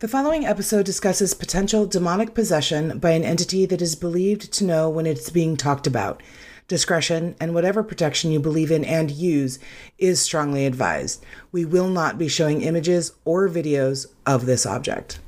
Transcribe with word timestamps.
The 0.00 0.08
following 0.08 0.44
episode 0.44 0.84
discusses 0.84 1.32
potential 1.32 1.86
demonic 1.86 2.34
possession 2.34 2.98
by 2.98 3.12
an 3.12 3.24
entity 3.24 3.64
that 3.64 3.80
is 3.80 3.94
believed 3.94 4.52
to 4.52 4.64
know 4.64 4.90
when 4.90 5.06
it's 5.06 5.30
being 5.30 5.56
talked 5.56 5.86
about. 5.86 6.22
Discretion 6.68 7.34
and 7.40 7.54
whatever 7.54 7.82
protection 7.82 8.30
you 8.30 8.38
believe 8.38 8.70
in 8.70 8.84
and 8.84 9.10
use 9.10 9.58
is 9.96 10.20
strongly 10.20 10.66
advised. 10.66 11.24
We 11.50 11.64
will 11.64 11.88
not 11.88 12.18
be 12.18 12.28
showing 12.28 12.60
images 12.60 13.12
or 13.24 13.48
videos 13.48 14.04
of 14.26 14.44
this 14.44 14.66
object. 14.66 15.18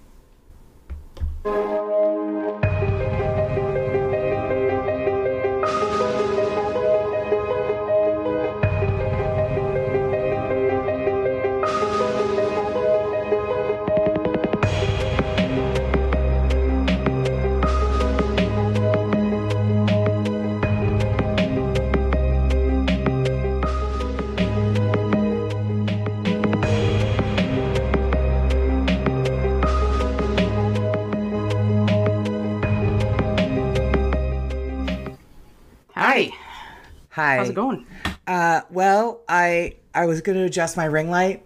Hi. 37.19 37.39
How's 37.39 37.49
it 37.49 37.57
going? 37.57 37.85
Uh, 38.29 38.61
well, 38.71 39.23
I 39.29 39.75
I 39.93 40.07
was 40.07 40.21
going 40.21 40.39
to 40.39 40.45
adjust 40.45 40.77
my 40.77 40.85
ring 40.85 41.11
light, 41.11 41.45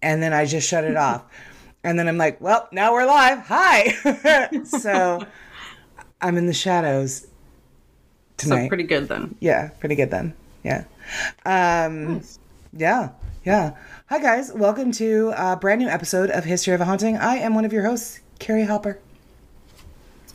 and 0.00 0.22
then 0.22 0.32
I 0.32 0.46
just 0.46 0.68
shut 0.68 0.84
it 0.84 0.96
off, 1.08 1.24
and 1.82 1.98
then 1.98 2.06
I'm 2.06 2.18
like, 2.18 2.40
well, 2.40 2.68
now 2.70 2.92
we're 2.92 3.04
live. 3.04 3.38
Hi. 3.38 4.60
so 4.64 5.26
I'm 6.20 6.38
in 6.38 6.46
the 6.46 6.52
shadows 6.54 7.26
tonight. 8.36 8.66
So 8.66 8.68
pretty 8.68 8.84
good 8.84 9.08
then. 9.08 9.34
yeah, 9.40 9.70
pretty 9.80 9.96
good 9.96 10.12
then. 10.12 10.34
Yeah. 10.62 10.84
Um, 11.44 12.22
yeah, 12.72 13.08
yeah. 13.44 13.74
Hi 14.06 14.20
guys, 14.20 14.52
welcome 14.52 14.92
to 14.92 15.32
a 15.36 15.56
brand 15.56 15.80
new 15.80 15.88
episode 15.88 16.30
of 16.30 16.44
History 16.44 16.74
of 16.74 16.80
a 16.80 16.84
Haunting. 16.84 17.16
I 17.16 17.38
am 17.38 17.56
one 17.56 17.64
of 17.64 17.72
your 17.72 17.82
hosts, 17.82 18.20
Carrie 18.38 18.66
Halper. 18.66 18.98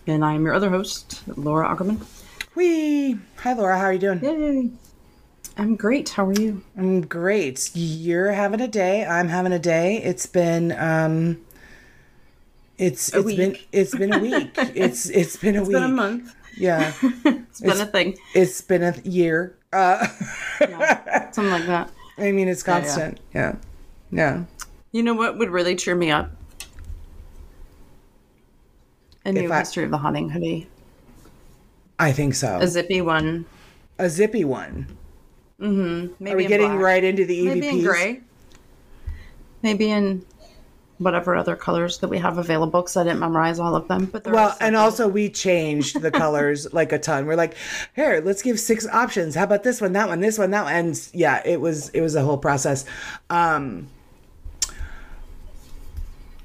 And 0.05 0.25
I'm 0.25 0.43
your 0.43 0.53
other 0.53 0.69
host, 0.69 1.23
Laura 1.37 1.71
Ackerman. 1.71 2.01
Wee. 2.57 3.19
Hi 3.43 3.53
Laura, 3.53 3.77
how 3.77 3.83
are 3.85 3.93
you 3.93 3.99
doing? 3.99 4.19
Yay. 4.23 4.69
I'm 5.57 5.75
great. 5.75 6.09
How 6.09 6.25
are 6.25 6.33
you? 6.33 6.63
I'm 6.75 7.01
great. 7.01 7.69
You're 7.75 8.31
having 8.31 8.61
a 8.61 8.67
day. 8.67 9.05
I'm 9.05 9.27
having 9.27 9.51
a 9.53 9.59
day. 9.59 9.97
It's 10.01 10.25
been 10.25 10.71
um 10.71 11.39
it's 12.79 13.13
A 13.13 13.19
it's 13.19 13.35
been 13.35 13.57
it's 13.71 13.95
been 13.95 14.11
a 14.11 14.17
week. 14.17 14.49
it's 14.57 15.07
it's 15.07 15.35
been 15.35 15.55
a 15.55 15.59
It's 15.59 15.67
week. 15.67 15.75
been 15.75 15.83
a 15.83 15.87
month. 15.87 16.35
Yeah. 16.57 16.93
It's 17.49 17.61
been 17.61 17.79
a 17.79 17.85
thing. 17.85 18.17
It's 18.33 18.61
been 18.61 18.81
a 18.81 18.95
year. 19.03 19.55
Uh 19.71 20.07
Yeah, 20.59 21.29
something 21.31 21.51
like 21.51 21.67
that. 21.67 21.91
I 22.17 22.31
mean 22.31 22.47
it's 22.47 22.65
yeah. 22.67 22.73
constant. 22.79 23.19
Yeah. 23.35 23.55
Yeah. 24.11 24.45
You 24.91 25.03
know 25.03 25.13
what 25.13 25.37
would 25.37 25.51
really 25.51 25.75
cheer 25.75 25.93
me 25.95 26.09
up? 26.09 26.31
A 29.25 29.31
new 29.31 29.51
I- 29.53 29.59
history 29.59 29.83
of 29.83 29.91
the 29.91 29.99
haunting 29.99 30.29
hoodie. 30.31 30.67
I 31.99 32.11
think 32.11 32.35
so. 32.35 32.59
A 32.61 32.67
zippy 32.67 33.01
one. 33.01 33.45
A 33.99 34.09
zippy 34.09 34.45
one. 34.45 34.97
Mm-hmm. 35.59 36.13
Maybe 36.23 36.33
Are 36.33 36.37
we 36.37 36.43
in 36.43 36.49
getting 36.49 36.67
black. 36.73 36.81
right 36.81 37.03
into 37.03 37.25
the 37.25 37.37
EVPs? 37.45 37.53
Maybe 37.55 37.67
in 37.67 37.83
gray. 37.83 38.21
Maybe 39.63 39.89
in 39.89 40.25
whatever 40.99 41.35
other 41.35 41.55
colors 41.55 41.99
that 41.99 42.07
we 42.07 42.17
have 42.17 42.37
available 42.37 42.81
because 42.81 42.97
I 42.97 43.03
didn't 43.03 43.19
memorize 43.19 43.59
all 43.59 43.75
of 43.75 43.87
them. 43.87 44.05
But 44.05 44.25
Well, 44.27 44.55
and 44.59 44.75
also 44.75 45.07
we 45.07 45.29
changed 45.29 46.01
the 46.01 46.11
colors 46.11 46.71
like 46.73 46.91
a 46.91 46.99
ton. 46.99 47.25
We're 47.25 47.35
like, 47.35 47.55
here, 47.95 48.21
let's 48.23 48.41
give 48.41 48.59
six 48.59 48.87
options. 48.87 49.35
How 49.35 49.43
about 49.43 49.63
this 49.63 49.81
one, 49.81 49.93
that 49.93 50.07
one, 50.07 50.19
this 50.19 50.37
one, 50.37 50.51
that 50.51 50.63
one? 50.65 50.73
And 50.73 51.09
yeah, 51.13 51.41
it 51.45 51.61
was 51.61 51.89
it 51.89 52.01
was 52.01 52.15
a 52.15 52.21
whole 52.21 52.37
process. 52.37 52.85
Um 53.29 53.87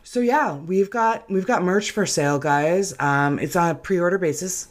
so 0.05 0.21
yeah, 0.21 0.55
we've 0.57 0.91
got 0.91 1.31
we've 1.31 1.47
got 1.47 1.63
merch 1.63 1.91
for 1.91 2.07
sale, 2.07 2.39
guys. 2.39 2.95
Um 2.99 3.39
it's 3.39 3.57
on 3.57 3.71
a 3.71 3.75
pre-order 3.75 4.19
basis. 4.19 4.69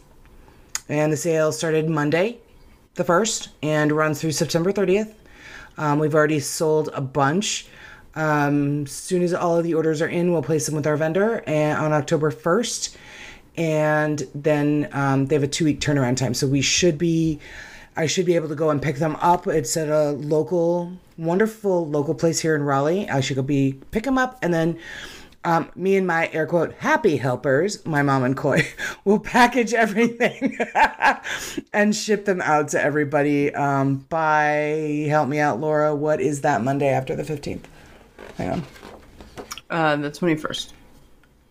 And 0.91 1.13
the 1.13 1.15
sale 1.15 1.53
started 1.53 1.89
Monday, 1.89 2.39
the 2.95 3.05
first, 3.05 3.47
and 3.63 3.93
runs 3.93 4.19
through 4.19 4.33
September 4.33 4.73
30th. 4.73 5.13
Um, 5.77 5.99
we've 5.99 6.13
already 6.13 6.41
sold 6.41 6.89
a 6.93 6.99
bunch. 6.99 7.67
Um, 8.13 8.83
as 8.83 8.91
soon 8.91 9.21
as 9.21 9.33
all 9.33 9.57
of 9.57 9.63
the 9.63 9.73
orders 9.73 10.01
are 10.01 10.09
in, 10.09 10.33
we'll 10.33 10.43
place 10.43 10.65
them 10.65 10.75
with 10.75 10.85
our 10.85 10.97
vendor 10.97 11.45
and 11.47 11.77
on 11.77 11.93
October 11.93 12.29
1st. 12.29 12.97
And 13.55 14.27
then 14.35 14.89
um, 14.91 15.27
they 15.27 15.35
have 15.35 15.43
a 15.43 15.47
two 15.47 15.63
week 15.63 15.79
turnaround 15.79 16.17
time. 16.17 16.33
So 16.33 16.45
we 16.45 16.61
should 16.61 16.97
be, 16.97 17.39
I 17.95 18.05
should 18.05 18.25
be 18.25 18.35
able 18.35 18.49
to 18.49 18.55
go 18.55 18.69
and 18.69 18.81
pick 18.81 18.97
them 18.97 19.15
up. 19.21 19.47
It's 19.47 19.77
at 19.77 19.87
a 19.87 20.11
local, 20.11 20.91
wonderful 21.17 21.87
local 21.87 22.15
place 22.15 22.41
here 22.41 22.53
in 22.53 22.63
Raleigh. 22.63 23.09
I 23.09 23.21
should 23.21 23.37
go 23.37 23.43
be 23.43 23.79
pick 23.91 24.03
them 24.03 24.17
up 24.17 24.39
and 24.41 24.53
then 24.53 24.77
um, 25.43 25.71
me 25.75 25.95
and 25.97 26.05
my 26.05 26.29
air 26.33 26.45
quote 26.45 26.73
happy 26.75 27.17
helpers, 27.17 27.83
my 27.85 28.01
mom 28.03 28.23
and 28.23 28.37
Coy, 28.37 28.67
will 29.05 29.19
package 29.19 29.73
everything 29.73 30.57
and 31.73 31.95
ship 31.95 32.25
them 32.25 32.41
out 32.41 32.69
to 32.69 32.81
everybody 32.81 33.53
um, 33.55 34.05
by, 34.09 35.05
help 35.09 35.27
me 35.29 35.39
out, 35.39 35.59
Laura, 35.59 35.95
what 35.95 36.21
is 36.21 36.41
that 36.41 36.63
Monday 36.63 36.89
after 36.89 37.15
the 37.15 37.23
15th? 37.23 37.63
Hang 38.37 38.49
on. 38.51 38.63
uh, 39.69 39.95
the 39.97 40.11
21st. 40.11 40.73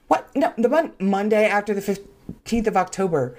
What? 0.09 0.29
No, 0.35 0.53
the 0.57 0.69
mon- 0.69 0.93
Monday 0.99 1.47
after 1.47 1.75
the 1.75 1.81
15th 1.81 2.67
of 2.67 2.77
October. 2.77 3.37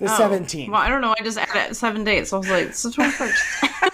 The 0.00 0.06
Oh, 0.06 0.18
17th. 0.20 0.70
Well, 0.70 0.80
I 0.80 0.88
don't 0.88 1.00
know. 1.00 1.14
I 1.18 1.22
just 1.22 1.38
added 1.38 1.74
seven 1.76 2.04
dates. 2.04 2.30
So 2.30 2.36
I 2.36 2.40
was 2.40 2.50
like, 2.50 2.66
it's 2.66 2.82
the 2.82 2.90
21st. 2.90 3.90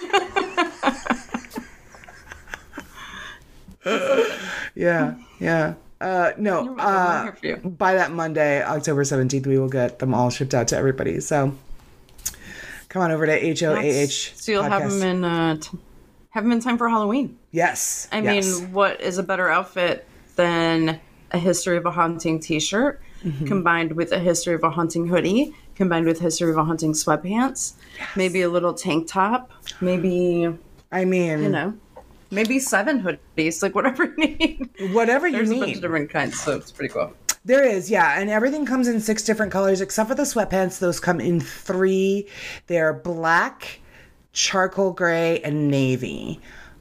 Yeah, 4.81 5.15
yeah. 5.39 5.75
Uh, 5.99 6.31
no, 6.37 6.75
uh, 6.79 7.23
here 7.23 7.33
for 7.33 7.45
you. 7.45 7.57
by 7.57 7.93
that 7.93 8.11
Monday, 8.11 8.63
October 8.63 9.03
17th, 9.03 9.45
we 9.45 9.59
will 9.59 9.69
get 9.69 9.99
them 9.99 10.15
all 10.15 10.31
shipped 10.31 10.55
out 10.55 10.67
to 10.69 10.75
everybody. 10.77 11.19
So 11.19 11.55
come 12.89 13.03
on 13.03 13.11
over 13.11 13.27
to 13.27 13.39
HOAH. 13.39 14.33
so 14.35 14.51
you'll 14.51 14.63
have 14.63 14.89
them 14.89 15.03
in 15.03 15.23
uh, 15.23 15.57
t- 15.57 15.77
have 16.31 16.43
them 16.43 16.51
in 16.51 16.59
time 16.59 16.77
for 16.79 16.89
Halloween. 16.89 17.37
Yes. 17.51 18.07
I 18.11 18.21
yes. 18.21 18.59
mean, 18.61 18.71
what 18.71 18.99
is 18.99 19.19
a 19.19 19.23
better 19.23 19.49
outfit 19.49 20.07
than 20.35 20.99
a 21.31 21.37
history 21.37 21.77
of 21.77 21.85
a 21.85 21.91
haunting 21.91 22.39
T-shirt 22.39 22.99
Mm-hmm. 23.23 23.45
combined 23.45 23.91
with 23.91 24.11
a 24.13 24.17
history 24.17 24.55
of 24.55 24.63
a 24.63 24.71
haunting 24.71 25.05
hoodie 25.07 25.53
combined 25.75 26.07
with 26.07 26.19
history 26.19 26.49
of 26.49 26.57
a 26.57 26.63
haunting 26.65 26.93
sweatpants, 26.93 27.73
maybe 28.15 28.41
a 28.41 28.49
little 28.49 28.73
tank 28.73 29.07
top, 29.07 29.51
maybe 29.79 30.49
I 30.91 31.05
mean, 31.05 31.43
you 31.43 31.49
know, 31.49 31.75
maybe 32.31 32.59
seven 32.59 33.01
hoodies, 33.03 33.61
like 33.61 33.75
whatever 33.75 34.05
you 34.05 34.15
need. 34.17 34.69
whatever 34.93 35.27
you 35.27 35.37
There's 35.37 35.51
a 35.51 35.55
bunch 35.55 35.67
need. 35.67 35.75
of 35.77 35.81
different 35.81 36.09
kinds, 36.09 36.39
so 36.39 36.55
it's 36.55 36.71
pretty 36.71 36.93
cool. 36.93 37.13
There 37.43 37.63
is, 37.63 37.89
yeah, 37.89 38.19
and 38.19 38.29
everything 38.29 38.65
comes 38.65 38.87
in 38.87 38.99
six 38.99 39.23
different 39.23 39.51
colors 39.51 39.81
except 39.81 40.09
for 40.09 40.15
the 40.15 40.23
sweatpants. 40.23 40.79
Those 40.79 40.99
come 40.99 41.19
in 41.19 41.39
three. 41.39 42.27
They're 42.67 42.93
black, 42.93 43.79
charcoal 44.31 44.91
gray, 44.91 45.39
and 45.41 45.69
navy. 45.69 46.39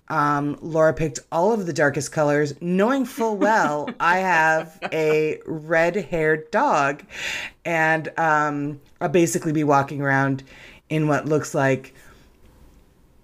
Um, 0.09 0.59
Laura 0.61 0.93
picked 0.93 1.21
all 1.31 1.53
of 1.53 1.67
the 1.67 1.73
darkest 1.73 2.11
colors, 2.11 2.53
knowing 2.61 3.05
full 3.05 3.37
well 3.37 3.89
I 4.01 4.19
have 4.19 4.77
a 4.93 5.39
red-haired 5.47 6.51
dog, 6.51 7.05
and 7.65 8.13
um, 8.19 8.81
I'll 9.01 9.09
basically 9.09 9.53
be 9.53 9.63
walking 9.65 10.03
around 10.03 10.43
in 10.89 11.07
what 11.07 11.27
looks 11.27 11.55
like 11.55 11.95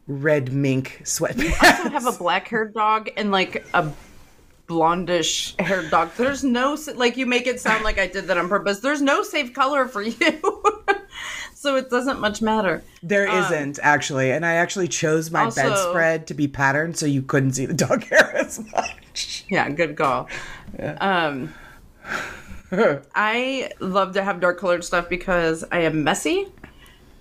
red 0.07 0.53
mink 0.53 1.01
sweatpants. 1.05 1.63
I 1.63 1.71
also 1.79 1.89
have 1.91 2.07
a 2.07 2.13
black 2.13 2.49
haired 2.49 2.75
dog 2.75 3.11
and 3.17 3.31
like 3.31 3.67
a 3.75 3.91
blondish 4.69 5.59
haired 5.61 5.91
dog. 5.91 6.11
There's 6.17 6.43
no 6.45 6.77
like 6.95 7.17
you 7.17 7.27
make 7.27 7.47
it 7.47 7.61
sound 7.61 7.85
like 7.85 7.99
I 7.99 8.07
did 8.07 8.27
that 8.29 8.39
on 8.39 8.49
purpose. 8.49 8.81
There's 8.81 9.03
no 9.03 9.23
safe 9.23 9.53
color 9.55 9.87
for 9.89 10.03
you. 10.03 10.15
so 11.55 11.77
it 11.77 11.91
doesn't 11.91 12.21
much 12.21 12.43
matter. 12.43 12.83
There 13.03 13.27
not 13.27 13.79
actually, 13.83 14.31
and 14.33 14.45
I 14.47 14.55
actually 14.55 14.89
chose 14.89 15.31
my 15.31 15.41
Um, 15.43 15.47
Also- 15.47 15.63
bedspread 15.63 16.27
to 16.29 16.35
be 16.35 16.49
patterned 16.49 16.97
so 16.97 17.07
you 17.07 17.23
couldn't 17.23 17.53
see 17.53 17.67
the 17.67 17.75
dog 17.75 18.05
hair 18.11 18.37
as 18.37 18.61
much. 18.73 19.45
Yeah, 19.49 19.69
good 19.71 19.97
call. 19.97 20.29
Um 21.01 21.53
I 23.15 23.71
love 23.81 24.15
to 24.15 24.23
have 24.25 24.41
dark 24.41 24.59
colored 24.59 24.85
stuff 24.85 25.09
because 25.09 25.65
I 25.71 25.81
am 25.81 26.03
messy 26.03 26.49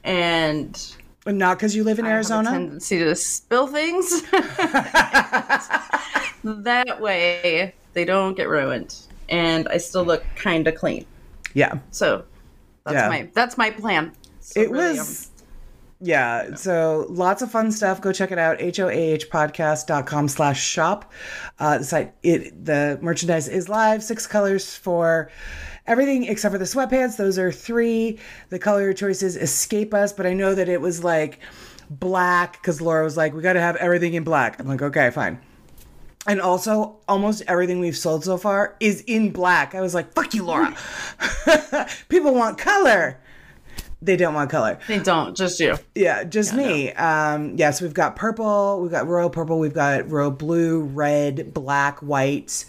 and 0.03 0.95
Not 1.25 1.57
because 1.57 1.75
you 1.75 1.83
live 1.83 1.97
in 1.99 2.05
I 2.05 2.09
have 2.09 2.13
a 2.13 2.17
Arizona. 2.17 2.51
tendency 2.51 2.99
to 2.99 3.15
spill 3.15 3.65
things. 3.67 4.21
that 6.43 6.97
way 7.01 7.73
they 7.93 8.05
don't 8.05 8.35
get 8.35 8.47
ruined 8.49 8.95
and 9.29 9.67
I 9.69 9.77
still 9.77 10.03
look 10.03 10.23
kind 10.35 10.67
of 10.67 10.75
clean. 10.75 11.05
yeah, 11.53 11.79
So 11.91 12.25
that's 12.83 12.93
Yeah. 12.95 13.09
my 13.09 13.29
that's 13.33 13.57
my 13.57 13.71
plan. 13.71 14.11
So 14.41 14.61
it 14.61 14.69
really, 14.69 14.97
was. 14.99 15.31
Yeah, 16.01 16.53
so 16.55 17.07
lots 17.09 17.41
of 17.41 17.49
fun 17.49 17.71
stuff. 17.71 18.01
Go 18.01 18.11
check 18.11 18.31
it 18.31 18.37
out. 18.37 18.59
hoahpodcast.com 18.59 20.27
slash 20.27 20.61
shop. 20.63 21.11
Uh, 21.57 21.77
the 21.79 21.83
site, 21.85 22.13
it, 22.21 22.63
the 22.65 22.99
merchandise 23.01 23.47
is 23.47 23.69
live, 23.69 24.03
six 24.03 24.27
colors 24.27 24.75
for 24.75 25.31
everything 25.87 26.25
except 26.25 26.51
for 26.51 26.59
the 26.59 26.65
sweatpants. 26.65 27.17
Those 27.17 27.37
are 27.37 27.51
three. 27.51 28.19
The 28.49 28.59
color 28.59 28.93
choices 28.93 29.35
escape 29.35 29.93
us, 29.93 30.13
but 30.13 30.25
I 30.25 30.33
know 30.33 30.55
that 30.55 30.69
it 30.69 30.81
was 30.81 31.03
like 31.03 31.39
black 31.89 32.53
because 32.53 32.81
Laura 32.81 33.03
was 33.03 33.17
like, 33.17 33.33
we 33.33 33.41
got 33.41 33.53
to 33.53 33.61
have 33.61 33.75
everything 33.77 34.13
in 34.13 34.23
black. 34.23 34.59
I'm 34.59 34.67
like, 34.67 34.81
okay, 34.81 35.09
fine. 35.11 35.39
And 36.27 36.41
also, 36.41 36.97
almost 37.07 37.43
everything 37.47 37.79
we've 37.79 37.95
sold 37.95 38.23
so 38.23 38.37
far 38.37 38.75
is 38.79 39.01
in 39.01 39.31
black. 39.31 39.75
I 39.75 39.81
was 39.81 39.93
like, 39.93 40.11
fuck 40.13 40.33
you, 40.33 40.43
Laura. 40.43 40.75
People 42.09 42.33
want 42.33 42.57
color. 42.57 43.19
They 44.01 44.17
don't 44.17 44.33
want 44.33 44.49
color. 44.49 44.79
They 44.87 44.99
don't, 44.99 45.37
just 45.37 45.59
you. 45.59 45.77
Yeah, 45.93 46.23
just 46.23 46.53
me. 46.53 46.93
Um, 46.93 47.55
yes, 47.57 47.81
we've 47.81 47.93
got 47.93 48.15
purple, 48.15 48.81
we've 48.81 48.91
got 48.91 49.07
royal 49.07 49.29
purple, 49.29 49.57
we've 49.57 49.73
got 49.73 50.11
royal 50.11 50.31
blue, 50.31 50.81
red, 50.81 51.53
black, 51.53 51.99
white, 51.99 52.65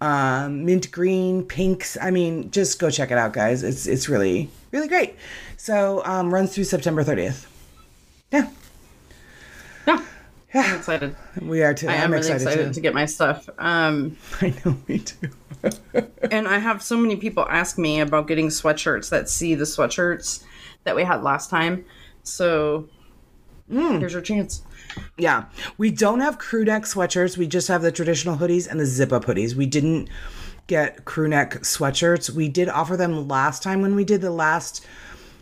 um, 0.00 0.64
mint 0.64 0.90
green, 0.90 1.44
pinks. 1.44 1.96
I 2.00 2.10
mean, 2.10 2.50
just 2.50 2.78
go 2.78 2.90
check 2.90 3.10
it 3.10 3.18
out, 3.18 3.32
guys. 3.32 3.62
It's 3.62 3.86
it's 3.86 4.08
really 4.08 4.50
really 4.72 4.88
great. 4.88 5.14
So 5.56 6.02
um, 6.04 6.32
runs 6.32 6.54
through 6.54 6.64
September 6.64 7.02
thirtieth. 7.02 7.46
Yeah, 8.32 8.50
Yeah. 9.86 10.02
I'm 10.54 10.76
excited. 10.78 11.14
we 11.42 11.62
are 11.62 11.74
too. 11.74 11.88
I 11.88 11.94
I'm 11.96 12.00
am 12.04 12.10
really 12.12 12.20
excited, 12.32 12.46
excited 12.46 12.72
to 12.74 12.80
get 12.80 12.94
my 12.94 13.04
stuff. 13.06 13.48
Um, 13.58 14.16
I 14.40 14.54
know, 14.64 14.76
me 14.88 14.98
too. 15.00 15.30
and 16.30 16.48
I 16.48 16.58
have 16.58 16.82
so 16.82 16.96
many 16.96 17.16
people 17.16 17.46
ask 17.48 17.76
me 17.78 18.00
about 18.00 18.26
getting 18.26 18.48
sweatshirts 18.48 19.10
that 19.10 19.28
see 19.28 19.54
the 19.54 19.64
sweatshirts 19.64 20.44
that 20.84 20.96
we 20.96 21.02
had 21.04 21.22
last 21.22 21.50
time. 21.50 21.84
So 22.22 22.88
Mm. 23.70 23.98
here's 23.98 24.12
your 24.12 24.22
chance. 24.22 24.62
Yeah. 25.18 25.44
We 25.78 25.90
don't 25.90 26.20
have 26.20 26.38
crew 26.38 26.64
neck 26.64 26.82
sweatshirts. 26.84 27.36
We 27.36 27.46
just 27.46 27.68
have 27.68 27.82
the 27.82 27.92
traditional 27.92 28.36
hoodies 28.36 28.68
and 28.68 28.78
the 28.80 28.86
zip 28.86 29.12
up 29.12 29.24
hoodies. 29.24 29.54
We 29.54 29.66
didn't 29.66 30.08
get 30.66 31.04
crew 31.04 31.28
neck 31.28 31.52
sweatshirts. 31.60 32.30
We 32.30 32.48
did 32.48 32.68
offer 32.68 32.96
them 32.96 33.28
last 33.28 33.62
time 33.62 33.82
when 33.82 33.94
we 33.94 34.04
did 34.04 34.20
the 34.20 34.30
last 34.30 34.84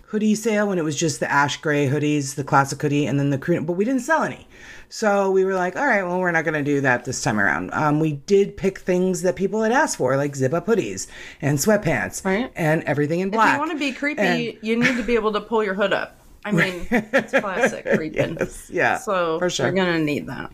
hoodie 0.08 0.34
sale 0.34 0.68
when 0.68 0.78
it 0.78 0.84
was 0.84 0.94
just 0.96 1.18
the 1.18 1.30
ash 1.30 1.56
gray 1.60 1.88
hoodies, 1.88 2.36
the 2.36 2.44
classic 2.44 2.80
hoodie, 2.80 3.06
and 3.06 3.18
then 3.18 3.30
the 3.30 3.38
crew, 3.38 3.60
but 3.62 3.72
we 3.72 3.84
didn't 3.84 4.02
sell 4.02 4.22
any. 4.22 4.46
So 4.88 5.30
we 5.32 5.44
were 5.44 5.54
like, 5.54 5.74
all 5.76 5.86
right, 5.86 6.04
well, 6.04 6.20
we're 6.20 6.30
not 6.30 6.44
going 6.44 6.54
to 6.54 6.62
do 6.62 6.80
that 6.82 7.04
this 7.04 7.20
time 7.20 7.40
around. 7.40 7.70
Um, 7.72 7.98
we 7.98 8.12
did 8.12 8.56
pick 8.56 8.78
things 8.78 9.22
that 9.22 9.34
people 9.34 9.62
had 9.62 9.72
asked 9.72 9.96
for, 9.96 10.16
like 10.16 10.36
zip 10.36 10.52
up 10.54 10.66
hoodies 10.66 11.08
and 11.42 11.58
sweatpants 11.58 12.24
Right. 12.24 12.52
and 12.54 12.84
everything 12.84 13.18
in 13.20 13.30
black. 13.30 13.48
If 13.48 13.52
you 13.54 13.58
want 13.58 13.72
to 13.72 13.78
be 13.78 13.90
creepy, 13.92 14.20
And- 14.22 14.58
you 14.62 14.76
need 14.76 14.96
to 14.98 15.02
be 15.02 15.16
able 15.16 15.32
to 15.32 15.40
pull 15.40 15.64
your 15.64 15.74
hood 15.74 15.92
up. 15.92 16.16
I 16.44 16.52
mean, 16.52 16.87
it's 16.91 17.32
classic 17.32 17.87
creeping. 17.94 18.37
Yes, 18.38 18.70
yeah, 18.70 18.99
So 18.99 19.38
for 19.38 19.49
sure. 19.50 19.67
you're 19.67 19.75
gonna 19.75 19.99
need 19.99 20.26
that. 20.26 20.50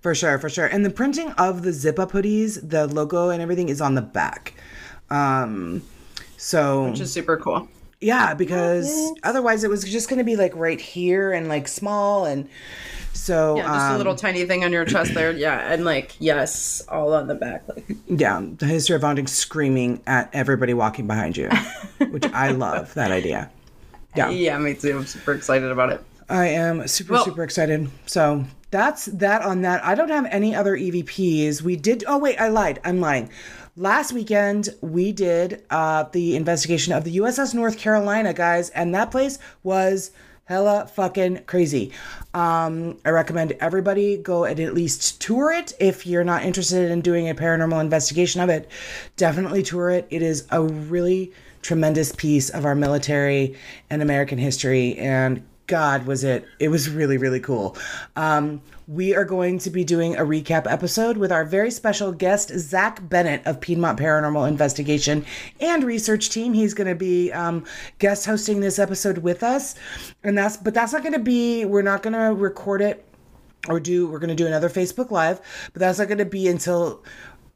For 0.00 0.14
sure, 0.14 0.38
for 0.38 0.48
sure. 0.48 0.66
And 0.66 0.84
the 0.84 0.90
printing 0.90 1.30
of 1.32 1.62
the 1.62 1.72
zip 1.72 1.98
up 1.98 2.12
hoodies, 2.12 2.68
the 2.68 2.86
logo 2.86 3.28
and 3.30 3.40
everything 3.42 3.68
is 3.68 3.80
on 3.80 3.94
the 3.94 4.02
back. 4.02 4.54
Um 5.10 5.82
so 6.36 6.88
Which 6.90 7.00
is 7.00 7.12
super 7.12 7.36
cool. 7.36 7.68
yeah, 8.00 8.32
because 8.34 9.12
otherwise 9.22 9.62
it 9.62 9.68
was 9.70 9.84
just 9.84 10.08
going 10.08 10.18
to 10.18 10.24
be 10.24 10.36
like 10.36 10.56
right 10.56 10.80
here 10.80 11.32
and 11.32 11.48
like 11.48 11.68
small 11.68 12.24
and 12.24 12.48
so 13.12 13.56
Yeah, 13.56 13.64
just 13.66 13.86
a 13.90 13.90
um, 13.92 13.98
little 13.98 14.14
tiny 14.14 14.46
thing 14.46 14.64
on 14.64 14.72
your 14.72 14.84
chest 14.86 15.12
there. 15.12 15.32
Yeah, 15.32 15.70
and 15.72 15.84
like 15.84 16.16
yes, 16.18 16.80
all 16.88 17.12
on 17.12 17.26
the 17.26 17.34
back. 17.34 17.64
Like 17.68 17.84
yeah, 18.06 18.40
the 18.56 18.64
history 18.66 18.96
of 18.96 19.02
a 19.02 19.06
haunting 19.06 19.26
screaming 19.26 20.00
at 20.06 20.30
everybody 20.32 20.72
walking 20.72 21.06
behind 21.06 21.36
you, 21.36 21.50
which 22.10 22.24
I 22.32 22.52
love 22.52 22.94
that 22.94 23.10
idea. 23.10 23.50
Yeah. 24.16 24.30
yeah, 24.30 24.58
me 24.58 24.74
too. 24.74 24.96
I'm 24.96 25.06
super 25.06 25.32
excited 25.32 25.70
about 25.70 25.90
it. 25.92 26.02
I 26.28 26.46
am 26.46 26.86
super 26.88 27.14
Well- 27.14 27.24
super 27.24 27.42
excited. 27.42 27.88
So 28.06 28.44
that's 28.70 29.06
that 29.06 29.42
on 29.42 29.62
that. 29.62 29.84
I 29.84 29.94
don't 29.94 30.10
have 30.10 30.26
any 30.30 30.54
other 30.54 30.76
EVPs. 30.76 31.62
We 31.62 31.76
did. 31.76 32.04
Oh 32.06 32.18
wait, 32.18 32.40
I 32.40 32.48
lied. 32.48 32.80
I'm 32.84 33.00
lying. 33.00 33.30
Last 33.76 34.12
weekend 34.12 34.68
we 34.80 35.12
did 35.12 35.62
uh, 35.70 36.04
the 36.12 36.36
investigation 36.36 36.92
of 36.92 37.04
the 37.04 37.16
USS 37.18 37.54
North 37.54 37.78
Carolina, 37.78 38.32
guys, 38.32 38.70
and 38.70 38.94
that 38.94 39.10
place 39.10 39.38
was 39.62 40.10
hella 40.44 40.86
fucking 40.94 41.44
crazy. 41.46 41.92
Um, 42.34 42.98
I 43.04 43.10
recommend 43.10 43.52
everybody 43.60 44.16
go 44.16 44.44
and 44.44 44.58
at 44.60 44.74
least 44.74 45.20
tour 45.20 45.52
it 45.52 45.72
if 45.80 46.06
you're 46.06 46.24
not 46.24 46.42
interested 46.44 46.90
in 46.90 47.00
doing 47.00 47.28
a 47.28 47.34
paranormal 47.34 47.80
investigation 47.80 48.40
of 48.40 48.48
it. 48.50 48.68
Definitely 49.16 49.62
tour 49.62 49.90
it. 49.90 50.06
It 50.10 50.22
is 50.22 50.46
a 50.50 50.62
really 50.62 51.32
tremendous 51.62 52.12
piece 52.12 52.50
of 52.50 52.64
our 52.64 52.74
military 52.74 53.56
and 53.90 54.02
American 54.02 54.38
history, 54.38 54.96
and 54.96 55.42
God, 55.70 56.04
was 56.04 56.24
it? 56.24 56.44
It 56.58 56.68
was 56.68 56.90
really, 56.90 57.16
really 57.16 57.38
cool. 57.38 57.76
Um, 58.16 58.60
we 58.88 59.14
are 59.14 59.24
going 59.24 59.60
to 59.60 59.70
be 59.70 59.84
doing 59.84 60.16
a 60.16 60.22
recap 60.22 60.68
episode 60.68 61.16
with 61.16 61.30
our 61.30 61.44
very 61.44 61.70
special 61.70 62.10
guest, 62.10 62.50
Zach 62.58 63.08
Bennett 63.08 63.46
of 63.46 63.60
Piedmont 63.60 63.96
Paranormal 63.96 64.48
Investigation 64.48 65.24
and 65.60 65.84
Research 65.84 66.28
Team. 66.30 66.54
He's 66.54 66.74
going 66.74 66.88
to 66.88 66.96
be 66.96 67.30
um, 67.30 67.64
guest 68.00 68.26
hosting 68.26 68.58
this 68.58 68.80
episode 68.80 69.18
with 69.18 69.44
us, 69.44 69.76
and 70.24 70.36
that's 70.36 70.56
but 70.56 70.74
that's 70.74 70.92
not 70.92 71.02
going 71.02 71.12
to 71.12 71.20
be. 71.20 71.64
We're 71.64 71.82
not 71.82 72.02
going 72.02 72.14
to 72.14 72.34
record 72.34 72.82
it 72.82 73.06
or 73.68 73.78
do. 73.78 74.08
We're 74.08 74.18
going 74.18 74.30
to 74.30 74.34
do 74.34 74.48
another 74.48 74.68
Facebook 74.68 75.12
Live, 75.12 75.40
but 75.72 75.78
that's 75.78 76.00
not 76.00 76.08
going 76.08 76.18
to 76.18 76.24
be 76.24 76.48
until 76.48 77.04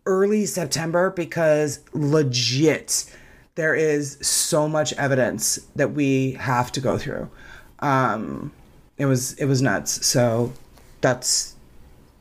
early 0.06 0.46
September 0.46 1.10
because 1.10 1.80
legit 1.94 3.10
there 3.56 3.74
is 3.74 4.18
so 4.20 4.68
much 4.68 4.92
evidence 4.94 5.58
that 5.76 5.92
we 5.92 6.32
have 6.32 6.72
to 6.72 6.80
go 6.80 6.98
through. 6.98 7.28
Um, 7.80 8.52
it 8.98 9.06
was 9.06 9.34
it 9.34 9.46
was 9.46 9.62
nuts. 9.62 10.04
So 10.06 10.52
that's 11.00 11.54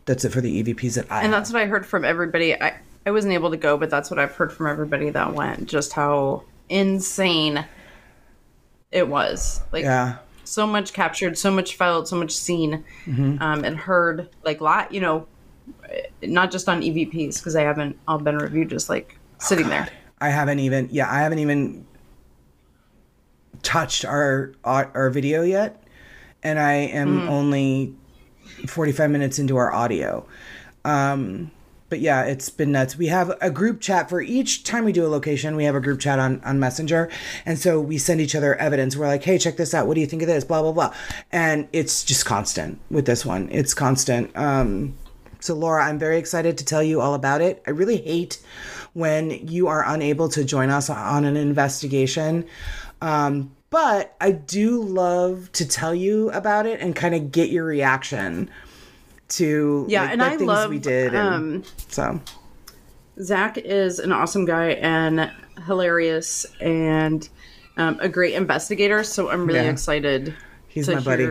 that's 0.05 0.25
it 0.25 0.29
for 0.29 0.41
the 0.41 0.63
EVPs 0.63 0.95
that 0.95 1.11
I. 1.11 1.23
And 1.23 1.31
that's 1.33 1.51
what 1.51 1.61
I 1.61 1.65
heard 1.65 1.85
from 1.85 2.03
everybody. 2.05 2.59
I, 2.61 2.75
I 3.05 3.11
wasn't 3.11 3.33
able 3.33 3.51
to 3.51 3.57
go, 3.57 3.77
but 3.77 3.89
that's 3.89 4.09
what 4.09 4.19
I've 4.19 4.33
heard 4.35 4.51
from 4.53 4.67
everybody 4.67 5.09
that 5.09 5.33
went. 5.33 5.67
Just 5.67 5.93
how 5.93 6.43
insane 6.69 7.65
it 8.91 9.07
was. 9.07 9.61
Like 9.71 9.83
yeah, 9.83 10.17
so 10.43 10.67
much 10.67 10.93
captured, 10.93 11.37
so 11.37 11.49
much 11.51 11.75
felt, 11.75 12.07
so 12.07 12.15
much 12.15 12.31
seen, 12.31 12.83
Mm-hmm. 13.05 13.41
um, 13.41 13.63
and 13.63 13.77
heard. 13.77 14.29
Like 14.43 14.61
lot, 14.61 14.93
you 14.93 15.01
know, 15.01 15.27
not 16.21 16.51
just 16.51 16.67
on 16.69 16.81
EVPs 16.81 17.37
because 17.39 17.55
I 17.55 17.61
haven't 17.63 17.97
all 18.07 18.19
been 18.19 18.37
reviewed. 18.37 18.69
Just 18.69 18.89
like 18.89 19.17
sitting 19.39 19.67
there. 19.69 19.89
I 20.19 20.29
haven't 20.29 20.59
even 20.59 20.89
yeah 20.91 21.11
I 21.11 21.19
haven't 21.19 21.39
even 21.39 21.85
touched 23.61 24.05
our 24.05 24.53
our, 24.63 24.91
our 24.93 25.09
video 25.09 25.43
yet, 25.43 25.83
and 26.41 26.59
I 26.59 26.73
am 26.73 27.27
only 27.29 27.95
forty 28.67 28.91
five 28.91 29.11
minutes 29.11 29.39
into 29.39 29.57
our 29.57 29.73
audio. 29.73 30.25
Um, 30.85 31.51
but 31.93 31.99
yeah, 31.99 32.23
it's 32.23 32.49
been 32.49 32.71
nuts. 32.71 32.97
We 32.97 33.05
have 33.05 33.37
a 33.39 33.51
group 33.51 33.79
chat 33.79 34.09
for 34.09 34.19
each 34.19 34.63
time 34.63 34.83
we 34.83 34.91
do 34.91 35.05
a 35.05 35.07
location. 35.07 35.55
We 35.55 35.65
have 35.65 35.75
a 35.75 35.79
group 35.79 35.99
chat 35.99 36.17
on, 36.17 36.41
on 36.43 36.59
Messenger. 36.59 37.11
And 37.45 37.59
so 37.59 37.79
we 37.79 37.99
send 37.99 38.19
each 38.19 38.33
other 38.33 38.55
evidence. 38.55 38.97
We're 38.97 39.05
like, 39.05 39.21
hey, 39.21 39.37
check 39.37 39.57
this 39.57 39.75
out. 39.75 39.85
What 39.85 39.93
do 39.93 40.01
you 40.01 40.07
think 40.07 40.23
of 40.23 40.27
this? 40.27 40.43
Blah, 40.43 40.63
blah, 40.63 40.71
blah. 40.71 40.91
And 41.31 41.67
it's 41.71 42.03
just 42.03 42.25
constant 42.25 42.79
with 42.89 43.05
this 43.05 43.23
one. 43.23 43.47
It's 43.51 43.75
constant. 43.75 44.35
Um, 44.35 44.97
so, 45.39 45.53
Laura, 45.53 45.85
I'm 45.85 45.99
very 45.99 46.17
excited 46.17 46.57
to 46.57 46.65
tell 46.65 46.81
you 46.81 46.99
all 46.99 47.13
about 47.13 47.41
it. 47.41 47.61
I 47.67 47.69
really 47.69 47.97
hate 47.97 48.41
when 48.93 49.47
you 49.47 49.67
are 49.67 49.83
unable 49.87 50.29
to 50.29 50.43
join 50.43 50.69
us 50.69 50.89
on 50.89 51.25
an 51.25 51.35
investigation. 51.37 52.45
Um, 53.01 53.51
but 53.69 54.15
I 54.21 54.31
do 54.31 54.83
love 54.83 55.51
to 55.53 55.67
tell 55.67 55.95
you 55.95 56.29
about 56.31 56.65
it 56.67 56.79
and 56.79 56.95
kind 56.95 57.15
of 57.15 57.31
get 57.31 57.49
your 57.49 57.65
reaction 57.65 58.49
to 59.29 59.85
Yeah, 59.89 60.03
like, 60.03 60.11
and 60.11 60.21
the 60.21 60.25
I 60.25 60.29
things 60.29 60.43
love, 60.43 60.69
we 60.69 60.77
did. 60.79 61.15
And 61.15 61.17
um, 61.17 61.63
so, 61.87 62.21
Zach 63.19 63.57
is 63.57 63.99
an 63.99 64.11
awesome 64.11 64.45
guy 64.45 64.71
and 64.73 65.31
hilarious 65.65 66.45
and 66.61 67.27
um, 67.77 67.97
a 67.99 68.07
great 68.09 68.35
investigator. 68.35 69.03
So 69.03 69.29
I'm 69.31 69.47
really 69.47 69.59
Yeah. 69.59 69.71
excited 69.71 70.35
He's 70.67 70.85
to 70.87 70.95
my 70.95 71.01
buddy. 71.01 71.27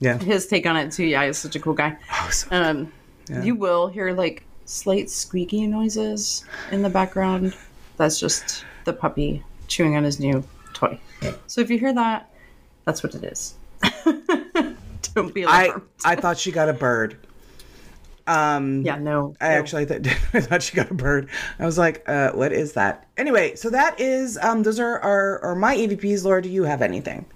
yeah. 0.00 0.18
his 0.18 0.46
take 0.48 0.66
on 0.66 0.76
it 0.76 0.90
too. 0.92 1.04
Yeah, 1.04 1.24
he's 1.26 1.38
such 1.38 1.54
a 1.54 1.60
cool 1.60 1.74
guy. 1.74 1.96
Oh, 2.12 2.28
so- 2.32 2.48
Um, 2.50 2.92
You 3.44 3.54
will 3.54 3.86
hear 3.86 4.12
like 4.12 4.44
slight 4.70 5.10
squeaky 5.10 5.66
noises 5.66 6.44
in 6.70 6.82
the 6.82 6.90
background. 6.90 7.54
That's 7.96 8.18
just 8.18 8.64
the 8.84 8.92
puppy 8.92 9.42
chewing 9.66 9.96
on 9.96 10.04
his 10.04 10.20
new 10.20 10.44
toy. 10.72 10.98
So 11.46 11.60
if 11.60 11.70
you 11.70 11.78
hear 11.78 11.92
that, 11.92 12.30
that's 12.84 13.02
what 13.02 13.14
it 13.14 13.24
is. 13.24 13.54
Don't 15.14 15.34
be 15.34 15.44
I 15.44 15.64
alarmed. 15.66 15.82
I 16.04 16.14
thought 16.16 16.38
she 16.38 16.52
got 16.52 16.68
a 16.68 16.72
bird. 16.72 17.26
Um, 18.26 18.82
yeah, 18.82 18.96
no. 18.96 19.34
I 19.40 19.48
no. 19.48 19.54
actually 19.54 19.86
th- 19.86 20.06
I 20.34 20.40
thought 20.40 20.62
she 20.62 20.76
got 20.76 20.90
a 20.90 20.94
bird. 20.94 21.28
I 21.58 21.66
was 21.66 21.76
like, 21.76 22.08
uh, 22.08 22.30
what 22.32 22.52
is 22.52 22.74
that? 22.74 23.08
Anyway, 23.16 23.56
so 23.56 23.70
that 23.70 23.98
is 23.98 24.38
um, 24.38 24.62
those 24.62 24.78
are 24.78 25.00
our 25.00 25.40
are 25.40 25.54
my 25.56 25.76
EVPs. 25.76 26.24
Laura, 26.24 26.40
do 26.40 26.48
you 26.48 26.62
have 26.62 26.80
anything? 26.80 27.26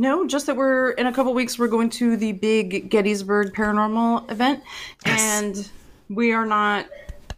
No, 0.00 0.26
just 0.26 0.46
that 0.46 0.56
we're 0.56 0.92
in 0.92 1.06
a 1.06 1.12
couple 1.12 1.34
weeks. 1.34 1.58
We're 1.58 1.68
going 1.68 1.90
to 1.90 2.16
the 2.16 2.32
big 2.32 2.88
Gettysburg 2.88 3.52
Paranormal 3.52 4.30
event, 4.30 4.62
Yes. 5.04 5.42
and 5.42 5.68
we 6.08 6.32
are 6.32 6.46
not 6.46 6.86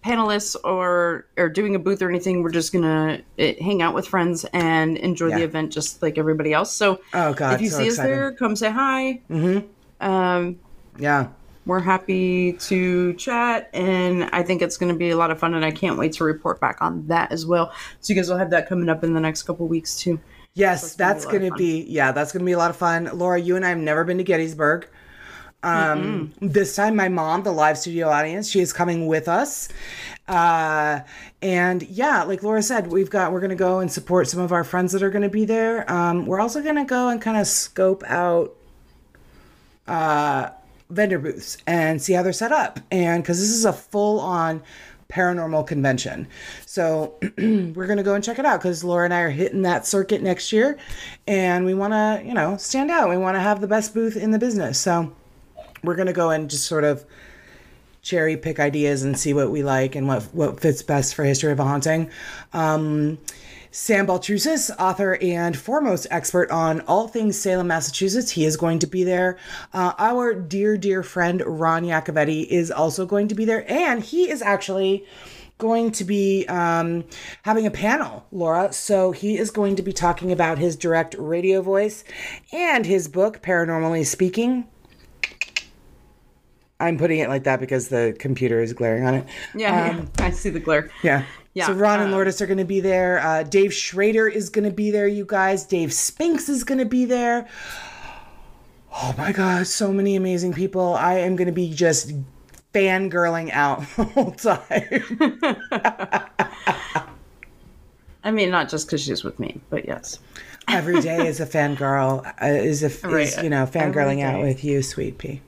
panelists 0.05 0.55
or 0.63 1.27
or 1.37 1.49
doing 1.49 1.75
a 1.75 1.81
booth 1.81 2.01
or 2.03 2.09
anything. 2.09 2.41
We're 2.45 2.51
just 2.51 2.73
gonna 2.73 3.21
uh, 3.37 3.53
hang 3.61 3.83
out 3.83 3.95
with 3.97 4.07
friends 4.07 4.45
and 4.53 4.97
enjoy 4.97 5.31
the 5.31 5.43
event 5.43 5.73
just 5.73 6.03
like 6.03 6.19
everybody 6.19 6.53
else. 6.53 6.73
So 6.73 7.01
Oh, 7.13 7.35
God, 7.35 7.55
if 7.55 7.63
you 7.63 7.69
so 7.69 7.79
see 7.79 7.89
us 7.89 7.97
there, 7.97 8.31
come 8.31 8.55
say 8.55 8.71
hi. 8.71 9.21
Mm-hmm. 9.29 10.07
Um, 10.09 10.61
Yeah. 11.01 11.31
we're 11.67 11.81
happy 11.81 12.53
to 12.53 13.15
chat, 13.15 13.71
and 13.75 14.31
I 14.33 14.45
think 14.45 14.63
it's 14.63 14.77
going 14.77 14.93
to 14.93 14.99
be 14.99 15.11
a 15.11 15.17
lot 15.17 15.33
of 15.33 15.41
fun, 15.41 15.55
and 15.55 15.65
I 15.65 15.73
can't 15.73 15.99
wait 15.99 16.13
to 16.15 16.25
report 16.25 16.61
back 16.61 16.79
on 16.81 17.09
that 17.09 17.33
as 17.33 17.45
well. 17.45 17.73
So 18.01 18.13
you 18.13 18.21
guys 18.21 18.29
will 18.31 18.39
have 18.39 18.51
that 18.51 18.69
coming 18.69 18.89
up 18.89 19.03
in 19.03 19.15
the 19.15 19.21
next 19.21 19.43
couple 19.43 19.67
weeks 19.67 19.97
too. 19.99 20.21
Yes, 20.55 20.97
gonna 20.97 21.09
that's 21.09 21.25
a 21.25 21.29
lot 21.29 21.33
going 21.33 21.51
to 21.51 21.57
be 21.57 21.83
yeah, 21.89 22.13
that's 22.13 22.33
going 22.33 22.41
to 22.41 22.47
be 22.47 22.53
a 22.53 22.59
lot 22.59 22.71
of 22.71 22.77
fun. 22.77 23.11
Laura, 23.15 23.41
you 23.41 23.57
and 23.57 23.65
I 23.65 23.71
have 23.71 23.79
never 23.79 24.05
been 24.05 24.19
to 24.19 24.25
Gettysburg. 24.25 24.87
Um, 25.65 26.33
this 26.41 26.75
time, 26.75 26.97
my 26.97 27.09
mom, 27.09 27.45
the 27.45 27.53
live 27.53 27.79
studio 27.79 28.09
audience, 28.09 28.51
she 28.51 28.61
is 28.61 28.73
coming 28.73 29.07
with 29.07 29.29
us. 29.29 29.69
Uh, 30.27 31.01
and 31.41 31.83
yeah, 31.85 32.25
like 32.25 32.43
Laura 32.43 32.63
said, 32.63 32.89
we've 32.89 33.11
got 33.11 33.33
we're 33.33 33.41
going 33.41 33.51
to 33.51 33.57
go 33.57 33.79
and 33.79 33.91
support 33.91 34.29
some 34.29 34.41
of 34.41 34.53
our 34.53 34.65
friends 34.65 34.93
that 34.93 35.03
are 35.03 35.11
going 35.11 35.23
to 35.23 35.29
be 35.29 35.45
there. 35.45 35.91
Um, 35.91 36.27
we're 36.27 36.41
also 36.41 36.63
going 36.63 36.77
to 36.77 36.85
go 36.85 37.09
and 37.09 37.21
kind 37.21 37.37
of 37.37 37.47
scope 37.47 38.03
out 38.07 38.55
uh, 39.87 40.51
vendor 40.91 41.19
booths 41.19 41.59
and 41.67 42.03
see 42.03 42.13
how 42.13 42.23
they're 42.23 42.33
set 42.33 42.53
up. 42.53 42.81
And 42.91 43.23
because 43.23 43.39
this 43.39 43.51
is 43.51 43.65
a 43.65 43.73
full 43.73 44.21
on 44.21 44.63
paranormal 45.13 45.67
convention. 45.67 46.27
So 46.65 47.19
we're 47.39 47.87
going 47.87 47.99
to 47.99 48.03
go 48.03 48.15
and 48.15 48.25
check 48.25 48.39
it 48.39 48.47
out 48.47 48.61
because 48.61 48.83
Laura 48.83 49.05
and 49.05 49.13
I 49.13 49.21
are 49.21 49.31
hitting 49.31 49.63
that 49.63 49.87
circuit 49.87 50.23
next 50.23 50.53
year 50.53 50.79
and 51.27 51.65
we 51.65 51.75
want 51.75 51.93
to, 51.93 52.23
you 52.25 52.35
know, 52.35 52.57
stand 52.57 52.91
out. 52.91 53.11
We 53.11 53.19
want 53.19 53.37
to 53.37 53.41
have 53.41 53.61
the 53.61 53.69
best 53.69 53.93
booth 53.93 54.17
in 54.17 54.31
the 54.31 54.39
business. 54.39 54.79
So 54.79 55.15
we're 55.85 55.97
going 55.97 56.07
to 56.07 56.13
go 56.13 56.31
and 56.31 56.49
just 56.49 56.67
sort 56.67 56.85
of 56.85 57.05
cherry 58.01 58.37
pick 58.37 58.59
ideas 58.59 59.05
and 59.05 59.17
see 59.17 59.33
what 59.33 59.51
we 59.51 59.63
like 59.63 59.95
and 59.95 60.09
what 60.09 60.23
what 60.35 60.59
fits 60.59 60.83
best 60.83 61.15
for 61.15 61.25
history 61.25 61.53
of 61.53 61.61
a 61.61 61.65
haunting. 61.65 62.11
Um, 62.53 63.19
Sam 63.75 64.07
Baltrusis, 64.07 64.71
author 64.79 65.17
and 65.23 65.57
foremost 65.57 66.07
expert 66.11 66.51
on 66.51 66.83
all 66.83 67.09
things 67.09 67.41
Salem, 67.41 67.69
Massachusetts, 67.69 68.31
he 68.31 68.45
is 68.45 68.59
going 68.59 68.79
to 68.81 68.87
be 68.87 69.03
there. 69.03 69.39
Uh, 69.73 69.95
our 69.99 70.35
dear, 70.35 70.77
dear 70.77 71.03
friend 71.03 71.43
Ron 71.47 71.85
Iacovetti 71.85 72.47
is 72.47 72.71
also 72.71 73.07
going 73.07 73.29
to 73.29 73.35
be 73.35 73.47
there, 73.47 73.65
and 73.73 74.05
he 74.05 74.31
is 74.31 74.43
actually 74.43 75.07
going 75.57 75.91
to 75.93 76.05
be 76.05 76.45
um, 76.49 77.03
having 77.45 77.67
a 77.67 77.71
panel, 77.71 78.27
Laura. 78.31 78.75
So 78.75 79.11
he 79.11 79.39
is 79.39 79.51
going 79.51 79.77
to 79.77 79.83
be 79.83 79.95
talking 79.95 80.33
about 80.33 80.59
his 80.59 80.77
direct 80.77 81.15
radio 81.19 81.63
voice 81.63 82.05
and 82.53 82.85
his 82.85 83.09
book, 83.09 83.41
Paranormally 83.41 84.05
Speaking. 84.05 84.69
I'm 86.79 86.99
putting 86.99 87.21
it 87.21 87.31
like 87.31 87.45
that 87.45 87.59
because 87.59 87.89
the 87.89 88.15
computer 88.19 88.61
is 88.61 88.75
glaring 88.75 89.07
on 89.07 89.15
it. 89.15 89.27
Yeah, 89.55 89.97
yeah. 89.97 90.05
I 90.27 90.31
see 90.31 90.51
the 90.51 90.61
glare. 90.61 90.91
Yeah. 91.03 91.25
Yeah, 91.55 91.67
So 91.67 91.75
Ron 91.75 92.01
and 92.01 92.09
um, 92.09 92.13
Lourdes 92.13 92.41
are 92.41 92.47
going 92.47 92.59
to 92.59 92.65
be 92.65 92.81
there. 92.81 93.21
Uh, 93.21 93.43
Dave 93.43 93.75
Schrader 93.75 94.27
is 94.27 94.49
going 94.49 94.65
to 94.65 94.71
be 94.71 94.91
there, 94.91 95.07
you 95.07 95.27
guys. 95.27 95.65
Dave 95.65 95.93
Spinks 95.93 96.49
is 96.49 96.65
going 96.65 96.79
to 96.79 96.87
be 96.87 97.05
there. 97.05 97.47
Oh 98.95 99.15
my 99.19 99.33
God, 99.33 99.67
so 99.67 99.93
many 99.93 100.17
amazing 100.17 100.55
people. 100.55 100.95
I 100.95 101.15
am 101.15 101.37
going 101.37 101.47
to 101.47 101.53
be 101.53 101.73
just 101.73 102.13
fangirling 102.73 103.51
out 103.51 103.81
the 103.97 104.05
whole 104.05 104.33
time. 104.33 105.69
I 108.25 108.31
mean, 108.31 108.51
not 108.51 108.69
just 108.69 108.87
because 108.87 109.03
she's 109.03 109.25
with 109.25 109.39
me, 109.39 109.61
but 109.69 109.87
yes. 109.87 110.19
Every 110.69 111.01
day 111.01 111.27
is 111.27 111.41
a 111.41 111.47
fangirl, 111.47 112.25
uh, 112.41 112.47
is, 112.47 112.85
a, 112.85 113.19
is, 113.19 113.43
you 113.43 113.51
know, 113.51 113.67
fangirling 113.67 114.23
out 114.23 114.41
with 114.41 114.63
you, 114.63 114.81
sweet 114.81 115.19
pea. 115.19 115.41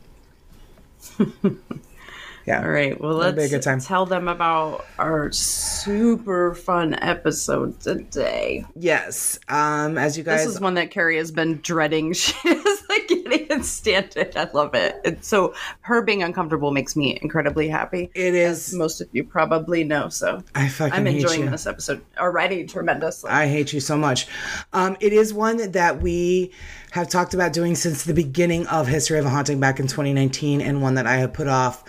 Yeah. 2.47 2.63
All 2.63 2.69
right. 2.71 3.01
Well, 3.01 3.21
It'll 3.21 3.33
be 3.33 3.39
a 3.39 3.41
let's 3.43 3.53
good 3.53 3.63
time. 3.63 3.81
tell 3.81 4.07
them 4.07 4.29
about 4.29 4.85
our 4.99 5.31
super 5.33 6.55
fun 6.55 6.95
episode 6.95 7.81
today. 7.81 8.65
Yes. 8.77 9.39
Um, 9.49 9.97
as 9.99 10.19
you 10.19 10.25
guys 10.25 10.45
This 10.45 10.55
is 10.55 10.61
one 10.61 10.75
that 10.75 10.91
Carrie 10.91 11.17
has 11.19 11.31
been 11.31 11.61
dreading. 11.63 12.15
She 12.25 12.49
is 12.49 12.83
like 12.89 13.09
getting 13.09 13.51
and 13.51 13.65
stand 13.65 14.17
it. 14.17 14.37
I 14.37 14.49
love 14.53 14.75
it. 14.75 15.01
And 15.05 15.23
so 15.25 15.55
her 15.83 16.03
being 16.03 16.23
uncomfortable 16.23 16.71
makes 16.71 16.97
me 16.97 17.19
incredibly 17.23 17.69
happy. 17.69 18.11
It 18.15 18.35
is. 18.35 18.69
as 18.69 18.75
most 18.75 19.01
of 19.01 19.09
you 19.13 19.25
probably 19.25 19.85
know. 19.85 20.09
So 20.09 20.43
I 20.55 20.69
fucking 20.69 20.95
I'm 20.95 21.07
enjoying 21.07 21.51
this 21.51 21.67
episode 21.67 22.03
already 22.19 22.65
tremendously. 22.67 23.31
I 23.31 23.47
hate 23.47 23.73
you 23.73 23.81
so 23.81 23.97
much. 23.97 24.27
Um, 24.73 24.97
it 25.01 25.13
is 25.13 25.33
one 25.35 25.73
that 25.73 26.01
we 26.03 26.53
have 26.93 27.09
talked 27.09 27.35
about 27.35 27.53
doing 27.53 27.75
since 27.75 28.05
the 28.05 28.15
beginning 28.15 28.67
of 28.69 28.87
History 28.87 29.19
of 29.19 29.25
a 29.27 29.31
Haunting 29.31 29.59
back 29.61 29.81
in 29.81 29.87
2019, 29.87 30.61
and 30.61 30.81
one 30.81 30.95
that 30.95 31.07
I 31.07 31.17
have 31.17 31.33
put 31.33 31.49
off 31.49 31.85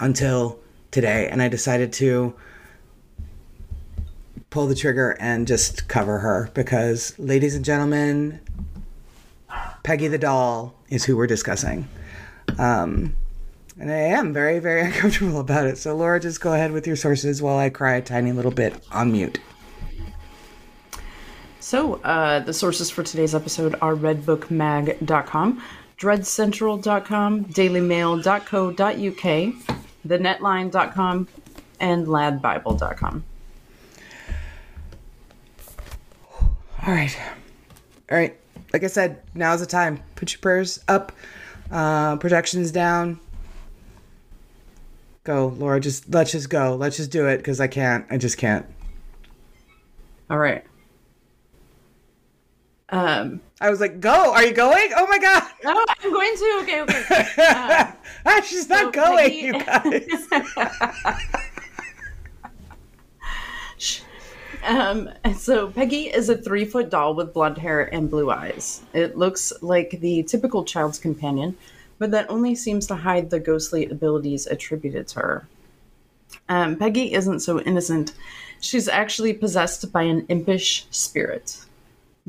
until 0.00 0.58
today. 0.90 1.28
And 1.28 1.42
I 1.42 1.48
decided 1.48 1.92
to 1.94 2.34
pull 4.50 4.66
the 4.66 4.74
trigger 4.74 5.16
and 5.20 5.46
just 5.46 5.88
cover 5.88 6.18
her 6.18 6.50
because, 6.54 7.18
ladies 7.18 7.54
and 7.54 7.64
gentlemen, 7.64 8.40
Peggy 9.82 10.08
the 10.08 10.18
doll 10.18 10.74
is 10.88 11.04
who 11.04 11.16
we're 11.16 11.26
discussing. 11.26 11.88
Um, 12.58 13.14
and 13.78 13.90
I 13.90 13.96
am 13.96 14.32
very, 14.32 14.58
very 14.58 14.80
uncomfortable 14.86 15.40
about 15.40 15.66
it. 15.66 15.78
So, 15.78 15.96
Laura, 15.96 16.20
just 16.20 16.40
go 16.40 16.52
ahead 16.52 16.72
with 16.72 16.86
your 16.86 16.96
sources 16.96 17.42
while 17.42 17.58
I 17.58 17.70
cry 17.70 17.96
a 17.96 18.02
tiny 18.02 18.32
little 18.32 18.50
bit 18.50 18.74
on 18.90 19.12
mute. 19.12 19.40
So, 21.60 21.94
uh, 21.96 22.40
the 22.40 22.54
sources 22.54 22.90
for 22.90 23.02
today's 23.02 23.34
episode 23.34 23.74
are 23.82 23.94
redbookmag.com, 23.94 25.62
dreadcentral.com, 25.98 27.44
dailymail.co.uk, 27.44 29.78
thenetline.com, 30.08 31.28
and 31.80 32.06
ladbible.com. 32.06 33.24
All 36.86 36.94
right. 36.94 37.16
All 38.10 38.16
right. 38.18 38.36
Like 38.72 38.84
I 38.84 38.86
said, 38.86 39.22
now's 39.34 39.60
the 39.60 39.66
time. 39.66 40.02
Put 40.14 40.32
your 40.32 40.40
prayers 40.40 40.82
up, 40.88 41.12
uh, 41.70 42.16
projections 42.16 42.70
down. 42.70 43.20
Go, 45.24 45.48
Laura. 45.58 45.80
Just 45.80 46.08
let's 46.12 46.32
just 46.32 46.48
go. 46.48 46.76
Let's 46.76 46.96
just 46.96 47.10
do 47.10 47.26
it 47.26 47.38
because 47.38 47.60
I 47.60 47.66
can't. 47.66 48.06
I 48.10 48.16
just 48.16 48.38
can't. 48.38 48.64
All 50.30 50.38
right. 50.38 50.64
Um, 52.90 53.40
I 53.60 53.70
was 53.70 53.80
like, 53.80 54.00
go. 54.00 54.32
Are 54.32 54.44
you 54.44 54.52
going? 54.52 54.90
Oh 54.96 55.06
my 55.08 55.18
god. 55.18 55.42
oh, 55.64 55.86
I'm 56.00 56.12
going 56.12 56.36
to. 56.36 56.58
Okay, 56.62 56.80
okay. 56.82 57.26
Uh, 57.38 57.92
Ah, 58.26 58.40
she's 58.40 58.68
not 58.68 58.94
So, 58.94 59.00
going, 59.02 59.30
Peggy- 59.30 59.36
you 59.36 59.52
guys. 59.64 60.28
Um, 64.66 65.08
so 65.36 65.68
Peggy 65.70 66.06
is 66.12 66.28
a 66.28 66.36
three 66.36 66.64
foot 66.64 66.90
doll 66.90 67.14
with 67.14 67.32
blonde 67.32 67.58
hair 67.58 67.92
and 67.94 68.10
blue 68.10 68.30
eyes. 68.30 68.82
It 68.92 69.16
looks 69.16 69.52
like 69.62 69.98
the 70.00 70.24
typical 70.24 70.64
child's 70.64 70.98
companion, 70.98 71.56
but 71.98 72.10
that 72.10 72.28
only 72.28 72.54
seems 72.54 72.86
to 72.88 72.96
hide 72.96 73.30
the 73.30 73.38
ghostly 73.40 73.86
abilities 73.86 74.46
attributed 74.46 75.06
to 75.08 75.20
her. 75.20 75.48
Um, 76.48 76.76
Peggy 76.76 77.12
isn't 77.14 77.40
so 77.40 77.60
innocent. 77.60 78.12
She's 78.60 78.88
actually 78.88 79.32
possessed 79.32 79.92
by 79.92 80.02
an 80.02 80.26
impish 80.28 80.86
spirit. 80.90 81.58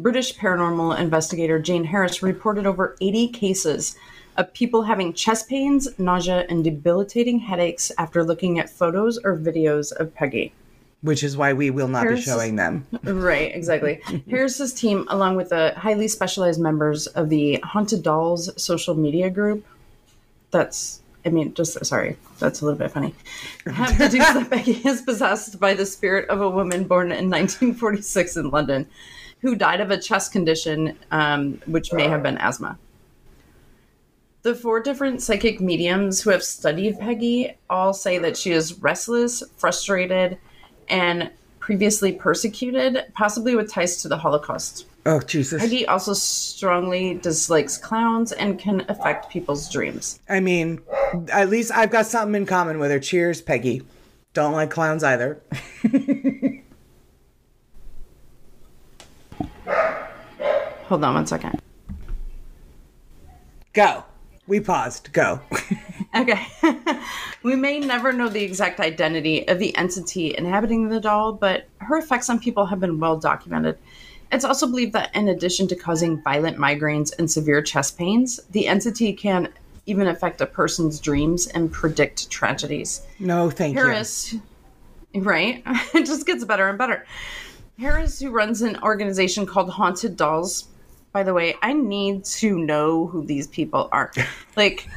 British 0.01 0.37
paranormal 0.37 0.97
investigator 0.97 1.59
Jane 1.59 1.83
Harris 1.83 2.23
reported 2.23 2.65
over 2.65 2.95
80 3.01 3.27
cases 3.29 3.97
of 4.37 4.53
people 4.53 4.83
having 4.83 5.11
chest 5.11 5.49
pains, 5.49 5.89
nausea, 5.99 6.45
and 6.49 6.63
debilitating 6.63 7.39
headaches 7.39 7.91
after 7.97 8.23
looking 8.23 8.59
at 8.59 8.69
photos 8.69 9.17
or 9.17 9.35
videos 9.35 9.91
of 9.91 10.15
Peggy. 10.15 10.53
Which 11.01 11.23
is 11.23 11.35
why 11.35 11.51
we 11.51 11.69
will 11.69 11.89
not 11.89 12.07
be 12.07 12.19
showing 12.19 12.55
them. 12.55 12.87
Right, 13.03 13.53
exactly. 13.53 14.01
Harris's 14.29 14.73
team, 14.73 15.05
along 15.09 15.35
with 15.35 15.49
the 15.49 15.73
highly 15.75 16.07
specialized 16.07 16.61
members 16.61 17.07
of 17.07 17.29
the 17.29 17.59
Haunted 17.63 18.01
Dolls 18.01 18.49
social 18.61 18.95
media 18.95 19.29
group, 19.29 19.65
that's, 20.51 21.01
I 21.25 21.29
mean, 21.29 21.53
just 21.53 21.85
sorry, 21.85 22.15
that's 22.39 22.61
a 22.61 22.65
little 22.65 22.79
bit 22.79 22.91
funny, 22.91 23.13
have 23.65 23.97
deduced 23.97 24.33
that 24.33 24.49
Peggy 24.49 24.81
is 24.87 25.01
possessed 25.01 25.59
by 25.59 25.73
the 25.73 25.85
spirit 25.85 26.29
of 26.29 26.39
a 26.39 26.49
woman 26.49 26.85
born 26.85 27.07
in 27.07 27.29
1946 27.29 28.37
in 28.37 28.49
London 28.49 28.87
who 29.41 29.55
died 29.55 29.81
of 29.81 29.91
a 29.91 29.97
chest 29.97 30.31
condition, 30.31 30.97
um, 31.11 31.61
which 31.65 31.93
may 31.93 32.07
have 32.07 32.23
been 32.23 32.37
asthma. 32.37 32.77
The 34.41 34.55
four 34.55 34.79
different 34.79 35.21
psychic 35.21 35.59
mediums 35.59 36.21
who 36.21 36.29
have 36.29 36.43
studied 36.43 36.99
Peggy 36.99 37.57
all 37.69 37.93
say 37.93 38.17
that 38.19 38.37
she 38.37 38.51
is 38.51 38.79
restless, 38.81 39.43
frustrated, 39.57 40.37
and 40.87 41.29
previously 41.59 42.13
persecuted, 42.13 43.05
possibly 43.13 43.55
with 43.55 43.71
ties 43.71 44.01
to 44.01 44.07
the 44.07 44.17
Holocaust. 44.17 44.85
Oh 45.05 45.19
Jesus. 45.19 45.61
Peggy 45.61 45.85
also 45.87 46.13
strongly 46.13 47.15
dislikes 47.15 47.77
clowns 47.77 48.31
and 48.31 48.57
can 48.57 48.85
affect 48.89 49.29
people's 49.29 49.69
dreams. 49.69 50.19
I 50.29 50.39
mean, 50.39 50.81
at 51.31 51.49
least 51.49 51.71
I've 51.71 51.91
got 51.91 52.05
something 52.05 52.41
in 52.41 52.45
common 52.45 52.79
with 52.79 52.91
her. 52.91 52.99
Cheers, 52.99 53.41
Peggy. 53.41 53.81
Don't 54.33 54.53
like 54.53 54.69
clowns 54.69 55.03
either. 55.03 55.41
Hold 60.89 61.03
on 61.03 61.13
one 61.13 61.27
second. 61.27 61.61
Go. 63.73 64.03
We 64.47 64.59
paused. 64.59 65.13
Go. 65.13 65.39
Okay. 66.15 66.47
we 67.43 67.55
may 67.55 67.79
never 67.79 68.11
know 68.11 68.29
the 68.29 68.43
exact 68.43 68.79
identity 68.79 69.47
of 69.47 69.59
the 69.59 69.75
entity 69.77 70.35
inhabiting 70.35 70.89
the 70.89 70.99
doll, 70.99 71.33
but 71.33 71.67
her 71.77 71.97
effects 71.97 72.31
on 72.31 72.39
people 72.39 72.65
have 72.65 72.79
been 72.79 72.99
well 72.99 73.15
documented. 73.15 73.77
It's 74.31 74.43
also 74.43 74.65
believed 74.65 74.93
that 74.93 75.15
in 75.15 75.27
addition 75.27 75.67
to 75.67 75.75
causing 75.75 76.19
violent 76.23 76.57
migraines 76.57 77.13
and 77.19 77.29
severe 77.29 77.61
chest 77.61 77.95
pains, 77.95 78.39
the 78.49 78.67
entity 78.67 79.13
can 79.13 79.49
even 79.85 80.07
affect 80.07 80.41
a 80.41 80.47
person's 80.47 80.99
dreams 80.99 81.45
and 81.45 81.71
predict 81.71 82.27
tragedies. 82.31 83.03
no, 83.19 83.51
thank 83.51 83.75
you. 83.75 83.81
Harris, 83.83 84.33
right? 85.13 85.61
it 85.93 86.07
just 86.07 86.25
gets 86.25 86.43
better 86.43 86.69
and 86.69 86.77
better. 86.79 87.05
Harris, 87.77 88.19
who 88.19 88.31
runs 88.31 88.61
an 88.61 88.81
organization 88.81 89.45
called 89.45 89.69
Haunted 89.69 90.17
Dolls, 90.17 90.67
by 91.11 91.23
the 91.23 91.33
way, 91.33 91.55
I 91.61 91.73
need 91.73 92.25
to 92.25 92.57
know 92.57 93.07
who 93.07 93.25
these 93.25 93.47
people 93.47 93.89
are. 93.91 94.11
like, 94.55 94.87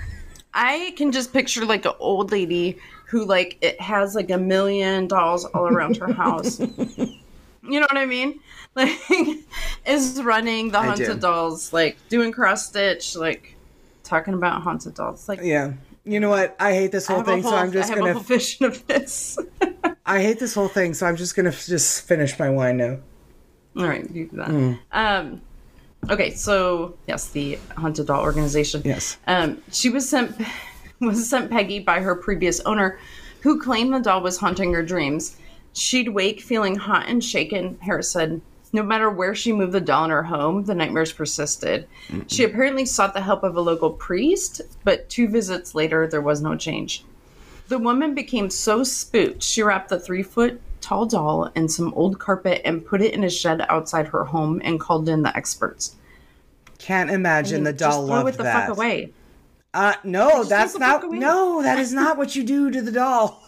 I 0.54 0.94
can 0.96 1.12
just 1.12 1.32
picture 1.32 1.64
like 1.64 1.84
an 1.84 1.92
old 1.98 2.32
lady 2.32 2.78
who 3.06 3.24
like 3.24 3.58
it 3.60 3.80
has 3.80 4.14
like 4.14 4.30
a 4.30 4.38
million 4.38 5.06
dolls 5.06 5.44
all 5.46 5.68
around 5.68 5.96
her 5.98 6.12
house. 6.12 6.60
you 7.00 7.16
know 7.62 7.80
what 7.80 7.96
I 7.96 8.06
mean? 8.06 8.40
Like, 8.74 8.98
is 9.86 10.22
running 10.22 10.70
the. 10.70 10.80
Haunted 10.80 11.20
Dolls, 11.20 11.72
like 11.72 11.96
doing 12.08 12.32
cross 12.32 12.66
stitch, 12.66 13.14
like 13.16 13.56
talking 14.02 14.34
about 14.34 14.62
Haunted 14.62 14.94
Dolls. 14.94 15.28
Like. 15.28 15.40
Yeah. 15.42 15.74
You 16.04 16.18
know 16.18 16.30
what? 16.30 16.56
I 16.58 16.72
hate 16.72 16.90
this 16.90 17.06
whole 17.06 17.22
thing, 17.22 17.42
whole, 17.42 17.52
so 17.52 17.56
I'm 17.56 17.70
just 17.70 17.94
gonna. 17.94 18.18
vision 18.18 18.66
of 18.66 18.84
this. 18.88 19.38
I 20.04 20.20
hate 20.20 20.40
this 20.40 20.52
whole 20.52 20.66
thing, 20.66 20.94
so 20.94 21.06
I'm 21.06 21.16
just 21.16 21.36
gonna 21.36 21.50
f- 21.50 21.66
just 21.66 22.08
finish 22.08 22.36
my 22.40 22.50
wine 22.50 22.78
now. 22.78 22.98
All 23.76 23.86
right, 23.86 24.10
you 24.10 24.26
do 24.26 24.36
that. 24.36 24.78
Um, 24.90 25.42
okay, 26.10 26.30
so 26.34 26.94
yes, 27.06 27.28
the 27.30 27.58
haunted 27.76 28.06
doll 28.06 28.22
organization. 28.22 28.82
Yes. 28.84 29.18
Um, 29.26 29.62
she 29.70 29.90
was 29.90 30.08
sent 30.08 30.40
was 31.00 31.28
sent 31.28 31.50
Peggy 31.50 31.80
by 31.80 32.00
her 32.00 32.14
previous 32.14 32.60
owner, 32.60 32.98
who 33.40 33.60
claimed 33.60 33.92
the 33.92 34.00
doll 34.00 34.22
was 34.22 34.38
haunting 34.38 34.72
her 34.72 34.82
dreams. 34.82 35.36
She'd 35.72 36.10
wake 36.10 36.40
feeling 36.40 36.76
hot 36.76 37.08
and 37.08 37.22
shaken. 37.22 37.78
Harris 37.80 38.10
said. 38.10 38.40
No 38.74 38.82
matter 38.82 39.10
where 39.10 39.34
she 39.34 39.52
moved 39.52 39.72
the 39.72 39.82
doll 39.82 40.04
in 40.06 40.10
her 40.10 40.22
home, 40.22 40.64
the 40.64 40.74
nightmares 40.74 41.12
persisted. 41.12 41.86
She 42.26 42.42
apparently 42.42 42.86
sought 42.86 43.12
the 43.12 43.20
help 43.20 43.42
of 43.42 43.54
a 43.54 43.60
local 43.60 43.90
priest, 43.90 44.62
but 44.82 45.10
two 45.10 45.28
visits 45.28 45.74
later, 45.74 46.06
there 46.06 46.22
was 46.22 46.40
no 46.40 46.56
change. 46.56 47.04
The 47.68 47.78
woman 47.78 48.14
became 48.14 48.48
so 48.48 48.82
spooked, 48.82 49.42
she 49.42 49.62
wrapped 49.62 49.90
the 49.90 50.00
three 50.00 50.22
foot 50.22 50.58
tall 50.82 51.06
doll 51.06 51.50
in 51.54 51.68
some 51.68 51.94
old 51.94 52.18
carpet 52.18 52.60
and 52.64 52.84
put 52.84 53.00
it 53.00 53.14
in 53.14 53.24
a 53.24 53.30
shed 53.30 53.64
outside 53.68 54.08
her 54.08 54.24
home 54.24 54.60
and 54.64 54.78
called 54.78 55.08
in 55.08 55.22
the 55.22 55.34
experts. 55.36 55.96
Can't 56.78 57.10
imagine 57.10 57.62
the 57.64 57.72
doll 57.72 57.90
Just 57.90 58.08
doll 58.08 58.20
throw 58.20 58.26
it 58.26 58.36
the 58.36 58.42
that. 58.42 58.66
fuck 58.68 58.76
away. 58.76 59.12
Uh, 59.72 59.94
no, 60.04 60.28
just 60.38 60.50
that's 60.50 60.78
not. 60.78 61.10
No, 61.10 61.62
that 61.62 61.78
is 61.78 61.92
not 61.94 62.18
what 62.18 62.36
you 62.36 62.44
do 62.44 62.70
to 62.70 62.82
the 62.82 62.92
doll. 62.92 63.42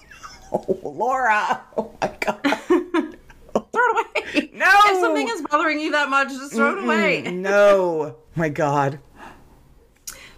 Oh, 0.52 0.78
Laura. 0.82 1.60
Oh 1.76 1.90
my 2.00 2.14
god. 2.20 2.40
Throw 3.54 3.82
it 3.82 4.06
away. 4.36 4.50
No. 4.54 4.66
If 4.68 5.00
something 5.00 5.28
is 5.28 5.42
bothering 5.42 5.80
you 5.80 5.90
that 5.92 6.08
much, 6.08 6.28
just 6.28 6.52
throw 6.54 6.76
it 6.78 6.84
away. 6.84 7.22
no. 7.22 8.16
My 8.36 8.48
god. 8.48 8.98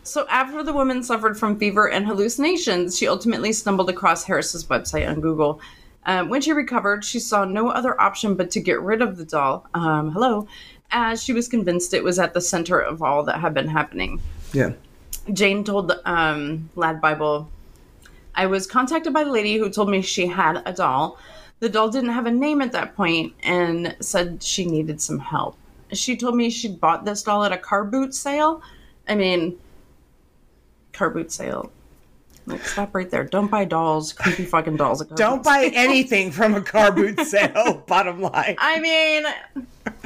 So 0.02 0.26
after 0.28 0.62
the 0.62 0.72
woman 0.72 1.02
suffered 1.02 1.38
from 1.38 1.58
fever 1.58 1.90
and 1.90 2.06
hallucinations, 2.06 2.96
she 2.96 3.08
ultimately 3.08 3.52
stumbled 3.52 3.90
across 3.90 4.24
Harris's 4.24 4.64
website 4.66 5.08
on 5.08 5.20
Google. 5.20 5.60
Um, 6.06 6.28
when 6.28 6.40
she 6.40 6.52
recovered, 6.52 7.04
she 7.04 7.18
saw 7.18 7.44
no 7.44 7.68
other 7.68 8.00
option 8.00 8.36
but 8.36 8.50
to 8.52 8.60
get 8.60 8.80
rid 8.80 9.02
of 9.02 9.16
the 9.16 9.24
doll. 9.24 9.66
Um, 9.74 10.12
hello, 10.12 10.46
as 10.92 11.22
she 11.22 11.32
was 11.32 11.48
convinced 11.48 11.92
it 11.92 12.04
was 12.04 12.18
at 12.18 12.32
the 12.32 12.40
center 12.40 12.78
of 12.78 13.02
all 13.02 13.24
that 13.24 13.40
had 13.40 13.52
been 13.52 13.68
happening. 13.68 14.20
Yeah. 14.52 14.72
Jane 15.32 15.64
told 15.64 15.92
um, 16.04 16.70
Lad 16.76 17.00
Bible, 17.00 17.50
I 18.36 18.46
was 18.46 18.66
contacted 18.66 19.12
by 19.12 19.24
the 19.24 19.32
lady 19.32 19.56
who 19.56 19.68
told 19.68 19.90
me 19.90 20.00
she 20.00 20.26
had 20.28 20.62
a 20.64 20.72
doll. 20.72 21.18
The 21.58 21.68
doll 21.68 21.90
didn't 21.90 22.10
have 22.10 22.26
a 22.26 22.30
name 22.30 22.62
at 22.62 22.72
that 22.72 22.94
point 22.94 23.34
and 23.42 23.96
said 24.00 24.42
she 24.42 24.64
needed 24.64 25.00
some 25.00 25.18
help. 25.18 25.56
She 25.92 26.16
told 26.16 26.36
me 26.36 26.50
she'd 26.50 26.80
bought 26.80 27.04
this 27.04 27.22
doll 27.22 27.44
at 27.44 27.52
a 27.52 27.58
car 27.58 27.82
boot 27.84 28.14
sale. 28.14 28.62
I 29.08 29.14
mean, 29.14 29.58
car 30.92 31.10
boot 31.10 31.32
sale. 31.32 31.72
Like, 32.46 32.64
stop 32.64 32.94
right 32.94 33.10
there. 33.10 33.24
Don't 33.24 33.50
buy 33.50 33.64
dolls, 33.64 34.12
creepy 34.12 34.44
fucking 34.44 34.76
dolls. 34.76 35.02
at 35.02 35.14
Don't 35.16 35.42
buy 35.42 35.62
sales. 35.62 35.72
anything 35.74 36.30
from 36.30 36.54
a 36.54 36.60
car 36.62 36.92
boot 36.92 37.18
sale. 37.20 37.82
bottom 37.86 38.20
line. 38.20 38.54
I 38.58 38.78
mean, 38.80 39.24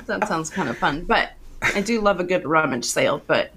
that 0.06 0.26
sounds 0.26 0.48
kind 0.50 0.68
of 0.68 0.78
fun, 0.78 1.04
but 1.04 1.32
I 1.62 1.80
do 1.82 2.00
love 2.00 2.18
a 2.20 2.24
good 2.24 2.46
rummage 2.46 2.86
sale, 2.86 3.20
but 3.26 3.52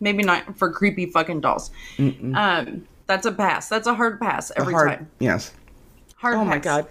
maybe 0.00 0.22
not 0.22 0.56
for 0.56 0.70
creepy 0.72 1.06
fucking 1.06 1.40
dolls. 1.42 1.70
Um, 1.98 2.86
that's 3.06 3.26
a 3.26 3.32
pass. 3.32 3.68
That's 3.68 3.86
a 3.86 3.94
hard 3.94 4.18
pass 4.20 4.50
every 4.56 4.72
Hard. 4.72 4.88
time. 4.88 5.10
Yes. 5.18 5.52
Hard. 6.16 6.36
Oh 6.36 6.44
my 6.44 6.58
god. 6.58 6.86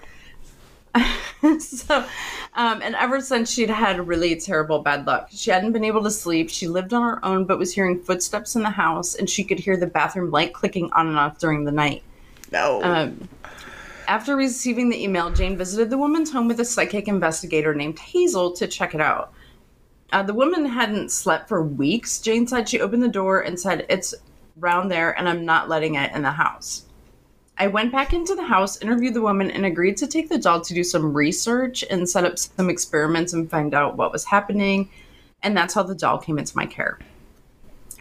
so, 1.60 2.06
um, 2.54 2.82
and 2.82 2.96
ever 2.96 3.20
since 3.20 3.52
she'd 3.52 3.70
had 3.70 4.08
really 4.08 4.36
terrible 4.36 4.80
bad 4.80 5.06
luck, 5.06 5.30
she 5.32 5.50
hadn't 5.52 5.72
been 5.72 5.84
able 5.84 6.04
to 6.04 6.12
sleep. 6.12 6.50
She 6.50 6.68
lived 6.68 6.94
on 6.94 7.02
her 7.02 7.26
own, 7.26 7.46
but 7.46 7.58
was 7.58 7.74
hearing 7.74 8.00
footsteps 8.00 8.56
in 8.56 8.62
the 8.62 8.70
house, 8.70 9.16
and 9.16 9.30
she 9.30 9.44
could 9.44 9.60
hear 9.60 9.78
the 9.78 9.88
bathroom 9.88 10.32
light 10.32 10.54
clicking 10.54 10.92
on 10.94 11.08
and 11.08 11.18
off 11.18 11.40
during 11.40 11.64
the 11.64 11.72
night. 11.72 12.04
No. 12.52 12.84
Um, 12.84 13.28
after 14.08 14.36
receiving 14.36 14.90
the 14.90 15.02
email, 15.02 15.32
Jane 15.32 15.58
visited 15.58 15.90
the 15.90 15.98
woman's 15.98 16.32
home 16.32 16.48
with 16.48 16.60
a 16.60 16.66
psychic 16.66 17.08
investigator 17.08 17.74
named 17.74 18.00
Hazel 18.00 18.52
to 18.54 18.68
check 18.68 18.94
it 18.94 19.02
out. 19.02 19.34
Uh, 20.12 20.22
the 20.22 20.34
woman 20.34 20.66
hadn't 20.66 21.12
slept 21.12 21.50
for 21.50 21.64
weeks. 21.64 22.20
Jane 22.20 22.46
said 22.46 22.70
she 22.70 22.80
opened 22.80 23.02
the 23.02 23.08
door 23.08 23.42
and 23.42 23.60
said, 23.60 23.86
It's 23.90 24.14
round 24.58 24.92
there, 24.92 25.18
and 25.18 25.28
I'm 25.28 25.46
not 25.46 25.70
letting 25.70 25.96
it 25.96 26.14
in 26.14 26.22
the 26.22 26.32
house. 26.32 26.86
I 27.58 27.68
went 27.68 27.92
back 27.92 28.14
into 28.14 28.36
the 28.36 28.44
house, 28.44 28.82
interviewed 28.82 29.14
the 29.14 29.22
woman, 29.22 29.52
and 29.52 29.66
agreed 29.66 29.98
to 29.98 30.08
take 30.08 30.30
the 30.30 30.40
doll 30.40 30.62
to 30.62 30.74
do 30.74 30.84
some 30.84 31.14
research 31.14 31.84
and 31.90 32.10
set 32.10 32.26
up 32.26 32.40
some 32.40 32.70
experiments 32.70 33.34
and 33.34 33.50
find 33.50 33.74
out 33.74 33.96
what 33.96 34.12
was 34.12 34.26
happening. 34.26 34.90
And 35.44 35.56
that's 35.56 35.74
how 35.74 35.84
the 35.84 35.96
doll 35.96 36.18
came 36.18 36.40
into 36.40 36.58
my 36.58 36.66
care. 36.66 37.00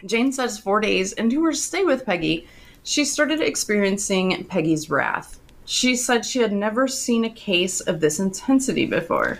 Jane 0.05 0.31
says 0.31 0.57
four 0.57 0.81
days 0.81 1.13
into 1.13 1.43
her 1.43 1.53
stay 1.53 1.83
with 1.83 2.05
Peggy, 2.05 2.47
she 2.83 3.05
started 3.05 3.39
experiencing 3.41 4.43
Peggy's 4.45 4.89
wrath. 4.89 5.39
She 5.65 5.95
said 5.95 6.25
she 6.25 6.39
had 6.39 6.51
never 6.51 6.87
seen 6.87 7.23
a 7.23 7.29
case 7.29 7.79
of 7.79 8.01
this 8.01 8.19
intensity 8.19 8.85
before. 8.85 9.39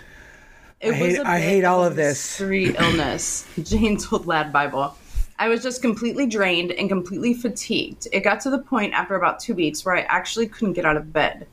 It 0.80 0.92
I 0.92 0.96
hate- 0.96 1.20
a 1.20 1.28
I 1.28 1.40
hate 1.40 1.64
all 1.66 1.84
of 1.84 1.96
this. 1.96 2.38
Three 2.38 2.76
illness. 2.78 3.46
Jane 3.64 3.98
told 3.98 4.26
Lad 4.26 4.54
Bible. 4.54 4.96
I 5.40 5.48
was 5.48 5.64
just 5.64 5.82
completely 5.82 6.28
drained 6.28 6.72
and 6.72 6.88
completely 6.88 7.34
fatigued. 7.34 8.08
It 8.12 8.22
got 8.22 8.40
to 8.42 8.50
the 8.50 8.60
point 8.60 8.94
after 8.94 9.16
about 9.16 9.40
two 9.40 9.56
weeks 9.56 9.84
where 9.84 9.96
I 9.96 10.02
actually 10.02 10.48
couldn't 10.48 10.74
get 10.74 10.86
out 10.86 10.98
of 10.98 11.12
bed. 11.12 11.48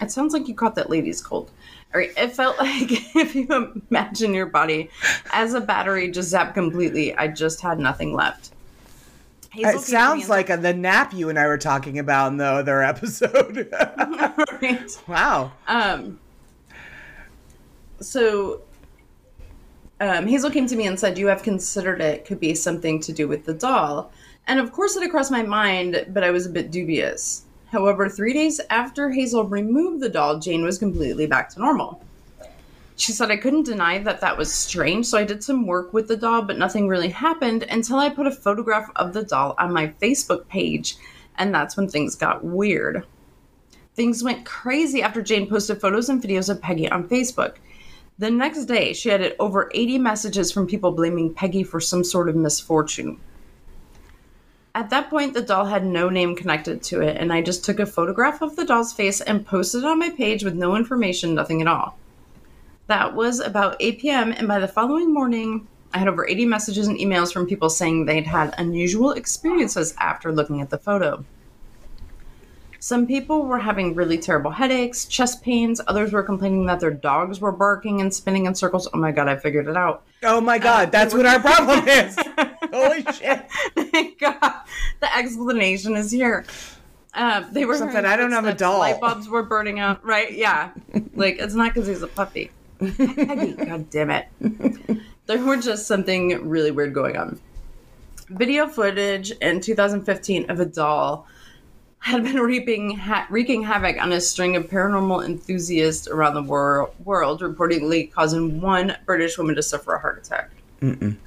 It 0.00 0.12
sounds 0.12 0.32
like 0.32 0.46
you 0.46 0.54
caught 0.54 0.76
that 0.76 0.90
lady's 0.90 1.20
cold. 1.20 1.50
All 1.92 2.00
right, 2.00 2.12
it 2.16 2.32
felt 2.32 2.58
like 2.60 2.88
if 3.16 3.34
you 3.34 3.48
imagine 3.90 4.32
your 4.32 4.46
body 4.46 4.90
as 5.32 5.54
a 5.54 5.60
battery 5.60 6.10
just 6.10 6.32
zapped 6.32 6.54
completely, 6.54 7.14
I 7.16 7.28
just 7.28 7.60
had 7.60 7.78
nothing 7.78 8.14
left. 8.14 8.52
Hazel 9.50 9.70
It 9.70 9.72
came 9.72 9.72
to 9.72 9.78
me 9.78 9.82
sounds 9.84 10.28
like 10.28 10.50
a, 10.50 10.56
the 10.56 10.74
nap 10.74 11.12
you 11.14 11.30
and 11.30 11.38
I 11.38 11.46
were 11.46 11.58
talking 11.58 11.98
about 11.98 12.32
in 12.32 12.36
the 12.36 12.44
other 12.44 12.82
episode. 12.82 13.68
said- 14.60 14.98
wow. 15.08 15.52
Um, 15.66 16.20
so 18.00 18.62
um, 20.00 20.26
Hazel 20.26 20.50
came 20.50 20.66
to 20.66 20.76
me 20.76 20.86
and 20.86 20.98
said, 20.98 21.18
"You 21.18 21.26
have 21.26 21.42
considered 21.42 22.00
it 22.00 22.24
could 22.24 22.40
be 22.40 22.54
something 22.54 23.00
to 23.00 23.12
do 23.12 23.26
with 23.28 23.44
the 23.44 23.54
doll." 23.54 24.12
And 24.46 24.60
of 24.60 24.72
course, 24.72 24.96
it 24.96 25.02
had 25.02 25.10
crossed 25.10 25.30
my 25.30 25.42
mind, 25.42 26.06
but 26.08 26.24
I 26.24 26.30
was 26.30 26.46
a 26.46 26.50
bit 26.50 26.70
dubious. 26.70 27.42
However, 27.70 28.08
three 28.08 28.32
days 28.32 28.60
after 28.70 29.10
Hazel 29.10 29.44
removed 29.44 30.00
the 30.00 30.08
doll, 30.08 30.38
Jane 30.38 30.64
was 30.64 30.78
completely 30.78 31.26
back 31.26 31.50
to 31.50 31.60
normal. 31.60 32.02
She 32.96 33.12
said 33.12 33.30
I 33.30 33.36
couldn't 33.36 33.64
deny 33.64 33.98
that 33.98 34.20
that 34.22 34.38
was 34.38 34.52
strange, 34.52 35.06
so 35.06 35.18
I 35.18 35.24
did 35.24 35.44
some 35.44 35.66
work 35.66 35.92
with 35.92 36.08
the 36.08 36.16
doll, 36.16 36.42
but 36.42 36.58
nothing 36.58 36.88
really 36.88 37.10
happened 37.10 37.62
until 37.64 37.98
I 37.98 38.08
put 38.08 38.26
a 38.26 38.32
photograph 38.32 38.90
of 38.96 39.12
the 39.12 39.22
doll 39.22 39.54
on 39.58 39.72
my 39.72 39.88
Facebook 40.02 40.48
page, 40.48 40.96
and 41.36 41.54
that's 41.54 41.76
when 41.76 41.88
things 41.88 42.16
got 42.16 42.42
weird. 42.42 43.04
Things 43.94 44.24
went 44.24 44.46
crazy 44.46 45.02
after 45.02 45.22
Jane 45.22 45.48
posted 45.48 45.80
photos 45.80 46.08
and 46.08 46.22
videos 46.22 46.48
of 46.48 46.62
Peggy 46.62 46.90
on 46.90 47.08
Facebook. 47.08 47.56
The 48.20 48.30
next 48.32 48.64
day, 48.64 48.94
she 48.94 49.10
had 49.10 49.36
over 49.38 49.70
80 49.72 49.98
messages 49.98 50.50
from 50.50 50.66
people 50.66 50.90
blaming 50.90 51.32
Peggy 51.32 51.62
for 51.62 51.78
some 51.78 52.02
sort 52.02 52.28
of 52.28 52.34
misfortune. 52.34 53.20
At 54.74 54.90
that 54.90 55.08
point, 55.08 55.34
the 55.34 55.42
doll 55.42 55.66
had 55.66 55.86
no 55.86 56.08
name 56.08 56.34
connected 56.34 56.82
to 56.84 57.00
it, 57.00 57.16
and 57.16 57.32
I 57.32 57.42
just 57.42 57.64
took 57.64 57.78
a 57.78 57.86
photograph 57.86 58.42
of 58.42 58.56
the 58.56 58.64
doll's 58.64 58.92
face 58.92 59.20
and 59.20 59.46
posted 59.46 59.84
it 59.84 59.86
on 59.86 60.00
my 60.00 60.10
page 60.10 60.42
with 60.42 60.54
no 60.54 60.74
information, 60.74 61.34
nothing 61.34 61.60
at 61.60 61.68
all. 61.68 61.96
That 62.88 63.14
was 63.14 63.38
about 63.38 63.76
8 63.78 64.00
p.m., 64.00 64.32
and 64.32 64.48
by 64.48 64.58
the 64.58 64.66
following 64.66 65.14
morning, 65.14 65.68
I 65.94 65.98
had 65.98 66.08
over 66.08 66.26
80 66.26 66.44
messages 66.46 66.88
and 66.88 66.98
emails 66.98 67.32
from 67.32 67.46
people 67.46 67.70
saying 67.70 68.04
they'd 68.04 68.26
had 68.26 68.54
unusual 68.58 69.12
experiences 69.12 69.94
after 69.98 70.32
looking 70.32 70.60
at 70.60 70.70
the 70.70 70.78
photo. 70.78 71.24
Some 72.80 73.08
people 73.08 73.44
were 73.44 73.58
having 73.58 73.94
really 73.94 74.18
terrible 74.18 74.52
headaches, 74.52 75.04
chest 75.06 75.42
pains. 75.42 75.80
Others 75.88 76.12
were 76.12 76.22
complaining 76.22 76.66
that 76.66 76.78
their 76.78 76.92
dogs 76.92 77.40
were 77.40 77.50
barking 77.50 78.00
and 78.00 78.14
spinning 78.14 78.46
in 78.46 78.54
circles. 78.54 78.88
Oh 78.94 78.98
my 78.98 79.10
god, 79.10 79.28
I 79.28 79.36
figured 79.36 79.66
it 79.66 79.76
out. 79.76 80.04
Oh 80.22 80.40
my 80.40 80.58
god, 80.58 80.92
that's 80.92 81.12
what 81.12 81.26
our 81.26 81.40
problem 81.40 81.88
is. 81.88 82.16
Holy 82.72 83.02
shit. 83.12 83.48
Thank 83.92 84.20
God. 84.20 84.54
The 85.00 85.16
explanation 85.16 85.96
is 85.96 86.12
here. 86.12 86.44
Uh, 87.14 87.44
they 87.50 87.64
were 87.64 87.76
Something, 87.76 88.04
I 88.04 88.16
don't 88.16 88.30
have 88.30 88.46
a 88.46 88.54
doll. 88.54 88.78
Light 88.78 89.00
bulbs 89.00 89.28
were 89.28 89.42
burning 89.42 89.80
out. 89.80 90.04
Right? 90.04 90.32
Yeah. 90.32 90.70
like 91.14 91.38
it's 91.40 91.54
not 91.54 91.74
because 91.74 91.88
he's 91.88 92.02
a 92.02 92.06
puppy. 92.06 92.52
God 92.78 93.90
damn 93.90 94.10
it. 94.10 94.28
There 95.26 95.44
were 95.44 95.56
just 95.56 95.88
something 95.88 96.48
really 96.48 96.70
weird 96.70 96.94
going 96.94 97.16
on. 97.16 97.40
Video 98.28 98.68
footage 98.68 99.32
in 99.32 99.60
2015 99.60 100.48
of 100.48 100.60
a 100.60 100.64
doll 100.64 101.26
had 102.00 102.22
been 102.22 102.36
reaping 102.38 102.96
ha- 102.96 103.26
wreaking 103.28 103.62
havoc 103.64 104.00
on 104.00 104.12
a 104.12 104.20
string 104.20 104.56
of 104.56 104.68
paranormal 104.68 105.24
enthusiasts 105.24 106.06
around 106.08 106.34
the 106.34 106.42
wor- 106.42 106.90
world, 107.04 107.40
reportedly 107.40 108.10
causing 108.12 108.60
one 108.60 108.96
British 109.04 109.36
woman 109.36 109.54
to 109.56 109.62
suffer 109.62 109.94
a 109.94 109.98
heart 110.00 110.18
attack. 110.18 110.50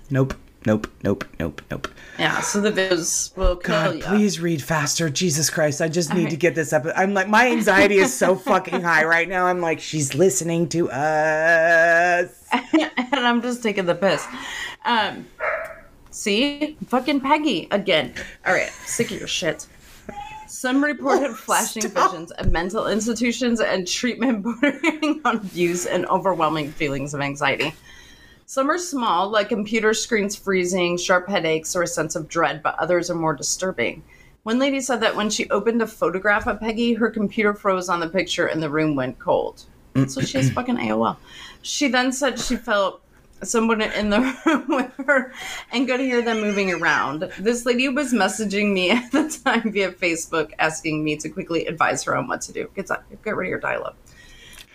Nope. 0.10 0.34
Nope. 0.66 0.88
Nope. 1.04 1.26
Nope. 1.40 1.62
Nope. 1.72 1.88
Yeah, 2.20 2.40
so 2.42 2.62
the 2.62 2.72
videos 2.72 3.36
will 3.36 3.56
kill 3.56 3.76
God, 3.76 3.96
you. 3.96 4.04
please 4.04 4.40
read 4.40 4.62
faster. 4.62 5.10
Jesus 5.10 5.50
Christ. 5.50 5.82
I 5.82 5.88
just 5.90 6.14
need 6.14 6.22
Okay. 6.28 6.30
to 6.32 6.38
get 6.38 6.56
this 6.56 6.72
up. 6.72 6.86
I'm 6.96 7.14
like, 7.16 7.28
my 7.28 7.50
anxiety 7.50 7.96
is 7.98 8.14
so 8.14 8.36
fucking 8.36 8.82
high 8.82 9.04
right 9.04 9.28
now. 9.28 9.48
I'm 9.48 9.60
like, 9.60 9.80
she's 9.80 10.14
listening 10.14 10.70
to 10.70 10.90
us. 10.92 12.48
and 12.52 12.92
I'm 13.14 13.42
just 13.42 13.64
taking 13.64 13.88
the 13.88 13.96
piss. 13.96 14.26
Um, 14.86 15.26
see, 16.12 16.78
fucking 16.88 17.22
Peggy 17.22 17.68
again. 17.72 18.14
All 18.46 18.54
right, 18.54 18.70
sick 18.86 19.12
of 19.12 19.18
your 19.18 19.28
shit. 19.28 19.68
Some 20.62 20.84
reported 20.84 21.32
oh, 21.32 21.34
flashing 21.34 21.82
stop. 21.82 22.12
visions 22.12 22.30
of 22.30 22.52
mental 22.52 22.86
institutions 22.86 23.60
and 23.60 23.88
treatment 23.88 24.44
bordering 24.62 25.20
on 25.26 25.38
abuse 25.38 25.88
and 25.88 26.06
overwhelming 26.06 26.72
feelings 26.72 27.16
of 27.16 27.20
anxiety. 27.20 27.74
Some 28.46 28.70
are 28.70 28.78
small, 28.78 29.28
like 29.28 29.50
computer 29.50 29.96
screens 29.96 30.36
freezing, 30.36 31.00
sharp 31.00 31.28
headaches, 31.28 31.76
or 31.76 31.82
a 31.82 31.88
sense 31.88 32.16
of 32.16 32.28
dread, 32.28 32.62
but 32.62 32.78
others 32.78 33.10
are 33.10 33.16
more 33.16 33.34
disturbing. 33.34 34.04
One 34.44 34.60
lady 34.60 34.82
said 34.82 35.02
that 35.02 35.16
when 35.16 35.32
she 35.32 35.50
opened 35.50 35.82
a 35.82 35.88
photograph 35.88 36.46
of 36.46 36.60
Peggy, 36.60 36.94
her 36.94 37.10
computer 37.10 37.56
froze 37.56 37.90
on 37.90 38.00
the 38.00 38.10
picture 38.10 38.46
and 38.46 38.62
the 38.62 38.70
room 38.70 38.96
went 38.96 39.18
cold. 39.18 39.64
So 40.10 40.22
she 40.22 40.38
has 40.38 40.52
fucking 40.54 40.78
AOL. 40.78 41.18
She 41.64 41.88
then 41.88 42.12
said 42.12 42.40
she 42.40 42.56
felt 42.56 43.01
someone 43.44 43.82
in 43.82 44.10
the 44.10 44.20
room 44.46 44.66
with 44.68 44.94
her 45.06 45.34
and 45.72 45.88
could 45.88 46.00
hear 46.00 46.22
them 46.22 46.42
moving 46.42 46.72
around. 46.72 47.22
This 47.40 47.66
lady 47.66 47.90
was 47.90 48.14
messaging 48.14 48.74
me 48.74 48.92
at 48.92 49.12
the 49.12 49.30
time 49.44 49.72
via 49.72 49.92
Facebook, 49.92 50.52
asking 50.60 51.04
me 51.04 51.18
to 51.18 51.30
quickly 51.30 51.66
advise 51.66 52.04
her 52.04 52.16
on 52.16 52.28
what 52.28 52.42
to 52.42 52.54
do. 52.54 52.70
Get, 52.76 52.90
get 53.24 53.36
rid 53.36 53.48
of 53.48 53.50
your 53.50 53.60
dial 53.60 53.86
up. 53.86 53.98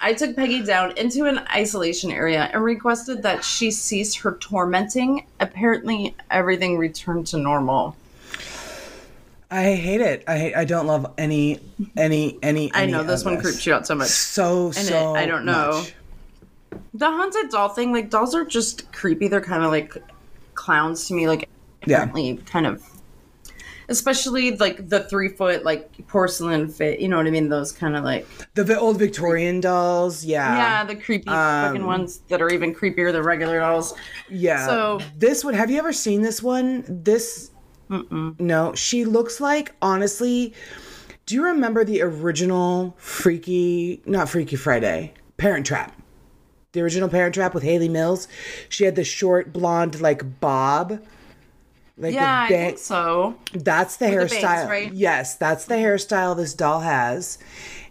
I 0.01 0.13
took 0.13 0.37
Peggy 0.37 0.63
down 0.63 0.97
into 0.99 1.25
an 1.25 1.39
isolation 1.51 2.11
area 2.11 2.51
and 2.53 2.63
requested 2.63 3.23
that 3.23 3.43
she 3.43 3.71
cease 3.71 4.15
her 4.17 4.33
tormenting. 4.33 5.27
Apparently, 5.41 6.15
everything 6.31 6.77
returned 6.77 7.27
to 7.29 7.39
normal. 7.39 7.97
I 9.51 9.75
hate 9.75 10.01
it. 10.01 10.25
I 10.27 10.39
hate, 10.39 10.55
I 10.55 10.65
don't 10.65 10.87
love 10.87 11.15
any, 11.17 11.61
any, 11.97 12.39
any. 12.43 12.73
I 12.75 12.83
any 12.83 12.93
know 12.93 13.05
this 13.05 13.25
one 13.25 13.41
creeps 13.41 13.65
you 13.65 13.73
out 13.73 13.87
so 13.87 13.95
much. 13.95 14.09
So, 14.09 14.73
so. 14.73 15.15
I 15.15 15.25
don't 15.25 15.45
know. 15.45 15.71
much. 15.83 15.95
The 16.95 17.07
haunted 17.11 17.51
doll 17.51 17.69
thing, 17.69 17.93
like 17.93 18.11
dolls 18.11 18.35
are 18.35 18.45
just 18.45 18.91
creepy. 18.93 19.29
They're 19.29 19.41
kind 19.41 19.63
of 19.65 19.71
like 19.71 19.97
clowns 20.55 21.07
to 21.09 21.15
me, 21.15 21.29
like 21.29 21.49
Yeah. 21.87 22.07
kind 22.47 22.67
of 22.67 22.83
especially 23.89 24.57
like 24.57 24.89
the 24.89 25.01
three 25.05 25.29
foot 25.29 25.65
like 25.65 25.91
porcelain 26.09 26.69
fit, 26.69 26.99
you 26.99 27.09
know 27.09 27.17
what 27.17 27.27
I 27.27 27.31
mean? 27.31 27.49
Those 27.49 27.71
kind 27.73 27.97
of 27.97 28.03
like 28.05 28.27
The 28.55 28.79
old 28.79 28.99
Victorian 28.99 29.61
dolls. 29.61 30.25
Yeah. 30.25 30.57
yeah, 30.57 30.85
the 30.85 30.97
creepy 30.97 31.29
Um, 31.29 31.35
fucking 31.69 31.87
ones 31.87 32.19
that 32.29 32.43
are 32.43 32.51
even 32.51 32.75
creepier 32.75 33.13
than 33.13 33.23
regular 33.23 33.61
dolls. 33.61 33.95
Yeah. 34.29 34.67
So- 34.67 35.01
this 35.17 35.45
one, 35.45 35.55
have 35.55 35.71
you 35.71 35.79
ever 35.79 35.93
seen 35.93 36.23
this 36.23 36.43
one? 36.43 36.85
This. 36.89 37.51
No, 38.41 38.75
she 38.75 39.05
looks 39.05 39.41
like 39.41 39.73
honestly. 39.81 40.53
Do 41.27 41.35
you 41.37 41.45
remember 41.45 41.85
the 41.85 42.03
original 42.03 42.95
Freaky? 42.99 44.01
Not 44.07 44.29
Freaky 44.29 44.57
Friday. 44.57 45.13
Parent 45.37 45.67
Trap. 45.67 45.96
The 46.77 46.83
original 46.83 47.09
Parent 47.09 47.35
Trap 47.35 47.55
with 47.55 47.63
Hayley 47.63 47.89
Mills. 47.89 48.29
She 48.69 48.85
had 48.85 48.97
the 48.97 49.03
short 49.05 49.51
blonde 49.51 49.99
like 50.03 50.41
bob. 50.41 51.03
Like 51.97 52.13
Yeah, 52.13 52.43
I 52.43 52.49
think 52.49 52.77
so. 52.79 53.35
That's 53.55 53.97
the 53.97 54.05
the 54.07 54.13
hairstyle. 54.13 54.43
bangs, 54.43 54.69
right? 54.69 54.93
Yes, 54.93 55.37
that's 55.37 55.65
the 55.65 55.77
hairstyle 55.77 56.37
this 56.37 56.53
doll 56.53 56.81
has. 56.81 57.39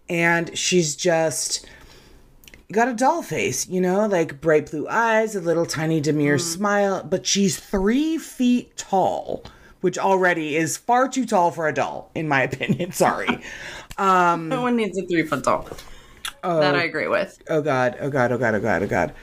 And 0.08 0.56
she's 0.56 0.96
just 0.96 1.66
got 2.72 2.88
a 2.88 2.94
doll 2.94 3.24
face, 3.24 3.68
you 3.68 3.82
know, 3.82 4.06
like 4.06 4.40
bright 4.40 4.70
blue 4.70 4.88
eyes, 4.88 5.36
a 5.36 5.42
little 5.42 5.66
tiny 5.66 6.00
demure 6.00 6.38
Mm. 6.38 6.42
smile, 6.42 7.04
but 7.04 7.26
she's 7.26 7.58
three 7.60 8.20
feet 8.20 8.78
tall, 8.78 9.44
which 9.82 9.98
already 9.98 10.56
is 10.58 10.78
far 10.78 11.08
too 11.10 11.26
tall 11.26 11.50
for 11.50 11.68
a 11.68 11.74
doll, 11.74 12.12
in 12.14 12.28
my 12.28 12.44
opinion. 12.44 12.92
Sorry. 13.04 13.40
Um, 13.98 14.50
no 14.50 14.62
one 14.62 14.76
needs 14.76 14.98
a 15.00 15.08
three 15.08 15.24
foot 15.24 15.46
doll. 15.46 15.70
That 16.46 16.76
I 16.76 16.84
agree 16.84 17.08
with. 17.08 17.42
oh 17.50 17.62
god, 17.62 17.98
oh 18.00 18.10
god, 18.10 18.32
oh 18.32 18.38
god, 18.38 18.56
oh 18.56 18.60
god, 18.60 18.84
oh 18.84 18.88
god. 18.88 19.14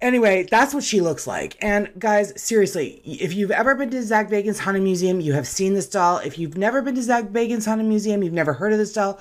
Anyway, 0.00 0.46
that's 0.50 0.74
what 0.74 0.84
she 0.84 1.00
looks 1.00 1.26
like. 1.26 1.56
And 1.62 1.90
guys, 1.98 2.38
seriously, 2.40 3.00
if 3.04 3.34
you've 3.34 3.50
ever 3.50 3.74
been 3.74 3.88
to 3.90 4.02
Zak 4.02 4.28
Bagans' 4.28 4.58
Haunted 4.58 4.82
Museum, 4.82 5.20
you 5.20 5.32
have 5.32 5.48
seen 5.48 5.72
this 5.72 5.88
doll. 5.88 6.18
If 6.18 6.38
you've 6.38 6.58
never 6.58 6.82
been 6.82 6.94
to 6.96 7.02
Zak 7.02 7.26
Bagans' 7.26 7.64
Haunted 7.64 7.86
Museum, 7.86 8.22
you've 8.22 8.34
never 8.34 8.52
heard 8.52 8.72
of 8.72 8.78
this 8.78 8.92
doll, 8.92 9.18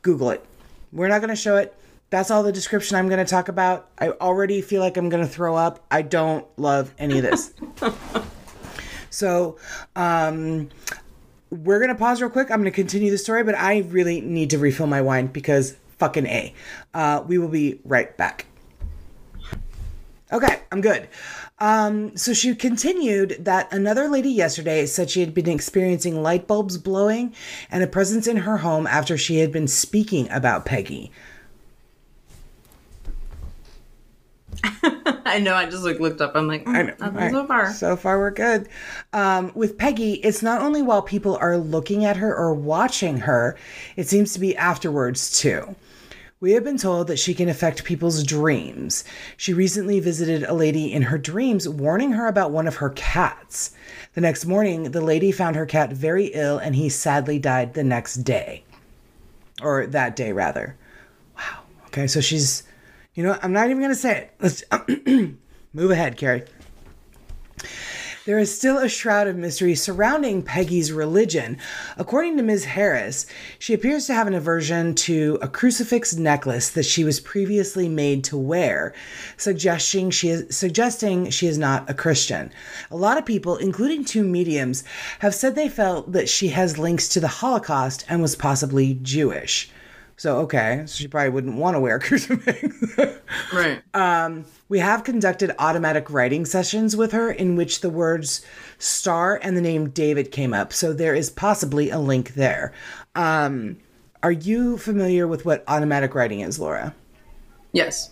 Google 0.00 0.30
it. 0.30 0.44
We're 0.90 1.08
not 1.08 1.20
going 1.20 1.28
to 1.28 1.36
show 1.36 1.58
it. 1.58 1.76
That's 2.08 2.30
all 2.30 2.42
the 2.42 2.50
description 2.50 2.96
I'm 2.96 3.08
going 3.08 3.24
to 3.24 3.30
talk 3.30 3.48
about. 3.48 3.90
I 3.98 4.08
already 4.08 4.62
feel 4.62 4.80
like 4.80 4.96
I'm 4.96 5.10
going 5.10 5.22
to 5.22 5.28
throw 5.28 5.54
up. 5.54 5.84
I 5.90 6.02
don't 6.02 6.46
love 6.58 6.94
any 6.98 7.18
of 7.18 7.22
this. 7.22 7.52
so, 9.10 9.58
um, 9.94 10.70
we're 11.50 11.78
going 11.78 11.90
to 11.90 11.94
pause 11.94 12.22
real 12.22 12.30
quick. 12.30 12.50
I'm 12.50 12.60
going 12.60 12.72
to 12.72 12.74
continue 12.74 13.10
the 13.10 13.18
story, 13.18 13.44
but 13.44 13.54
I 13.54 13.80
really 13.88 14.20
need 14.22 14.50
to 14.50 14.58
refill 14.58 14.86
my 14.86 15.02
wine 15.02 15.26
because 15.26 15.76
fucking 16.00 16.26
A. 16.26 16.52
Uh, 16.92 17.22
we 17.26 17.38
will 17.38 17.48
be 17.48 17.78
right 17.84 18.16
back. 18.16 18.46
Okay, 20.32 20.60
I'm 20.72 20.80
good. 20.80 21.08
Um, 21.58 22.16
so 22.16 22.32
she 22.32 22.54
continued 22.54 23.36
that 23.40 23.72
another 23.72 24.08
lady 24.08 24.30
yesterday 24.30 24.86
said 24.86 25.10
she 25.10 25.20
had 25.20 25.34
been 25.34 25.48
experiencing 25.48 26.22
light 26.22 26.46
bulbs 26.46 26.78
blowing 26.78 27.34
and 27.70 27.82
a 27.82 27.86
presence 27.86 28.26
in 28.26 28.38
her 28.38 28.58
home 28.58 28.86
after 28.86 29.18
she 29.18 29.38
had 29.38 29.52
been 29.52 29.68
speaking 29.68 30.30
about 30.30 30.64
Peggy. 30.64 31.12
I 35.24 35.38
know. 35.38 35.54
I 35.54 35.66
just 35.66 35.84
like 35.84 36.00
looked 36.00 36.20
up. 36.20 36.34
I'm 36.34 36.46
like, 36.46 36.64
mm, 36.64 36.76
I 36.76 36.82
know, 36.82 36.94
nothing 36.98 37.16
right. 37.16 37.32
so 37.32 37.46
far. 37.46 37.72
So 37.72 37.96
far, 37.96 38.18
we're 38.18 38.30
good. 38.30 38.68
Um, 39.12 39.52
with 39.54 39.78
Peggy, 39.78 40.14
it's 40.14 40.42
not 40.42 40.62
only 40.62 40.82
while 40.82 41.02
people 41.02 41.36
are 41.36 41.58
looking 41.58 42.04
at 42.04 42.16
her 42.16 42.34
or 42.34 42.54
watching 42.54 43.18
her, 43.18 43.56
it 43.96 44.08
seems 44.08 44.32
to 44.34 44.40
be 44.40 44.56
afterwards 44.56 45.38
too. 45.38 45.74
We 46.40 46.52
have 46.52 46.64
been 46.64 46.78
told 46.78 47.08
that 47.08 47.18
she 47.18 47.34
can 47.34 47.50
affect 47.50 47.84
people's 47.84 48.24
dreams. 48.24 49.04
She 49.36 49.52
recently 49.52 50.00
visited 50.00 50.42
a 50.42 50.54
lady 50.54 50.90
in 50.90 51.02
her 51.02 51.18
dreams, 51.18 51.68
warning 51.68 52.12
her 52.12 52.26
about 52.26 52.50
one 52.50 52.66
of 52.66 52.76
her 52.76 52.88
cats. 52.88 53.72
The 54.14 54.22
next 54.22 54.46
morning, 54.46 54.84
the 54.92 55.02
lady 55.02 55.32
found 55.32 55.54
her 55.54 55.66
cat 55.66 55.92
very 55.92 56.26
ill 56.28 56.56
and 56.56 56.74
he 56.74 56.88
sadly 56.88 57.38
died 57.38 57.74
the 57.74 57.84
next 57.84 58.24
day. 58.24 58.64
Or 59.60 59.86
that 59.86 60.16
day, 60.16 60.32
rather. 60.32 60.78
Wow. 61.36 61.60
Okay, 61.88 62.06
so 62.06 62.22
she's, 62.22 62.62
you 63.12 63.22
know. 63.22 63.38
I'm 63.42 63.52
not 63.52 63.66
even 63.66 63.80
going 63.80 63.90
to 63.90 63.94
say 63.94 64.16
it. 64.16 64.34
Let's 64.40 64.64
move 65.74 65.90
ahead, 65.90 66.16
Carrie. 66.16 66.44
There 68.26 68.38
is 68.38 68.54
still 68.54 68.76
a 68.76 68.86
shroud 68.86 69.28
of 69.28 69.36
mystery 69.36 69.74
surrounding 69.74 70.42
Peggy's 70.42 70.92
religion. 70.92 71.56
According 71.96 72.36
to 72.36 72.42
Ms. 72.42 72.66
Harris, 72.66 73.24
she 73.58 73.72
appears 73.72 74.06
to 74.06 74.14
have 74.14 74.26
an 74.26 74.34
aversion 74.34 74.94
to 74.96 75.38
a 75.40 75.48
crucifix 75.48 76.14
necklace 76.14 76.68
that 76.68 76.84
she 76.84 77.02
was 77.02 77.18
previously 77.18 77.88
made 77.88 78.22
to 78.24 78.36
wear, 78.36 78.92
suggesting 79.38 80.10
she 80.10 80.28
is, 80.28 80.54
suggesting 80.54 81.30
she 81.30 81.46
is 81.46 81.56
not 81.56 81.88
a 81.88 81.94
Christian. 81.94 82.52
A 82.90 82.96
lot 82.96 83.16
of 83.16 83.24
people, 83.24 83.56
including 83.56 84.04
two 84.04 84.22
mediums, 84.22 84.84
have 85.20 85.34
said 85.34 85.54
they 85.54 85.70
felt 85.70 86.12
that 86.12 86.28
she 86.28 86.48
has 86.48 86.76
links 86.76 87.08
to 87.08 87.20
the 87.20 87.28
Holocaust 87.28 88.04
and 88.06 88.20
was 88.20 88.36
possibly 88.36 88.98
Jewish. 89.00 89.70
So, 90.20 90.40
okay, 90.40 90.82
so 90.84 90.96
she 90.96 91.08
probably 91.08 91.30
wouldn't 91.30 91.56
want 91.56 91.76
to 91.76 91.80
wear 91.80 91.96
a 91.96 91.98
crucifix. 92.06 92.98
Right. 93.54 93.82
We 94.68 94.78
have 94.78 95.02
conducted 95.02 95.50
automatic 95.58 96.10
writing 96.10 96.44
sessions 96.44 96.94
with 96.94 97.12
her 97.12 97.32
in 97.32 97.56
which 97.56 97.80
the 97.80 97.88
words 97.88 98.44
star 98.76 99.40
and 99.42 99.56
the 99.56 99.62
name 99.62 99.88
David 99.88 100.30
came 100.30 100.52
up. 100.52 100.74
So 100.74 100.92
there 100.92 101.14
is 101.14 101.30
possibly 101.30 101.88
a 101.88 101.98
link 101.98 102.34
there. 102.34 102.74
Um, 103.14 103.78
are 104.22 104.30
you 104.30 104.76
familiar 104.76 105.26
with 105.26 105.46
what 105.46 105.64
automatic 105.66 106.14
writing 106.14 106.40
is, 106.40 106.58
Laura? 106.58 106.94
yes. 107.72 108.10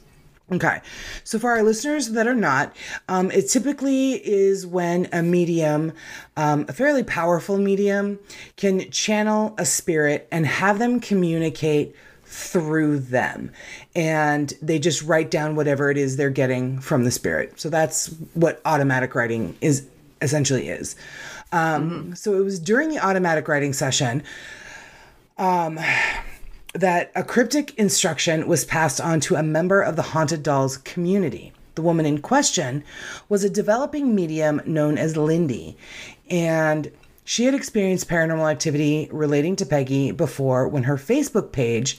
Okay. 0.50 0.80
So 1.24 1.38
for 1.38 1.50
our 1.50 1.62
listeners 1.62 2.12
that 2.12 2.26
are 2.26 2.34
not, 2.34 2.74
um, 3.08 3.30
it 3.30 3.48
typically 3.50 4.14
is 4.14 4.66
when 4.66 5.06
a 5.12 5.22
medium, 5.22 5.92
um, 6.38 6.64
a 6.68 6.72
fairly 6.72 7.02
powerful 7.02 7.58
medium, 7.58 8.18
can 8.56 8.90
channel 8.90 9.54
a 9.58 9.66
spirit 9.66 10.26
and 10.32 10.46
have 10.46 10.78
them 10.78 11.00
communicate 11.00 11.94
through 12.24 13.00
them. 13.00 13.50
And 13.94 14.52
they 14.62 14.78
just 14.78 15.02
write 15.02 15.30
down 15.30 15.54
whatever 15.54 15.90
it 15.90 15.98
is 15.98 16.16
they're 16.16 16.30
getting 16.30 16.78
from 16.80 17.04
the 17.04 17.10
spirit. 17.10 17.60
So 17.60 17.68
that's 17.68 18.06
what 18.34 18.60
automatic 18.64 19.14
writing 19.14 19.56
is 19.60 19.86
essentially 20.22 20.68
is. 20.68 20.96
Um, 21.52 22.14
So 22.14 22.34
it 22.34 22.44
was 22.44 22.58
during 22.58 22.88
the 22.88 22.98
automatic 22.98 23.48
writing 23.48 23.72
session 23.72 24.22
um, 25.38 25.78
that 26.78 27.10
a 27.16 27.24
cryptic 27.24 27.76
instruction 27.76 28.46
was 28.46 28.64
passed 28.64 29.00
on 29.00 29.18
to 29.20 29.34
a 29.34 29.42
member 29.42 29.82
of 29.82 29.96
the 29.96 30.02
Haunted 30.02 30.44
Dolls 30.44 30.76
community. 30.76 31.52
The 31.74 31.82
woman 31.82 32.06
in 32.06 32.18
question 32.18 32.84
was 33.28 33.42
a 33.42 33.50
developing 33.50 34.14
medium 34.14 34.60
known 34.64 34.96
as 34.96 35.16
Lindy, 35.16 35.76
and 36.30 36.90
she 37.24 37.44
had 37.44 37.54
experienced 37.54 38.08
paranormal 38.08 38.50
activity 38.50 39.08
relating 39.10 39.56
to 39.56 39.66
Peggy 39.66 40.12
before 40.12 40.68
when 40.68 40.84
her 40.84 40.96
Facebook 40.96 41.50
page 41.50 41.98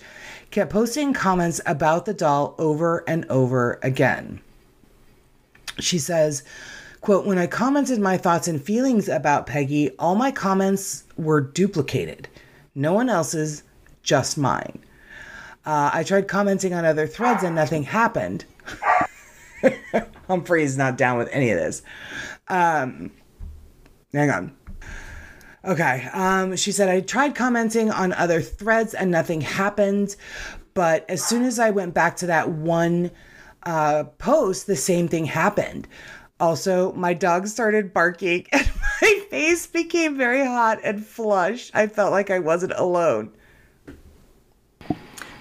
kept 0.49 0.71
posting 0.71 1.13
comments 1.13 1.59
about 1.65 2.05
the 2.05 2.13
doll 2.13 2.55
over 2.57 3.03
and 3.07 3.25
over 3.25 3.79
again. 3.83 4.39
She 5.79 5.99
says, 5.99 6.43
quote, 7.01 7.25
when 7.25 7.37
I 7.37 7.47
commented 7.47 7.99
my 7.99 8.17
thoughts 8.17 8.47
and 8.47 8.63
feelings 8.63 9.09
about 9.09 9.45
Peggy, 9.45 9.91
all 9.97 10.15
my 10.15 10.31
comments 10.31 11.03
were 11.17 11.41
duplicated. 11.41 12.29
No 12.75 12.93
one 12.93 13.09
else's, 13.09 13.63
just 14.03 14.37
mine. 14.37 14.83
Uh, 15.65 15.91
I 15.93 16.03
tried 16.03 16.27
commenting 16.27 16.73
on 16.73 16.85
other 16.85 17.07
threads 17.07 17.43
and 17.43 17.55
nothing 17.55 17.83
happened. 17.83 18.45
Humphrey's 20.27 20.77
not 20.77 20.97
down 20.97 21.17
with 21.17 21.29
any 21.31 21.51
of 21.51 21.59
this. 21.59 21.81
Um, 22.47 23.11
hang 24.13 24.29
on. 24.29 24.55
Okay. 25.65 26.07
Um, 26.13 26.55
she 26.55 26.71
said, 26.71 26.89
I 26.89 27.01
tried 27.01 27.35
commenting 27.35 27.91
on 27.91 28.13
other 28.13 28.41
threads 28.41 28.93
and 28.93 29.11
nothing 29.11 29.41
happened. 29.41 30.15
But 30.73 31.05
as 31.09 31.23
soon 31.23 31.43
as 31.43 31.59
I 31.59 31.71
went 31.71 31.93
back 31.93 32.15
to 32.17 32.27
that 32.27 32.49
one 32.49 33.11
uh, 33.63 34.05
post, 34.17 34.67
the 34.67 34.75
same 34.75 35.07
thing 35.07 35.25
happened. 35.25 35.87
Also, 36.39 36.93
my 36.93 37.13
dog 37.13 37.47
started 37.47 37.93
barking 37.93 38.47
and 38.51 38.71
my 39.01 39.25
face 39.29 39.67
became 39.67 40.17
very 40.17 40.45
hot 40.45 40.79
and 40.83 41.05
flushed. 41.05 41.71
I 41.75 41.87
felt 41.87 42.11
like 42.11 42.29
I 42.29 42.39
wasn't 42.39 42.73
alone. 42.75 43.33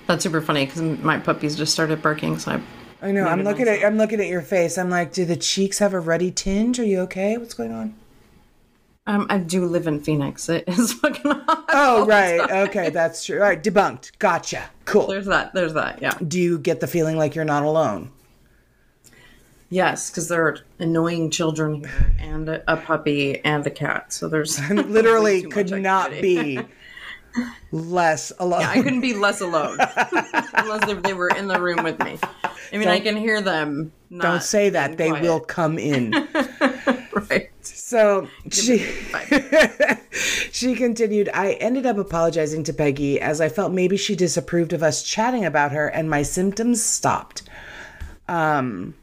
That's 0.09 0.23
super 0.23 0.41
funny 0.41 0.65
because 0.65 0.81
my 0.81 1.19
puppies 1.19 1.55
just 1.55 1.73
started 1.73 2.01
barking, 2.03 2.39
so 2.39 2.53
I. 2.53 2.63
I 3.01 3.13
know. 3.13 3.25
I'm 3.25 3.45
looking 3.45 3.69
at 3.69 3.85
I'm 3.85 3.99
looking 3.99 4.21
at 4.21 4.27
your 4.27 4.41
face. 4.41 4.79
I'm 4.79 4.91
like, 4.91 5.13
do 5.13 5.25
the 5.25 5.37
cheeks 5.37 5.79
have 5.79 5.93
a 5.93 6.01
ruddy 6.01 6.33
tinge? 6.33 6.81
Are 6.81 6.85
you 6.85 7.01
okay? 7.01 7.37
What's 7.37 7.55
going 7.55 7.73
on? 7.73 7.95
Um, 9.07 9.27
I 9.29 9.39
do 9.39 9.67
live 9.67 9.87
in 9.87 10.01
Phoenix. 10.01 10.49
It 10.49 10.65
is 10.69 10.95
fucking 10.95 11.31
hot. 11.31 11.65
Oh, 11.69 12.07
right. 12.07 12.69
Okay, 12.69 12.89
that's 12.89 13.25
true. 13.25 13.37
All 13.41 13.49
right, 13.49 13.63
debunked. 13.63 14.19
Gotcha. 14.19 14.65
Cool. 14.87 15.07
There's 15.09 15.27
that. 15.27 15.53
There's 15.53 15.75
that. 15.75 16.01
Yeah. 16.01 16.13
Do 16.27 16.41
you 16.41 16.59
get 16.59 16.81
the 16.81 16.87
feeling 16.87 17.19
like 17.19 17.35
you're 17.35 17.45
not 17.45 17.63
alone? 17.63 18.11
Yes, 19.71 20.09
because 20.09 20.29
there 20.29 20.47
are 20.47 20.59
annoying 20.79 21.31
children 21.31 21.85
here, 21.85 22.17
and 22.19 22.49
a, 22.49 22.73
a 22.73 22.79
puppy, 22.79 23.45
and 23.45 23.67
a 23.67 23.71
cat. 23.71 24.13
So 24.13 24.27
there's 24.29 24.59
Literally 24.71 25.43
could 25.51 25.71
not 25.71 26.11
be 26.11 26.61
less 27.73 28.33
alone. 28.39 28.63
I 28.63 28.83
couldn't 28.83 29.01
be 29.01 29.15
less 29.15 29.41
alone 29.41 29.79
unless 30.55 30.85
they, 30.87 30.95
they 30.95 31.15
were 31.15 31.29
in 31.29 31.49
the 31.49 31.61
room 31.61 31.83
with 31.85 31.99
me. 32.03 32.19
I 32.45 32.77
mean, 32.79 32.89
I 32.89 32.99
Don't- 32.99 33.03
can 33.15 33.17
hear 33.17 33.41
them. 33.41 33.93
Not 34.11 34.23
Don't 34.23 34.43
say 34.43 34.71
that. 34.71 34.97
They 34.97 35.09
quiet. 35.11 35.23
will 35.23 35.41
come 35.41 35.79
in. 35.79 36.15
Right. 37.31 37.51
So 37.63 38.29
she 38.49 38.79
she 40.53 40.75
continued, 40.77 41.29
I 41.35 41.53
ended 41.55 41.85
up 41.85 41.99
apologizing 41.99 42.63
to 42.65 42.73
Peggy 42.73 43.21
as 43.21 43.41
I 43.41 43.49
felt 43.49 43.73
maybe 43.73 43.97
she 43.97 44.15
disapproved 44.15 44.73
of 44.73 44.85
us 44.85 45.03
chatting 45.03 45.45
about 45.45 45.73
her 45.73 45.89
and 45.89 46.09
my 46.09 46.23
symptoms 46.23 46.81
stopped. 46.83 47.43
Um 48.29 48.95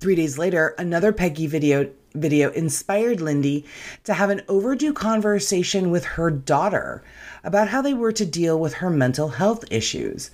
three 0.00 0.14
days 0.16 0.36
later, 0.36 0.74
another 0.76 1.12
Peggy 1.12 1.46
video 1.46 1.90
video 2.14 2.50
inspired 2.50 3.20
Lindy 3.20 3.64
to 4.04 4.14
have 4.14 4.30
an 4.30 4.42
overdue 4.48 4.92
conversation 4.92 5.90
with 5.90 6.04
her 6.04 6.30
daughter 6.30 7.02
about 7.44 7.68
how 7.68 7.82
they 7.82 7.94
were 7.94 8.12
to 8.12 8.26
deal 8.26 8.58
with 8.58 8.74
her 8.74 8.90
mental 8.90 9.28
health 9.28 9.64
issues. 9.70 10.30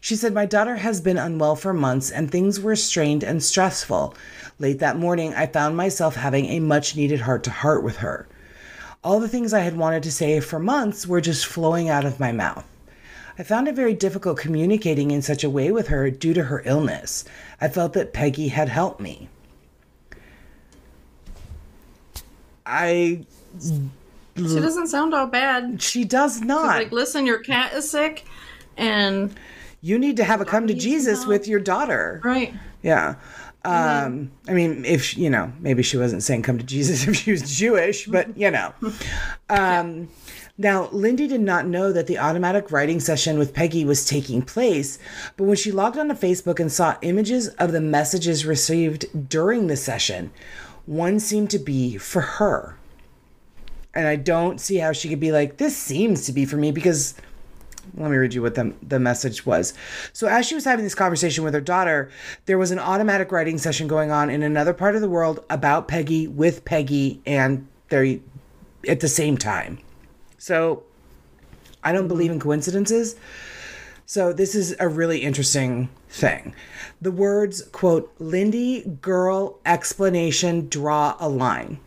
She 0.00 0.14
said, 0.14 0.34
My 0.34 0.46
daughter 0.46 0.76
has 0.76 1.00
been 1.00 1.18
unwell 1.18 1.56
for 1.56 1.72
months 1.72 2.10
and 2.10 2.30
things 2.30 2.60
were 2.60 2.76
strained 2.76 3.24
and 3.24 3.42
stressful. 3.42 4.14
Late 4.58 4.78
that 4.78 4.98
morning, 4.98 5.34
I 5.34 5.46
found 5.46 5.76
myself 5.76 6.16
having 6.16 6.46
a 6.46 6.60
much 6.60 6.94
needed 6.94 7.22
heart 7.22 7.42
to 7.44 7.50
heart 7.50 7.82
with 7.82 7.96
her. 7.96 8.28
All 9.02 9.20
the 9.20 9.28
things 9.28 9.52
I 9.52 9.60
had 9.60 9.76
wanted 9.76 10.02
to 10.04 10.12
say 10.12 10.38
for 10.40 10.58
months 10.58 11.06
were 11.06 11.20
just 11.20 11.46
flowing 11.46 11.88
out 11.88 12.04
of 12.04 12.20
my 12.20 12.32
mouth. 12.32 12.64
I 13.38 13.42
found 13.42 13.68
it 13.68 13.74
very 13.74 13.94
difficult 13.94 14.38
communicating 14.38 15.10
in 15.10 15.22
such 15.22 15.44
a 15.44 15.50
way 15.50 15.70
with 15.70 15.88
her 15.88 16.10
due 16.10 16.34
to 16.34 16.44
her 16.44 16.62
illness. 16.64 17.24
I 17.60 17.68
felt 17.68 17.92
that 17.92 18.12
Peggy 18.12 18.48
had 18.48 18.68
helped 18.68 19.00
me. 19.00 19.28
I. 22.66 23.24
She 23.60 24.60
doesn't 24.60 24.88
sound 24.88 25.14
all 25.14 25.26
bad. 25.26 25.80
She 25.80 26.04
does 26.04 26.42
not. 26.42 26.66
Like, 26.66 26.92
listen, 26.92 27.24
your 27.24 27.38
cat 27.38 27.72
is 27.72 27.90
sick, 27.90 28.26
and 28.76 29.34
you 29.80 29.98
need 29.98 30.16
to 30.18 30.24
have 30.24 30.40
a 30.40 30.44
come 30.44 30.66
to 30.66 30.74
Jesus 30.74 31.26
with 31.26 31.48
your 31.48 31.60
daughter. 31.60 32.20
right. 32.24 32.52
Yeah. 32.82 33.16
Um, 33.64 34.30
I 34.46 34.52
mean, 34.52 34.84
if 34.84 35.18
you 35.18 35.28
know, 35.28 35.52
maybe 35.58 35.82
she 35.82 35.96
wasn't 35.96 36.22
saying 36.22 36.42
come 36.42 36.58
to 36.58 36.64
Jesus 36.64 37.08
if 37.08 37.16
she 37.16 37.32
was 37.32 37.56
Jewish, 37.56 38.06
but 38.06 38.36
you 38.36 38.50
know. 38.50 38.72
Um, 39.48 40.08
now, 40.58 40.88
Lindy 40.90 41.26
did 41.26 41.42
not 41.42 41.66
know 41.66 41.92
that 41.92 42.06
the 42.06 42.18
automatic 42.18 42.70
writing 42.70 42.98
session 43.00 43.38
with 43.38 43.52
Peggy 43.52 43.84
was 43.84 44.06
taking 44.06 44.40
place, 44.40 44.98
but 45.36 45.44
when 45.44 45.56
she 45.56 45.70
logged 45.70 45.98
onto 45.98 46.14
Facebook 46.14 46.60
and 46.60 46.72
saw 46.72 46.96
images 47.02 47.48
of 47.48 47.72
the 47.72 47.80
messages 47.80 48.46
received 48.46 49.28
during 49.28 49.66
the 49.66 49.76
session, 49.76 50.30
one 50.86 51.20
seemed 51.20 51.50
to 51.50 51.58
be 51.58 51.98
for 51.98 52.22
her. 52.22 52.76
And 53.94 54.06
I 54.06 54.16
don't 54.16 54.60
see 54.60 54.76
how 54.76 54.92
she 54.92 55.08
could 55.08 55.20
be 55.20 55.32
like, 55.32 55.56
this 55.56 55.76
seems 55.76 56.26
to 56.26 56.32
be 56.32 56.44
for 56.44 56.56
me 56.56 56.70
because 56.70 57.14
let 57.94 58.10
me 58.10 58.16
read 58.16 58.34
you 58.34 58.42
what 58.42 58.54
the, 58.54 58.72
the 58.82 58.98
message 58.98 59.46
was. 59.46 59.74
So, 60.12 60.26
as 60.26 60.46
she 60.46 60.54
was 60.54 60.64
having 60.64 60.84
this 60.84 60.94
conversation 60.94 61.44
with 61.44 61.54
her 61.54 61.60
daughter, 61.60 62.10
there 62.46 62.58
was 62.58 62.70
an 62.70 62.78
automatic 62.78 63.32
writing 63.32 63.58
session 63.58 63.88
going 63.88 64.10
on 64.10 64.28
in 64.28 64.42
another 64.42 64.74
part 64.74 64.96
of 64.96 65.00
the 65.00 65.08
world 65.08 65.44
about 65.50 65.88
Peggy 65.88 66.26
with 66.26 66.64
Peggy 66.64 67.20
and 67.26 67.66
they're 67.88 68.18
at 68.88 69.00
the 69.00 69.08
same 69.08 69.36
time. 69.36 69.78
So, 70.38 70.82
I 71.82 71.92
don't 71.92 72.08
believe 72.08 72.30
in 72.30 72.40
coincidences. 72.40 73.16
So, 74.04 74.32
this 74.32 74.54
is 74.54 74.74
a 74.78 74.88
really 74.88 75.20
interesting 75.20 75.88
thing. 76.16 76.54
The 77.00 77.12
words, 77.12 77.62
quote, 77.72 78.12
Lindy, 78.18 78.82
girl, 79.00 79.58
explanation, 79.64 80.68
draw 80.68 81.16
a 81.20 81.28
line, 81.28 81.78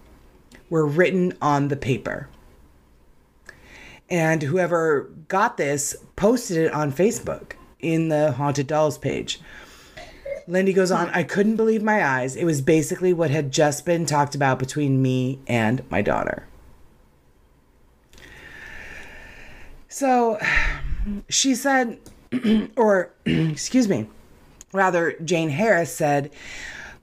were 0.69 0.85
written 0.85 1.33
on 1.41 1.67
the 1.67 1.75
paper. 1.75 2.29
And 4.09 4.43
whoever 4.43 5.09
got 5.27 5.57
this 5.57 5.95
posted 6.15 6.57
it 6.57 6.73
on 6.73 6.91
Facebook 6.91 7.53
in 7.79 8.09
the 8.09 8.33
Haunted 8.33 8.67
Dolls 8.67 8.97
page. 8.97 9.39
Lindy 10.47 10.73
goes 10.73 10.89
on, 10.89 11.09
I 11.09 11.23
couldn't 11.23 11.57
believe 11.57 11.83
my 11.83 12.03
eyes. 12.03 12.35
It 12.35 12.43
was 12.43 12.61
basically 12.61 13.13
what 13.13 13.29
had 13.29 13.51
just 13.51 13.85
been 13.85 14.05
talked 14.05 14.33
about 14.33 14.57
between 14.57 15.01
me 15.01 15.39
and 15.47 15.83
my 15.91 16.01
daughter. 16.01 16.47
So 19.89 20.39
she 21.29 21.53
said, 21.53 21.99
or 22.75 23.11
excuse 23.25 23.87
me, 23.87 24.07
rather, 24.73 25.13
Jane 25.23 25.49
Harris 25.49 25.93
said, 25.95 26.31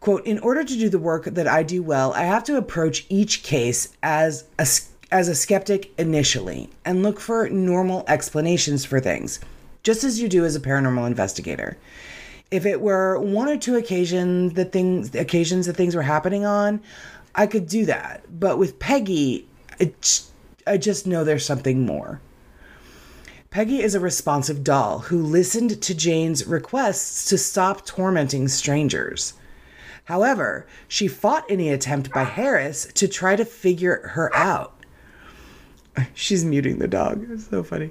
quote, 0.01 0.25
in 0.27 0.39
order 0.41 0.65
to 0.65 0.75
do 0.75 0.89
the 0.89 0.99
work 0.99 1.25
that 1.25 1.49
I 1.49 1.63
do 1.63 1.83
well, 1.83 2.13
I 2.13 2.23
have 2.23 2.45
to 2.45 2.57
approach 2.57 3.07
each 3.09 3.43
case 3.43 3.97
as 4.03 4.45
a, 4.59 4.67
as 5.11 5.29
a 5.29 5.35
skeptic 5.35 5.93
initially 5.99 6.71
and 6.85 7.03
look 7.03 7.21
for 7.21 7.49
normal 7.49 8.05
explanations 8.09 8.85
for 8.85 9.01
things, 9.01 9.41
just 9.83 10.05
as 10.05 10.21
you 10.21 10.29
do 10.29 10.45
as 10.45 10.57
a 10.57 10.61
paranormal 10.61 11.07
investigator. 11.07 11.77
If 12.51 12.65
it 12.65 12.81
were 12.81 13.19
one 13.19 13.49
or 13.49 13.57
two 13.57 13.75
occasions 13.75 14.53
that 14.53 14.71
things 14.73 15.13
occasions 15.15 15.67
that 15.67 15.77
things 15.77 15.97
were 15.97 16.03
happening 16.03 16.45
on, 16.45 16.81
I 17.35 17.47
could 17.47 17.67
do 17.67 17.85
that. 17.87 18.25
But 18.39 18.59
with 18.59 18.79
Peggy, 18.79 19.47
it's, 19.81 20.31
I 20.67 20.79
just 20.79 21.07
know 21.07 21.25
there's 21.25 21.45
something 21.45 21.85
more. 21.85 22.21
Peggy 23.51 23.83
is 23.83 23.95
a 23.95 24.01
responsive 24.01 24.65
doll 24.65 25.01
who 25.01 25.23
listened 25.23 25.81
to 25.83 25.95
Jane's 25.95 26.47
requests 26.47 27.27
to 27.27 27.39
stop 27.39 27.87
tormenting 27.87 28.49
strangers. 28.49 29.35
However, 30.05 30.67
she 30.89 31.09
fought 31.09 31.45
any 31.49 31.71
attempt 31.71 32.13
by 32.13 32.25
Harris 32.25 32.87
to 32.95 33.09
try 33.09 33.37
to 33.37 33.45
figure 33.45 34.09
her 34.15 34.35
out. 34.35 34.73
She's 36.15 36.45
muting 36.45 36.79
the 36.79 36.89
dog. 36.89 37.27
It's 37.31 37.49
so 37.49 37.63
funny. 37.63 37.91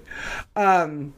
Um, 0.56 1.14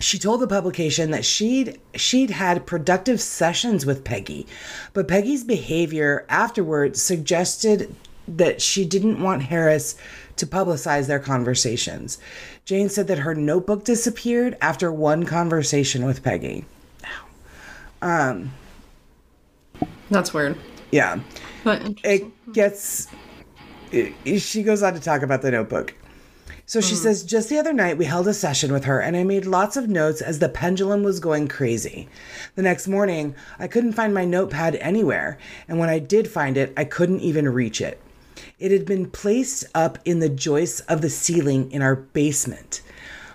she 0.00 0.18
told 0.18 0.40
the 0.40 0.46
publication 0.46 1.10
that 1.10 1.24
she'd 1.24 1.78
she'd 1.94 2.30
had 2.30 2.66
productive 2.66 3.20
sessions 3.20 3.84
with 3.84 4.02
Peggy, 4.02 4.46
but 4.94 5.06
Peggy's 5.06 5.44
behavior 5.44 6.24
afterward 6.28 6.96
suggested 6.96 7.94
that 8.26 8.62
she 8.62 8.84
didn't 8.84 9.22
want 9.22 9.42
Harris 9.42 9.96
to 10.40 10.46
publicize 10.46 11.06
their 11.06 11.18
conversations. 11.20 12.18
Jane 12.64 12.88
said 12.88 13.06
that 13.08 13.18
her 13.20 13.34
notebook 13.34 13.84
disappeared 13.84 14.56
after 14.60 14.92
one 14.92 15.24
conversation 15.24 16.04
with 16.04 16.22
Peggy. 16.22 16.64
Um, 18.02 18.52
That's 20.10 20.34
weird. 20.34 20.56
Yeah. 20.90 21.20
But 21.64 21.82
it 22.02 22.52
gets 22.52 23.08
it- 23.92 24.40
she 24.40 24.62
goes 24.62 24.82
on 24.82 24.94
to 24.94 25.00
talk 25.00 25.22
about 25.22 25.42
the 25.42 25.50
notebook 25.50 25.94
so 26.66 26.80
she 26.80 26.94
says 26.94 27.24
just 27.24 27.48
the 27.48 27.58
other 27.58 27.72
night 27.72 27.98
we 27.98 28.04
held 28.04 28.28
a 28.28 28.34
session 28.34 28.72
with 28.72 28.84
her 28.84 29.00
and 29.00 29.16
i 29.16 29.24
made 29.24 29.44
lots 29.44 29.76
of 29.76 29.88
notes 29.88 30.22
as 30.22 30.38
the 30.38 30.48
pendulum 30.48 31.02
was 31.02 31.18
going 31.18 31.48
crazy 31.48 32.08
the 32.54 32.62
next 32.62 32.86
morning 32.86 33.34
i 33.58 33.66
couldn't 33.66 33.92
find 33.92 34.14
my 34.14 34.24
notepad 34.24 34.76
anywhere 34.76 35.36
and 35.66 35.78
when 35.80 35.88
i 35.88 35.98
did 35.98 36.30
find 36.30 36.56
it 36.56 36.72
i 36.76 36.84
couldn't 36.84 37.20
even 37.20 37.48
reach 37.48 37.80
it 37.80 38.00
it 38.58 38.70
had 38.70 38.84
been 38.84 39.10
placed 39.10 39.64
up 39.74 39.98
in 40.04 40.20
the 40.20 40.28
joists 40.28 40.80
of 40.80 41.00
the 41.00 41.10
ceiling 41.10 41.70
in 41.72 41.82
our 41.82 41.96
basement 41.96 42.82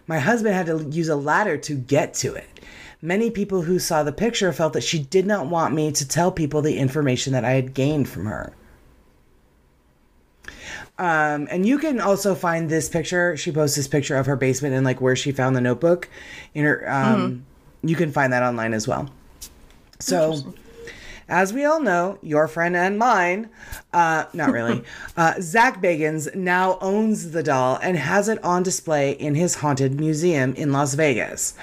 my 0.08 0.20
husband 0.20 0.54
had 0.54 0.68
to 0.68 0.84
use 0.90 1.10
a 1.10 1.16
ladder 1.16 1.58
to 1.58 1.76
get 1.76 2.14
to 2.14 2.34
it 2.34 2.56
Many 3.06 3.30
people 3.30 3.62
who 3.62 3.78
saw 3.78 4.02
the 4.02 4.12
picture 4.12 4.52
felt 4.52 4.74
that 4.74 4.84
she 4.84 4.98
did 4.98 5.28
not 5.28 5.46
want 5.46 5.76
me 5.76 5.92
to 5.92 6.08
tell 6.08 6.32
people 6.32 6.64
the 6.64 6.80
information 6.80 7.34
that 7.34 7.46
I 7.46 7.52
had 7.52 7.76
gained 7.76 8.10
from 8.10 8.26
her. 8.26 8.52
Um, 10.98 11.48
and 11.52 11.68
you 11.68 11.78
can 11.78 12.02
also 12.02 12.34
find 12.34 12.68
this 12.68 12.90
picture. 12.90 13.38
She 13.38 13.52
posts 13.52 13.76
this 13.76 13.88
picture 13.88 14.18
of 14.18 14.26
her 14.26 14.36
basement 14.36 14.74
and 14.74 14.84
like 14.84 15.02
where 15.02 15.16
she 15.16 15.32
found 15.32 15.56
the 15.56 15.62
notebook. 15.62 16.10
In 16.56 16.64
her, 16.64 16.90
um, 16.90 17.46
you 17.84 17.96
can 17.96 18.12
find 18.12 18.34
that 18.34 18.42
online 18.42 18.74
as 18.74 18.88
well. 18.88 19.08
So, 20.00 20.56
as 21.28 21.54
we 21.54 21.66
all 21.66 21.80
know, 21.80 22.20
your 22.22 22.48
friend 22.48 22.76
and 22.76 23.00
mine, 23.00 23.50
uh, 23.94 24.26
not 24.34 24.52
really, 24.52 24.84
uh, 25.18 25.34
Zak 25.42 25.82
Bagans 25.82 26.34
now 26.36 26.78
owns 26.82 27.32
the 27.32 27.44
doll 27.44 27.80
and 27.82 27.98
has 27.98 28.30
it 28.30 28.44
on 28.44 28.64
display 28.64 29.12
in 29.12 29.36
his 29.36 29.56
haunted 29.56 30.00
museum 30.00 30.54
in 30.56 30.72
Las 30.72 30.94
Vegas. 30.94 31.56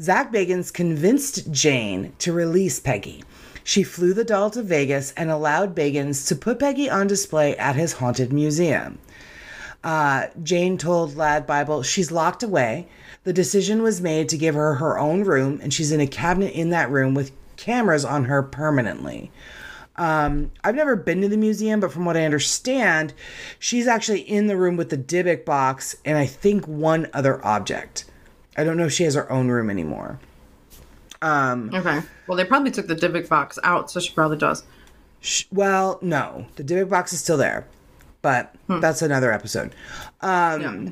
Zak 0.00 0.32
Bagans 0.32 0.72
convinced 0.72 1.50
Jane 1.52 2.12
to 2.18 2.32
release 2.32 2.80
Peggy. 2.80 3.24
She 3.64 3.82
flew 3.82 4.14
the 4.14 4.24
doll 4.24 4.50
to 4.50 4.62
Vegas 4.62 5.12
and 5.16 5.30
allowed 5.30 5.74
Bagans 5.74 6.28
to 6.28 6.36
put 6.36 6.58
Peggy 6.58 6.88
on 6.88 7.06
display 7.06 7.56
at 7.56 7.76
his 7.76 7.94
haunted 7.94 8.32
museum. 8.32 8.98
Uh, 9.82 10.26
Jane 10.42 10.78
told 10.78 11.16
Lad 11.16 11.46
Bible 11.46 11.82
she's 11.82 12.10
locked 12.10 12.42
away. 12.42 12.88
The 13.24 13.32
decision 13.32 13.82
was 13.82 14.00
made 14.00 14.28
to 14.28 14.38
give 14.38 14.54
her 14.54 14.74
her 14.74 14.98
own 14.98 15.24
room, 15.24 15.60
and 15.62 15.72
she's 15.72 15.92
in 15.92 16.00
a 16.00 16.06
cabinet 16.06 16.54
in 16.54 16.70
that 16.70 16.90
room 16.90 17.14
with 17.14 17.32
cameras 17.56 18.04
on 18.04 18.24
her 18.24 18.42
permanently. 18.42 19.30
Um, 19.96 20.50
I've 20.62 20.74
never 20.74 20.94
been 20.94 21.22
to 21.22 21.28
the 21.28 21.38
museum, 21.38 21.80
but 21.80 21.90
from 21.90 22.04
what 22.04 22.16
I 22.18 22.24
understand, 22.24 23.14
she's 23.58 23.86
actually 23.86 24.20
in 24.20 24.46
the 24.46 24.56
room 24.56 24.76
with 24.76 24.90
the 24.90 24.98
Dybbuk 24.98 25.44
box 25.46 25.96
and 26.04 26.18
I 26.18 26.26
think 26.26 26.68
one 26.68 27.08
other 27.14 27.44
object. 27.46 28.04
I 28.58 28.64
don't 28.64 28.76
know 28.76 28.86
if 28.86 28.92
she 28.92 29.04
has 29.04 29.14
her 29.14 29.30
own 29.32 29.48
room 29.48 29.70
anymore. 29.70 30.18
Um, 31.22 31.70
Okay. 31.74 32.02
Well, 32.26 32.36
they 32.36 32.44
probably 32.44 32.70
took 32.70 32.88
the 32.88 32.94
Dybbuk 32.96 33.28
box 33.28 33.58
out, 33.64 33.90
so 33.90 34.00
she 34.00 34.12
probably 34.12 34.36
does. 34.36 34.64
sh- 35.20 35.44
well, 35.50 35.98
no, 36.02 36.46
the 36.56 36.62
Dybbuk 36.64 36.90
box 36.90 37.12
is 37.14 37.20
still 37.20 37.38
there, 37.38 37.66
but 38.20 38.54
that's 38.68 39.00
another 39.00 39.32
episode. 39.32 39.74
Um, 40.20 40.60
Yeah. 40.60 40.90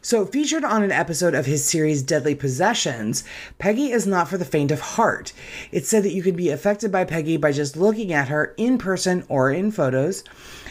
So, 0.00 0.24
featured 0.24 0.64
on 0.64 0.82
an 0.82 0.92
episode 0.92 1.34
of 1.34 1.44
his 1.44 1.64
series 1.64 2.02
Deadly 2.02 2.34
Possessions, 2.34 3.22
Peggy 3.58 3.90
is 3.90 4.06
not 4.06 4.28
for 4.28 4.38
the 4.38 4.44
faint 4.44 4.70
of 4.70 4.80
heart. 4.80 5.34
It's 5.72 5.88
said 5.88 6.04
that 6.04 6.14
you 6.14 6.22
can 6.22 6.36
be 6.36 6.48
affected 6.48 6.90
by 6.90 7.04
Peggy 7.04 7.36
by 7.36 7.52
just 7.52 7.76
looking 7.76 8.12
at 8.12 8.28
her 8.28 8.54
in 8.56 8.78
person 8.78 9.24
or 9.28 9.50
in 9.50 9.70
photos. 9.70 10.24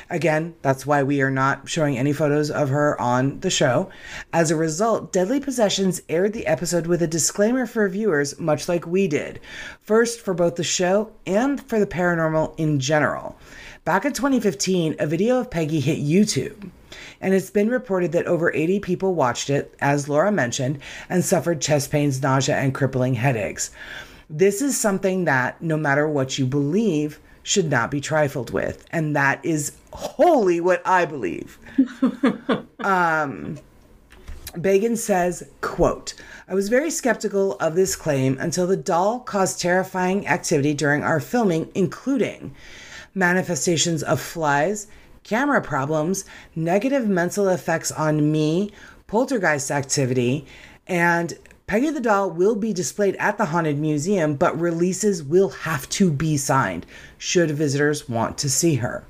Again, 0.09 0.55
that's 0.63 0.85
why 0.85 1.03
we 1.03 1.21
are 1.21 1.29
not 1.29 1.69
showing 1.69 1.97
any 1.97 2.11
photos 2.11 2.49
of 2.49 2.69
her 2.69 2.99
on 2.99 3.39
the 3.41 3.49
show. 3.49 3.89
As 4.31 4.49
a 4.49 4.55
result, 4.55 5.13
Deadly 5.13 5.39
Possessions 5.39 6.01
aired 6.09 6.33
the 6.33 6.47
episode 6.47 6.87
with 6.87 7.01
a 7.01 7.07
disclaimer 7.07 7.65
for 7.65 7.87
viewers, 7.87 8.39
much 8.39 8.67
like 8.67 8.87
we 8.87 9.07
did. 9.07 9.39
First, 9.81 10.21
for 10.21 10.33
both 10.33 10.55
the 10.55 10.63
show 10.63 11.11
and 11.25 11.61
for 11.61 11.79
the 11.79 11.87
paranormal 11.87 12.55
in 12.57 12.79
general. 12.79 13.37
Back 13.85 14.05
in 14.05 14.13
2015, 14.13 14.95
a 14.99 15.05
video 15.05 15.39
of 15.39 15.51
Peggy 15.51 15.79
hit 15.79 15.99
YouTube 15.99 16.71
and 17.23 17.33
it's 17.33 17.49
been 17.49 17.69
reported 17.69 18.11
that 18.11 18.27
over 18.27 18.53
80 18.53 18.79
people 18.81 19.15
watched 19.15 19.49
it, 19.49 19.73
as 19.79 20.09
Laura 20.09 20.31
mentioned, 20.31 20.79
and 21.09 21.23
suffered 21.23 21.61
chest 21.61 21.89
pains, 21.89 22.21
nausea, 22.21 22.57
and 22.57 22.73
crippling 22.73 23.13
headaches. 23.15 23.71
This 24.29 24.61
is 24.61 24.79
something 24.79 25.25
that, 25.25 25.61
no 25.61 25.77
matter 25.77 26.07
what 26.07 26.37
you 26.37 26.45
believe, 26.45 27.19
should 27.43 27.69
not 27.69 27.91
be 27.91 28.01
trifled 28.01 28.51
with, 28.51 28.85
and 28.91 29.15
that 29.15 29.43
is 29.43 29.73
wholly 29.91 30.59
what 30.59 30.81
I 30.85 31.05
believe. 31.05 31.57
um, 32.79 33.57
Bagan 34.53 34.97
says, 34.97 35.43
quote, 35.61 36.13
I 36.47 36.53
was 36.53 36.69
very 36.69 36.91
skeptical 36.91 37.53
of 37.55 37.75
this 37.75 37.95
claim 37.95 38.37
until 38.39 38.67
the 38.67 38.77
doll 38.77 39.19
caused 39.19 39.59
terrifying 39.59 40.27
activity 40.27 40.73
during 40.73 41.03
our 41.03 41.19
filming, 41.19 41.69
including 41.73 42.53
manifestations 43.15 44.03
of 44.03 44.19
flies, 44.19 44.87
camera 45.23 45.61
problems, 45.61 46.25
negative 46.55 47.07
mental 47.07 47.47
effects 47.49 47.91
on 47.91 48.31
me, 48.31 48.71
poltergeist 49.07 49.71
activity, 49.71 50.45
and 50.87 51.37
Peggy 51.65 51.89
the 51.89 52.01
doll 52.01 52.29
will 52.29 52.55
be 52.55 52.73
displayed 52.73 53.15
at 53.15 53.37
the 53.37 53.45
Haunted 53.45 53.79
Museum, 53.79 54.35
but 54.35 54.59
releases 54.59 55.23
will 55.23 55.49
have 55.49 55.87
to 55.89 56.11
be 56.11 56.35
signed 56.35 56.85
should 57.17 57.51
visitors 57.51 58.09
want 58.09 58.37
to 58.39 58.49
see 58.49 58.75
her. 58.75 59.05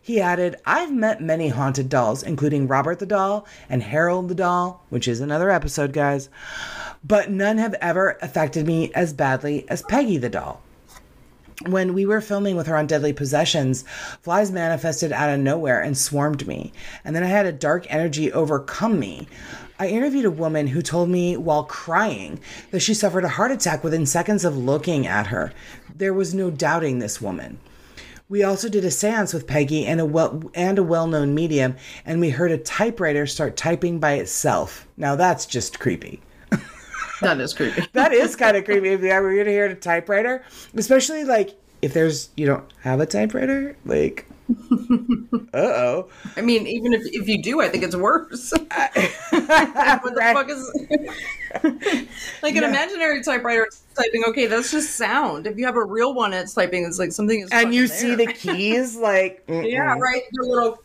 He 0.00 0.20
added, 0.20 0.56
I've 0.66 0.92
met 0.92 1.20
many 1.20 1.48
haunted 1.48 1.88
dolls, 1.88 2.24
including 2.24 2.66
Robert 2.66 2.98
the 2.98 3.06
doll 3.06 3.46
and 3.68 3.82
Harold 3.82 4.28
the 4.28 4.34
doll, 4.34 4.84
which 4.88 5.06
is 5.06 5.20
another 5.20 5.50
episode, 5.50 5.92
guys, 5.92 6.28
but 7.04 7.30
none 7.30 7.58
have 7.58 7.74
ever 7.74 8.18
affected 8.20 8.66
me 8.66 8.92
as 8.94 9.12
badly 9.12 9.64
as 9.68 9.82
Peggy 9.82 10.16
the 10.16 10.28
doll. 10.28 10.60
When 11.66 11.94
we 11.94 12.06
were 12.06 12.20
filming 12.20 12.56
with 12.56 12.66
her 12.66 12.76
on 12.76 12.88
Deadly 12.88 13.12
Possessions, 13.12 13.84
flies 14.20 14.50
manifested 14.50 15.12
out 15.12 15.30
of 15.30 15.38
nowhere 15.38 15.80
and 15.80 15.96
swarmed 15.96 16.46
me, 16.46 16.72
and 17.04 17.14
then 17.14 17.22
I 17.22 17.28
had 17.28 17.46
a 17.46 17.52
dark 17.52 17.86
energy 17.88 18.32
overcome 18.32 18.98
me. 18.98 19.28
I 19.78 19.86
interviewed 19.86 20.24
a 20.24 20.30
woman 20.30 20.66
who 20.66 20.82
told 20.82 21.08
me 21.08 21.36
while 21.36 21.62
crying 21.62 22.40
that 22.72 22.80
she 22.80 22.94
suffered 22.94 23.24
a 23.24 23.28
heart 23.28 23.52
attack 23.52 23.84
within 23.84 24.06
seconds 24.06 24.44
of 24.44 24.56
looking 24.56 25.06
at 25.06 25.28
her. 25.28 25.52
There 25.94 26.12
was 26.12 26.34
no 26.34 26.50
doubting 26.50 26.98
this 26.98 27.20
woman. 27.20 27.60
We 28.28 28.42
also 28.42 28.68
did 28.68 28.84
a 28.84 28.88
séance 28.88 29.32
with 29.32 29.46
Peggy 29.46 29.86
and 29.86 30.00
a 30.00 30.04
well 30.04 30.50
and 30.54 30.78
a 30.80 30.82
well-known 30.82 31.32
medium, 31.32 31.76
and 32.04 32.18
we 32.18 32.30
heard 32.30 32.50
a 32.50 32.58
typewriter 32.58 33.26
start 33.26 33.56
typing 33.56 34.00
by 34.00 34.14
itself. 34.14 34.88
Now 34.96 35.14
that's 35.14 35.46
just 35.46 35.78
creepy. 35.78 36.22
That 37.22 37.40
is 37.40 37.54
creepy. 37.54 37.86
That 37.92 38.12
is 38.12 38.36
kind 38.36 38.56
of 38.56 38.64
creepy 38.64 38.90
if 38.90 39.00
you 39.00 39.08
ever 39.08 39.30
hear 39.30 39.44
to 39.44 39.50
hear 39.50 39.66
a 39.66 39.74
typewriter, 39.74 40.44
especially 40.74 41.24
like 41.24 41.54
if 41.80 41.92
there's 41.94 42.30
you 42.36 42.46
don't 42.46 42.64
have 42.82 43.00
a 43.00 43.06
typewriter, 43.06 43.76
like 43.84 44.26
uh 44.50 45.58
oh. 45.58 46.08
I 46.36 46.40
mean, 46.40 46.66
even 46.66 46.92
if, 46.92 47.02
if 47.06 47.28
you 47.28 47.42
do, 47.42 47.60
I 47.60 47.68
think 47.68 47.84
it's 47.84 47.96
worse. 47.96 48.52
what 48.58 48.94
the 48.94 50.30
fuck 50.32 50.50
is 50.50 50.70
like 52.42 52.56
an 52.56 52.64
imaginary 52.64 53.22
typewriter 53.22 53.66
is 53.66 53.82
typing? 53.96 54.24
Okay, 54.28 54.46
that's 54.46 54.70
just 54.70 54.96
sound. 54.96 55.46
If 55.46 55.58
you 55.58 55.66
have 55.66 55.76
a 55.76 55.84
real 55.84 56.14
one, 56.14 56.32
it's 56.32 56.54
typing. 56.54 56.84
It's 56.84 56.98
like 56.98 57.12
something 57.12 57.40
is. 57.40 57.50
And 57.50 57.74
you 57.74 57.88
fucking 57.88 58.00
see 58.00 58.14
there. 58.14 58.26
the 58.26 58.32
keys 58.32 58.96
like 58.96 59.46
mm-mm. 59.46 59.70
yeah, 59.70 59.96
right. 59.98 60.22
The 60.32 60.44
little 60.44 60.82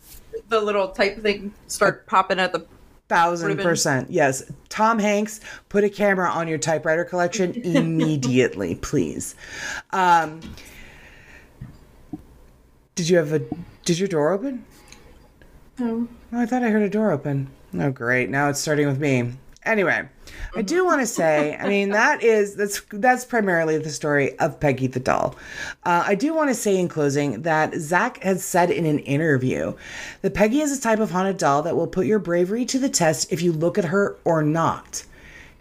the 0.49 0.59
little 0.61 0.89
type 0.89 1.21
thing 1.21 1.53
start 1.67 2.05
popping 2.07 2.39
at 2.39 2.53
the. 2.53 2.65
Thousand 3.07 3.47
Ribbon. 3.49 3.63
percent 3.63 4.11
yes. 4.11 4.43
Tom 4.69 4.99
Hanks, 4.99 5.39
put 5.69 5.83
a 5.83 5.89
camera 5.89 6.29
on 6.29 6.47
your 6.47 6.57
typewriter 6.57 7.05
collection 7.05 7.53
immediately, 7.63 8.75
please. 8.75 9.35
Um, 9.91 10.41
did 12.95 13.09
you 13.09 13.17
have 13.17 13.31
a? 13.33 13.41
Did 13.85 13.99
your 13.99 14.07
door 14.07 14.31
open? 14.31 14.65
No. 15.79 16.07
Oh, 16.33 16.41
I 16.41 16.45
thought 16.45 16.63
I 16.63 16.69
heard 16.69 16.81
a 16.81 16.89
door 16.89 17.11
open. 17.11 17.49
Oh, 17.77 17.91
great. 17.91 18.29
Now 18.29 18.49
it's 18.49 18.59
starting 18.59 18.87
with 18.87 18.99
me. 18.99 19.33
Anyway, 19.63 20.07
I 20.55 20.61
do 20.61 20.85
want 20.85 21.01
to 21.01 21.07
say, 21.07 21.55
I 21.55 21.67
mean, 21.67 21.89
that 21.89 22.23
is 22.23 22.55
that's 22.55 22.81
that's 22.91 23.25
primarily 23.25 23.77
the 23.77 23.89
story 23.89 24.37
of 24.39 24.59
Peggy 24.59 24.87
the 24.87 24.99
doll. 24.99 25.35
Uh, 25.83 26.03
I 26.05 26.15
do 26.15 26.33
want 26.33 26.49
to 26.49 26.55
say 26.55 26.79
in 26.79 26.87
closing 26.87 27.43
that 27.43 27.75
Zak 27.75 28.23
had 28.23 28.39
said 28.39 28.71
in 28.71 28.85
an 28.85 28.99
interview 28.99 29.73
that 30.21 30.33
Peggy 30.33 30.61
is 30.61 30.77
a 30.77 30.81
type 30.81 30.99
of 30.99 31.11
haunted 31.11 31.37
doll 31.37 31.61
that 31.63 31.75
will 31.75 31.87
put 31.87 32.07
your 32.07 32.19
bravery 32.19 32.65
to 32.65 32.79
the 32.79 32.89
test 32.89 33.31
if 33.31 33.41
you 33.41 33.51
look 33.51 33.77
at 33.77 33.85
her 33.85 34.17
or 34.23 34.41
not, 34.41 35.03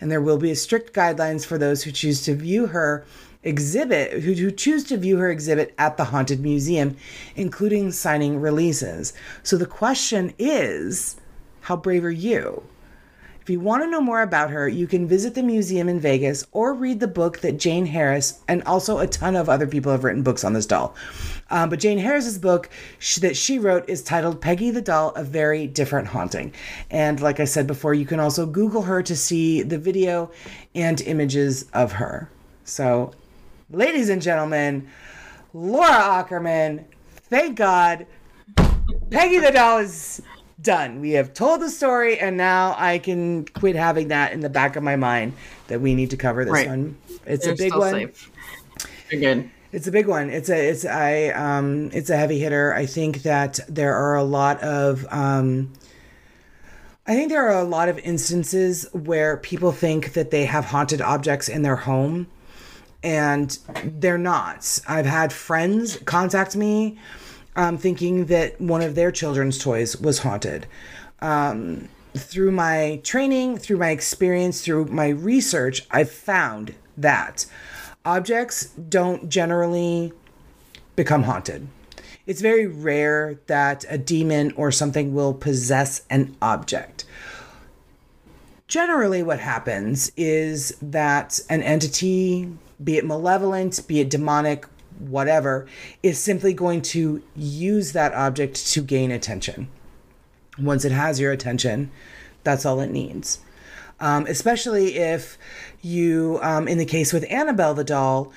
and 0.00 0.10
there 0.10 0.22
will 0.22 0.38
be 0.38 0.54
strict 0.54 0.94
guidelines 0.94 1.44
for 1.44 1.58
those 1.58 1.82
who 1.82 1.92
choose 1.92 2.22
to 2.24 2.34
view 2.34 2.66
her 2.66 3.04
exhibit 3.42 4.22
who, 4.24 4.32
who 4.32 4.50
choose 4.50 4.82
to 4.84 4.96
view 4.96 5.18
her 5.18 5.30
exhibit 5.30 5.72
at 5.78 5.96
the 5.96 6.04
haunted 6.04 6.40
museum 6.40 6.96
including 7.36 7.92
signing 7.92 8.40
releases. 8.40 9.12
So 9.44 9.56
the 9.56 9.66
question 9.66 10.34
is 10.36 11.16
how 11.60 11.76
brave 11.76 12.04
are 12.04 12.10
you 12.10 12.64
if 13.46 13.50
you 13.50 13.60
want 13.60 13.84
to 13.84 13.88
know 13.88 14.00
more 14.00 14.22
about 14.22 14.50
her, 14.50 14.66
you 14.66 14.88
can 14.88 15.06
visit 15.06 15.36
the 15.36 15.42
museum 15.44 15.88
in 15.88 16.00
Vegas 16.00 16.44
or 16.50 16.74
read 16.74 16.98
the 16.98 17.06
book 17.06 17.38
that 17.42 17.58
Jane 17.58 17.86
Harris 17.86 18.40
and 18.48 18.60
also 18.64 18.98
a 18.98 19.06
ton 19.06 19.36
of 19.36 19.48
other 19.48 19.68
people 19.68 19.92
have 19.92 20.02
written 20.02 20.24
books 20.24 20.42
on 20.42 20.52
this 20.52 20.66
doll. 20.66 20.96
Um, 21.48 21.70
but 21.70 21.78
Jane 21.78 21.98
Harris's 21.98 22.38
book 22.40 22.68
that 23.20 23.36
she 23.36 23.60
wrote 23.60 23.88
is 23.88 24.02
titled 24.02 24.40
Peggy 24.40 24.72
the 24.72 24.82
Doll: 24.82 25.10
A 25.14 25.22
Very 25.22 25.68
Different 25.68 26.08
Haunting. 26.08 26.52
And 26.90 27.20
like 27.20 27.38
I 27.38 27.44
said 27.44 27.68
before, 27.68 27.94
you 27.94 28.04
can 28.04 28.18
also 28.18 28.46
Google 28.46 28.82
her 28.82 29.00
to 29.04 29.14
see 29.14 29.62
the 29.62 29.78
video 29.78 30.32
and 30.74 31.00
images 31.02 31.66
of 31.72 31.92
her. 31.92 32.28
So, 32.64 33.12
ladies 33.70 34.08
and 34.08 34.20
gentlemen, 34.20 34.88
Laura 35.54 35.92
Ackerman, 35.92 36.84
thank 37.30 37.56
God, 37.56 38.08
Peggy 39.12 39.38
the 39.38 39.52
doll 39.52 39.78
is 39.78 40.20
done. 40.60 41.00
We 41.00 41.12
have 41.12 41.34
told 41.34 41.60
the 41.60 41.70
story, 41.70 42.18
and 42.18 42.36
now 42.36 42.74
I 42.78 42.98
can 42.98 43.44
quit 43.46 43.76
having 43.76 44.08
that 44.08 44.32
in 44.32 44.40
the 44.40 44.48
back 44.48 44.76
of 44.76 44.82
my 44.82 44.96
mind 44.96 45.34
that 45.68 45.80
we 45.80 45.94
need 45.94 46.10
to 46.10 46.16
cover 46.16 46.44
this 46.44 46.52
Right. 46.52 46.68
one. 46.68 46.96
It's 47.26 47.44
You're 47.44 47.54
a 47.54 47.56
big 47.56 47.70
still 47.70 47.80
one. 47.80 47.92
safe. 47.92 48.30
You're 49.10 49.20
good. 49.20 49.50
It's 49.72 49.86
a 49.86 49.92
big 49.92 50.06
one. 50.06 50.30
It's 50.30 50.48
a 50.48 50.68
it's 50.70 50.84
I 50.84 51.28
um 51.28 51.90
it's 51.92 52.08
a 52.08 52.16
heavy 52.16 52.38
hitter. 52.38 52.72
I 52.72 52.86
think 52.86 53.22
that 53.22 53.58
there 53.68 53.94
are 53.94 54.14
a 54.16 54.22
lot 54.22 54.60
of 54.62 55.06
um 55.10 55.72
I 57.06 57.14
think 57.14 57.28
there 57.28 57.46
are 57.48 57.60
a 57.60 57.64
lot 57.64 57.88
of 57.88 57.98
instances 57.98 58.88
where 58.92 59.36
people 59.36 59.70
think 59.72 60.14
that 60.14 60.30
they 60.30 60.44
have 60.46 60.64
haunted 60.66 61.00
objects 61.00 61.48
in 61.48 61.62
their 61.62 61.76
home 61.76 62.26
and 63.02 63.56
they're 63.84 64.18
not. 64.18 64.80
I've 64.88 65.06
had 65.06 65.32
friends 65.32 65.98
contact 66.04 66.56
me 66.56 66.98
um, 67.56 67.78
thinking 67.78 68.26
that 68.26 68.60
one 68.60 68.82
of 68.82 68.94
their 68.94 69.10
children's 69.10 69.58
toys 69.58 69.96
was 69.96 70.20
haunted. 70.20 70.66
Um, 71.20 71.88
through 72.14 72.52
my 72.52 73.00
training, 73.02 73.58
through 73.58 73.78
my 73.78 73.90
experience, 73.90 74.62
through 74.62 74.86
my 74.86 75.08
research, 75.08 75.86
I've 75.90 76.10
found 76.10 76.74
that 76.96 77.46
objects 78.04 78.66
don't 78.66 79.28
generally 79.28 80.12
become 80.94 81.24
haunted. 81.24 81.66
It's 82.26 82.40
very 82.40 82.66
rare 82.66 83.38
that 83.46 83.84
a 83.88 83.98
demon 83.98 84.52
or 84.56 84.72
something 84.72 85.14
will 85.14 85.34
possess 85.34 86.02
an 86.10 86.36
object. 86.42 87.04
Generally, 88.66 89.22
what 89.22 89.38
happens 89.38 90.10
is 90.16 90.76
that 90.82 91.38
an 91.48 91.62
entity, 91.62 92.50
be 92.82 92.96
it 92.96 93.06
malevolent, 93.06 93.86
be 93.86 94.00
it 94.00 94.10
demonic, 94.10 94.66
whatever, 94.98 95.66
is 96.02 96.18
simply 96.18 96.52
going 96.52 96.82
to 96.82 97.22
use 97.34 97.92
that 97.92 98.12
object 98.14 98.66
to 98.72 98.82
gain 98.82 99.10
attention. 99.10 99.68
Once 100.58 100.84
it 100.84 100.92
has 100.92 101.20
your 101.20 101.32
attention, 101.32 101.90
that's 102.44 102.64
all 102.64 102.80
it 102.80 102.90
needs. 102.90 103.40
Um, 103.98 104.26
especially 104.26 104.96
if 104.96 105.38
you, 105.80 106.38
um, 106.42 106.68
in 106.68 106.78
the 106.78 106.84
case 106.84 107.12
with 107.12 107.24
Annabelle 107.30 107.74
the 107.74 107.84
doll, 107.84 108.32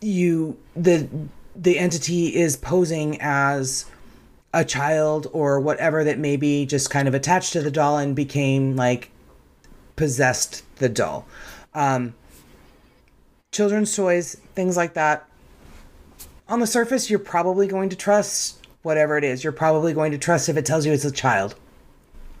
you 0.00 0.56
the 0.74 1.08
the 1.54 1.78
entity 1.78 2.34
is 2.34 2.56
posing 2.56 3.18
as 3.20 3.86
a 4.52 4.64
child 4.64 5.28
or 5.32 5.60
whatever 5.60 6.04
that 6.04 6.18
maybe 6.18 6.66
just 6.66 6.90
kind 6.90 7.08
of 7.08 7.14
attached 7.14 7.52
to 7.52 7.62
the 7.62 7.70
doll 7.70 7.98
and 7.98 8.16
became 8.16 8.76
like 8.76 9.10
possessed 9.96 10.62
the 10.76 10.88
doll. 10.88 11.26
Um, 11.74 12.14
children's 13.52 13.94
toys, 13.94 14.36
things 14.54 14.76
like 14.76 14.94
that. 14.94 15.25
On 16.48 16.60
the 16.60 16.66
surface, 16.66 17.10
you're 17.10 17.18
probably 17.18 17.66
going 17.66 17.88
to 17.88 17.96
trust 17.96 18.66
whatever 18.82 19.18
it 19.18 19.24
is. 19.24 19.42
You're 19.42 19.52
probably 19.52 19.92
going 19.92 20.12
to 20.12 20.18
trust 20.18 20.48
if 20.48 20.56
it 20.56 20.64
tells 20.64 20.86
you 20.86 20.92
it's 20.92 21.04
a 21.04 21.10
child. 21.10 21.56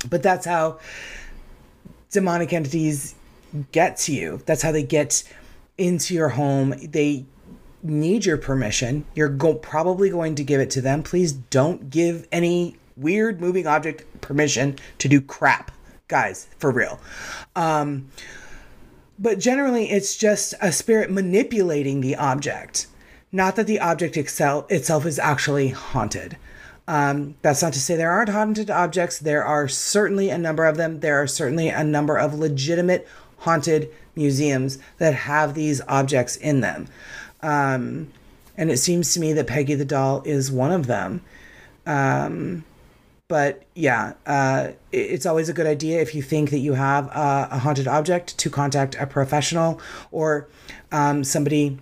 But 0.08 0.22
that's 0.22 0.46
how 0.46 0.78
demonic 2.10 2.52
entities 2.52 3.14
get 3.72 3.96
to 3.98 4.12
you. 4.12 4.40
That's 4.46 4.62
how 4.62 4.72
they 4.72 4.82
get 4.82 5.24
into 5.76 6.14
your 6.14 6.30
home. 6.30 6.74
They 6.82 7.26
need 7.82 8.24
your 8.24 8.36
permission. 8.36 9.04
You're 9.14 9.28
go- 9.28 9.54
probably 9.54 10.10
going 10.10 10.36
to 10.36 10.44
give 10.44 10.60
it 10.60 10.70
to 10.70 10.80
them. 10.80 11.02
Please 11.02 11.32
don't 11.32 11.90
give 11.90 12.28
any 12.30 12.76
weird 12.96 13.40
moving 13.40 13.66
object 13.66 14.04
permission 14.20 14.76
to 14.98 15.08
do 15.08 15.20
crap, 15.20 15.70
guys, 16.08 16.48
for 16.58 16.70
real. 16.70 17.00
Um, 17.54 18.08
but 19.18 19.38
generally, 19.38 19.90
it's 19.90 20.16
just 20.16 20.54
a 20.60 20.70
spirit 20.72 21.10
manipulating 21.10 22.00
the 22.00 22.16
object, 22.16 22.86
not 23.32 23.56
that 23.56 23.66
the 23.66 23.80
object 23.80 24.16
excel- 24.16 24.66
itself 24.68 25.04
is 25.06 25.18
actually 25.18 25.68
haunted. 25.68 26.36
Um, 26.88 27.34
that's 27.42 27.62
not 27.62 27.72
to 27.72 27.80
say 27.80 27.96
there 27.96 28.12
aren't 28.12 28.28
haunted 28.28 28.70
objects. 28.70 29.18
There 29.18 29.44
are 29.44 29.66
certainly 29.66 30.30
a 30.30 30.38
number 30.38 30.64
of 30.64 30.76
them. 30.76 31.00
There 31.00 31.20
are 31.20 31.26
certainly 31.26 31.68
a 31.68 31.82
number 31.82 32.16
of 32.16 32.34
legitimate 32.34 33.08
haunted 33.38 33.90
museums 34.14 34.78
that 34.98 35.14
have 35.14 35.54
these 35.54 35.80
objects 35.88 36.36
in 36.36 36.60
them. 36.60 36.88
Um, 37.42 38.12
and 38.56 38.70
it 38.70 38.78
seems 38.78 39.12
to 39.14 39.20
me 39.20 39.32
that 39.34 39.46
Peggy 39.46 39.74
the 39.74 39.84
doll 39.84 40.22
is 40.24 40.50
one 40.50 40.72
of 40.72 40.86
them. 40.86 41.22
Um, 41.84 42.64
but 43.28 43.64
yeah, 43.74 44.14
uh, 44.24 44.68
it's 44.92 45.26
always 45.26 45.48
a 45.48 45.52
good 45.52 45.66
idea 45.66 46.00
if 46.00 46.14
you 46.14 46.22
think 46.22 46.50
that 46.50 46.58
you 46.58 46.74
have 46.74 47.06
a, 47.08 47.48
a 47.50 47.58
haunted 47.58 47.88
object 47.88 48.38
to 48.38 48.48
contact 48.48 48.94
a 48.94 49.06
professional 49.06 49.80
or 50.12 50.48
um, 50.92 51.24
somebody 51.24 51.78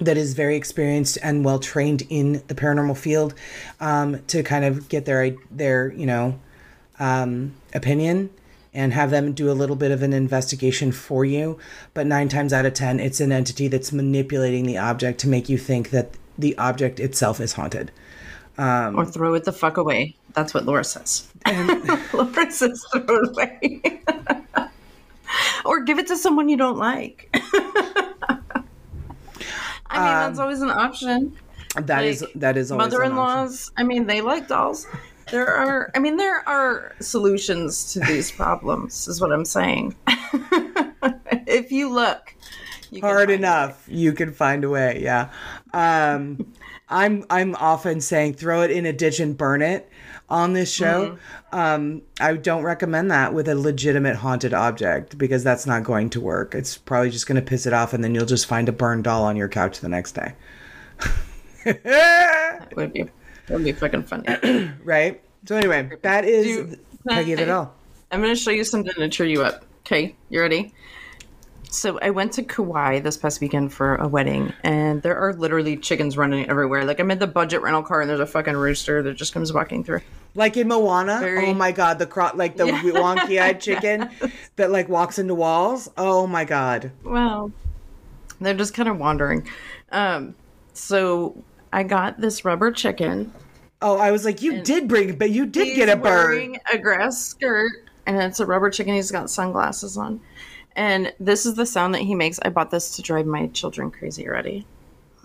that 0.00 0.16
is 0.16 0.34
very 0.34 0.56
experienced 0.56 1.18
and 1.22 1.44
well 1.44 1.58
trained 1.58 2.02
in 2.08 2.42
the 2.48 2.54
paranormal 2.54 2.96
field 2.96 3.34
um, 3.80 4.22
to 4.26 4.42
kind 4.42 4.64
of 4.64 4.88
get 4.88 5.04
their 5.04 5.36
their 5.50 5.92
you 5.92 6.06
know 6.06 6.38
um, 6.98 7.54
opinion 7.74 8.30
and 8.72 8.92
have 8.92 9.10
them 9.10 9.32
do 9.32 9.50
a 9.50 9.54
little 9.54 9.76
bit 9.76 9.92
of 9.92 10.02
an 10.02 10.12
investigation 10.12 10.90
for 10.90 11.24
you. 11.24 11.58
But 11.94 12.06
nine 12.06 12.28
times 12.28 12.52
out 12.52 12.66
of 12.66 12.74
ten, 12.74 12.98
it's 12.98 13.20
an 13.20 13.30
entity 13.30 13.68
that's 13.68 13.92
manipulating 13.92 14.66
the 14.66 14.78
object 14.78 15.20
to 15.20 15.28
make 15.28 15.48
you 15.48 15.58
think 15.58 15.90
that 15.90 16.10
the 16.36 16.58
object 16.58 16.98
itself 16.98 17.40
is 17.40 17.52
haunted. 17.52 17.92
Or 18.58 19.04
throw 19.04 19.34
it 19.34 19.44
the 19.44 19.52
fuck 19.52 19.76
away. 19.76 20.16
That's 20.34 20.54
what 20.54 20.64
Laura 20.64 20.84
says. 20.84 21.28
Laura 22.12 22.50
says 22.50 22.84
throw 22.92 23.22
it 23.22 23.28
away. 23.28 24.02
or 25.64 25.82
give 25.82 25.98
it 25.98 26.06
to 26.08 26.16
someone 26.16 26.48
you 26.48 26.56
don't 26.56 26.78
like. 26.78 27.34
I 29.94 30.04
mean, 30.04 30.14
that's 30.28 30.38
always 30.38 30.62
an 30.62 30.70
option. 30.70 31.36
That 31.76 32.04
is 32.04 32.22
Like, 32.22 32.32
that 32.34 32.56
is 32.56 32.70
always 32.70 32.86
an 32.86 32.92
option. 32.92 33.14
Mother-in-laws. 33.14 33.72
I 33.76 33.82
mean, 33.82 34.06
they 34.06 34.20
like 34.20 34.48
dolls. 34.48 34.86
There 35.30 35.48
are. 35.48 35.90
I 35.94 35.98
mean, 35.98 36.16
there 36.16 36.46
are 36.48 36.94
solutions 37.00 37.92
to 37.94 38.00
these 38.00 38.30
problems. 38.42 39.08
Is 39.08 39.20
what 39.20 39.32
I'm 39.32 39.44
saying. 39.44 39.94
if 41.46 41.72
you 41.72 41.92
look 41.92 42.34
you 42.90 43.00
hard 43.00 43.30
enough 43.30 43.84
you 43.88 44.12
can 44.12 44.32
find 44.32 44.64
a 44.64 44.70
way 44.70 45.00
yeah 45.02 45.30
um 45.72 46.52
i'm 46.88 47.24
i'm 47.30 47.54
often 47.56 48.00
saying 48.00 48.34
throw 48.34 48.62
it 48.62 48.70
in 48.70 48.86
a 48.86 48.92
ditch 48.92 49.20
and 49.20 49.36
burn 49.36 49.62
it 49.62 49.88
on 50.30 50.52
this 50.54 50.72
show 50.72 51.18
Mm-hmm. 51.52 51.56
um 51.58 52.02
i 52.18 52.34
don't 52.34 52.62
recommend 52.62 53.10
that 53.10 53.34
with 53.34 53.46
a 53.48 53.54
legitimate 53.54 54.16
haunted 54.16 54.54
object 54.54 55.18
because 55.18 55.44
that's 55.44 55.66
not 55.66 55.84
going 55.84 56.08
to 56.10 56.20
work 56.20 56.54
it's 56.54 56.78
probably 56.78 57.10
just 57.10 57.26
going 57.26 57.36
to 57.36 57.42
piss 57.42 57.66
it 57.66 57.72
off 57.74 57.92
and 57.92 58.02
then 58.02 58.14
you'll 58.14 58.24
just 58.26 58.46
find 58.46 58.68
a 58.68 58.72
burned 58.72 59.04
doll 59.04 59.24
on 59.24 59.36
your 59.36 59.48
couch 59.48 59.80
the 59.80 59.88
next 59.88 60.12
day 60.12 60.34
It 61.66 62.76
would 62.76 62.92
be. 62.92 63.00
It 63.00 63.10
would 63.50 63.64
be 63.64 63.72
fucking 63.72 64.04
funny. 64.04 64.70
right 64.84 65.20
so 65.46 65.56
anyway 65.56 65.90
that 66.02 66.24
is 66.24 66.66
th- 66.68 66.78
peggy 67.08 67.34
the 67.34 67.40
Hey. 67.42 67.46
doll 67.46 67.74
I'm 68.10 68.20
going 68.22 68.34
to 68.34 68.40
show 68.40 68.50
you 68.50 68.62
something 68.64 68.92
to 68.94 69.08
cheer 69.08 69.26
you 69.26 69.42
up. 69.42 69.64
Okay, 69.80 70.14
you 70.30 70.40
ready? 70.40 70.72
So 71.74 71.98
I 72.00 72.10
went 72.10 72.32
to 72.34 72.42
Kauai 72.44 73.00
this 73.00 73.16
past 73.16 73.40
weekend 73.40 73.72
for 73.72 73.96
a 73.96 74.06
wedding, 74.06 74.52
and 74.62 75.02
there 75.02 75.16
are 75.16 75.32
literally 75.34 75.76
chickens 75.76 76.16
running 76.16 76.48
everywhere. 76.48 76.84
Like 76.84 77.00
I'm 77.00 77.10
in 77.10 77.18
the 77.18 77.26
budget 77.26 77.62
rental 77.62 77.82
car, 77.82 78.00
and 78.00 78.08
there's 78.08 78.20
a 78.20 78.26
fucking 78.26 78.56
rooster 78.56 79.02
that 79.02 79.14
just 79.14 79.34
comes 79.34 79.52
walking 79.52 79.82
through. 79.82 80.00
like 80.36 80.56
in 80.56 80.68
moana 80.68 81.18
Very- 81.20 81.46
oh 81.46 81.54
my 81.54 81.72
god 81.72 81.98
the 81.98 82.06
cro- 82.06 82.30
like 82.34 82.56
the 82.56 82.64
wonky-eyed 82.66 83.60
chicken 83.60 84.08
that 84.56 84.70
like 84.70 84.88
walks 84.88 85.18
into 85.18 85.34
walls 85.34 85.88
oh 85.96 86.26
my 86.26 86.44
god 86.44 86.90
Well, 87.04 87.50
they're 88.40 88.54
just 88.54 88.74
kind 88.74 88.88
of 88.88 88.98
wandering. 88.98 89.48
Um, 89.90 90.34
so 90.74 91.42
I 91.72 91.82
got 91.82 92.20
this 92.20 92.44
rubber 92.44 92.70
chicken. 92.72 93.32
oh 93.82 93.96
i 93.98 94.10
was 94.12 94.24
like 94.24 94.42
you 94.42 94.62
did 94.62 94.86
bring 94.88 95.16
but 95.18 95.30
you 95.30 95.44
did 95.46 95.74
get 95.76 95.88
a 95.88 95.96
bird 95.96 96.02
wearing 96.30 96.58
a 96.72 96.78
grass 96.78 97.20
skirt, 97.20 97.72
and 98.06 98.16
it's 98.16 98.38
a 98.40 98.46
rubber 98.46 98.70
chicken. 98.70 98.94
He's 98.94 99.10
got 99.10 99.28
sunglasses 99.30 99.96
on, 99.96 100.20
and 100.76 101.12
this 101.20 101.46
is 101.46 101.54
the 101.54 101.66
sound 101.66 101.94
that 101.94 102.02
he 102.02 102.14
makes. 102.14 102.38
I 102.42 102.48
bought 102.50 102.70
this 102.70 102.96
to 102.96 103.02
drive 103.02 103.26
my 103.26 103.46
children 103.48 103.90
crazy. 103.90 104.28
Ready? 104.28 104.66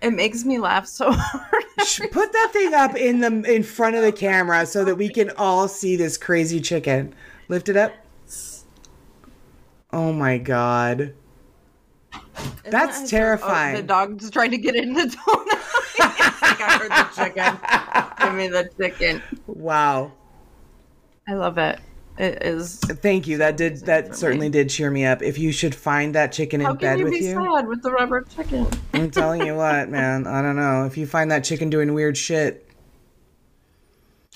it 0.00 0.12
makes 0.12 0.44
me 0.44 0.58
laugh 0.58 0.86
so 0.86 1.12
hard. 1.16 1.64
Put 2.10 2.32
that 2.32 2.50
thing 2.52 2.74
up 2.74 2.96
in 2.96 3.20
the 3.20 3.42
in 3.54 3.62
front 3.62 3.96
of 3.96 4.02
the 4.02 4.12
camera 4.12 4.66
so 4.66 4.84
that 4.84 4.96
we 4.96 5.08
can 5.08 5.30
all 5.36 5.68
see 5.68 5.96
this 5.96 6.16
crazy 6.16 6.60
chicken. 6.60 7.14
Lift 7.48 7.68
it 7.68 7.76
up. 7.76 7.92
Oh 9.92 10.12
my 10.12 10.38
god. 10.38 11.14
That's 12.64 13.02
Oh, 13.02 13.06
terrifying. 13.06 13.76
the 13.76 13.82
dog's 13.82 14.30
trying 14.30 14.52
to 14.52 14.58
get 14.58 14.74
in 14.74 14.94
the 14.94 15.06
door. 15.26 15.44
Like 16.42 16.60
I 16.60 16.78
heard 16.78 16.90
the 16.90 17.24
chicken. 17.24 18.26
Give 18.26 18.34
me 18.34 18.48
the 18.48 18.70
chicken. 18.78 19.22
Wow. 19.46 20.12
I 21.28 21.34
love 21.34 21.58
it. 21.58 21.78
It 22.18 22.42
is. 22.42 22.78
Thank 22.78 23.26
you. 23.26 23.38
That 23.38 23.56
did 23.56 23.78
that 23.86 24.14
certainly 24.14 24.50
did 24.50 24.68
cheer 24.68 24.90
me 24.90 25.06
up. 25.06 25.22
If 25.22 25.38
you 25.38 25.50
should 25.50 25.74
find 25.74 26.14
that 26.14 26.30
chicken 26.32 26.60
in 26.60 26.66
How 26.66 26.74
bed 26.74 26.80
can 26.80 26.98
you 26.98 27.04
with 27.04 27.14
be 27.14 27.20
you, 27.20 27.32
sad 27.32 27.66
with 27.66 27.82
the 27.82 27.90
rubber 27.90 28.22
chicken? 28.22 28.68
I'm 28.92 29.10
telling 29.10 29.46
you 29.46 29.54
what, 29.54 29.88
man. 29.88 30.26
I 30.26 30.42
don't 30.42 30.56
know. 30.56 30.84
If 30.84 30.98
you 30.98 31.06
find 31.06 31.30
that 31.30 31.42
chicken 31.42 31.70
doing 31.70 31.94
weird 31.94 32.18
shit, 32.18 32.68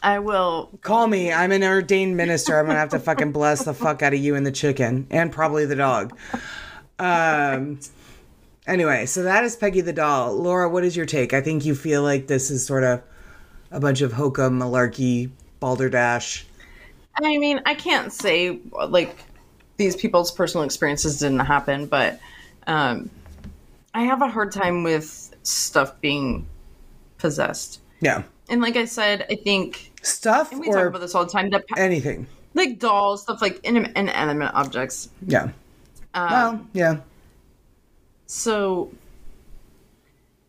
I 0.03 0.21
will. 0.21 0.71
call 0.81 1.07
me. 1.07 1.33
I'm 1.33 1.53
an 1.53 1.63
ordained 1.63 2.17
minister. 2.17 2.59
I'm 2.59 2.67
gonna 2.67 2.79
have 2.79 2.89
to 2.91 2.99
fucking 2.99 3.33
bless 3.33 3.65
the 3.65 3.75
fuck 3.75 4.03
out 4.03 4.15
of 4.15 4.21
you 4.21 4.37
and 4.37 4.47
the 4.47 4.53
chicken, 4.53 5.07
and 5.11 5.31
probably 5.31 5.67
the 5.67 5.77
dog. 5.77 6.17
Um. 6.99 7.81
Anyway, 8.67 9.07
so 9.07 9.23
that 9.23 9.45
is 9.45 9.55
Peggy 9.57 9.81
the 9.81 9.93
doll. 9.93 10.35
Laura, 10.35 10.69
what 10.69 10.85
is 10.85 10.97
your 10.97 11.07
take? 11.07 11.33
I 11.33 11.41
think 11.41 11.65
you 11.65 11.75
feel 11.75 12.03
like 12.03 12.27
this 12.27 12.51
is 12.51 12.65
sort 12.67 12.85
of 12.85 13.03
a 13.71 13.79
bunch 13.79 14.01
of 14.01 14.13
hokum, 14.13 14.59
malarkey, 14.59 15.31
balderdash. 15.61 16.47
I 17.23 17.39
mean, 17.39 17.61
I 17.65 17.75
can't 17.75 18.13
say 18.13 18.59
like 18.89 19.17
these 19.77 19.97
people's 19.97 20.33
personal 20.33 20.65
experiences 20.65 21.19
didn't 21.19 21.41
happen, 21.41 21.87
but 21.87 22.19
um, 22.67 23.09
I 23.95 24.03
have 24.03 24.21
a 24.21 24.29
hard 24.29 24.53
time 24.53 24.83
with 24.83 25.35
stuff 25.43 25.99
being 26.01 26.47
possessed. 27.19 27.81
Yeah. 28.01 28.25
And 28.49 28.61
like 28.61 28.77
I 28.77 28.85
said, 28.85 29.27
I 29.31 29.37
think 29.37 29.93
Stuff 30.07 30.53
and 30.53 30.61
we 30.61 30.71
talk 30.71 30.87
about 30.87 31.01
this 31.01 31.17
all 31.17 31.25
the 31.25 31.33
time. 31.33 31.51
The, 31.51 31.65
anything. 31.77 32.29
like 32.55 32.79
dolls, 32.79 33.23
stuff 33.23 33.43
like 33.43 33.59
inanimate 33.65 34.55
objects. 34.55 35.09
Yeah. 35.27 35.51
Um, 36.15 36.31
well, 36.31 36.67
yeah. 36.73 36.97
So, 38.27 38.91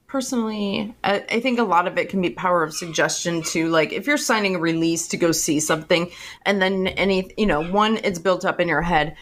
personally, 0.08 0.96
I, 1.04 1.24
I 1.30 1.40
think 1.40 1.60
a 1.60 1.64
lot 1.64 1.88
of 1.88 1.98
it 1.98 2.10
can 2.10 2.22
be 2.22 2.32
power 2.32 2.64
of 2.64 2.74
suggestion 2.74 3.44
too. 3.44 3.70
Like 3.70 3.94
if 3.94 4.08
you're 4.08 4.18
signing 4.18 4.56
a 4.56 4.60
release 4.60 5.08
to 5.10 5.18
go 5.18 5.32
see 5.32 5.60
something, 5.60 6.10
and 6.46 6.62
then 6.62 6.88
any, 6.88 7.32
you 7.38 7.46
know, 7.46 7.62
one, 7.62 7.98
it's 8.04 8.20
built 8.20 8.46
up 8.46 8.60
in 8.60 8.68
your 8.68 8.82
head, 8.82 9.16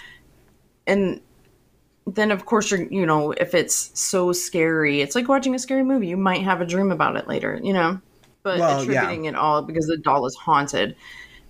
and 0.88 1.20
then 2.08 2.32
of 2.32 2.46
course 2.46 2.72
you're, 2.72 2.84
you 2.84 3.06
know, 3.06 3.32
if 3.32 3.54
it's 3.54 3.92
so 4.00 4.32
scary, 4.32 5.02
it's 5.02 5.16
like 5.16 5.28
watching 5.28 5.56
a 5.56 5.60
scary 5.60 5.84
movie. 5.84 6.08
You 6.08 6.18
might 6.18 6.44
have 6.44 6.62
a 6.62 6.66
dream 6.66 6.92
about 6.92 7.18
it 7.18 7.28
later, 7.28 7.60
you 7.64 7.74
know. 7.74 8.00
But 8.44 8.60
Well, 8.60 8.84
yeah. 8.84 9.02
attributing 9.02 9.26
it 9.26 9.36
all 9.36 9.64
because 9.64 9.88
the 9.88 9.98
doll 9.98 10.28
is 10.28 10.36
haunted. 10.36 10.96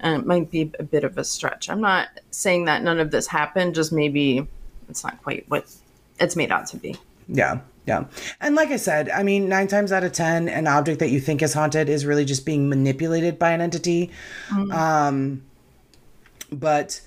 Uh, 0.02 0.20
might 0.20 0.50
be 0.50 0.72
a 0.80 0.84
bit 0.84 1.04
of 1.04 1.18
a 1.18 1.24
stretch. 1.24 1.70
I'm 1.70 1.82
not 1.82 2.08
saying 2.32 2.66
that 2.66 2.84
none 2.84 3.00
of 3.00 3.12
this 3.12 3.28
happened, 3.28 3.76
just 3.76 3.92
maybe 3.92 4.48
it's 4.90 5.04
not 5.04 5.22
quite 5.24 5.46
what 5.50 5.66
it's 6.20 6.36
made 6.36 6.52
out 6.52 6.68
to 6.68 6.78
be. 6.78 6.96
Yeah. 7.28 7.60
Yeah. 7.86 8.06
And 8.42 8.56
like 8.56 8.70
I 8.70 8.78
said, 8.78 9.10
I 9.10 9.22
mean, 9.22 9.48
nine 9.48 9.68
times 9.68 9.92
out 9.92 10.04
of 10.04 10.12
10, 10.12 10.50
an 10.50 10.68
object 10.68 11.00
that 11.00 11.10
you 11.10 11.20
think 11.20 11.44
is 11.44 11.54
haunted 11.54 11.88
is 11.88 12.06
really 12.06 12.26
just 12.26 12.46
being 12.46 12.68
manipulated 12.68 13.38
by 13.38 13.52
an 13.52 13.62
entity. 13.62 14.12
Um, 14.72 15.44
but 16.52 17.02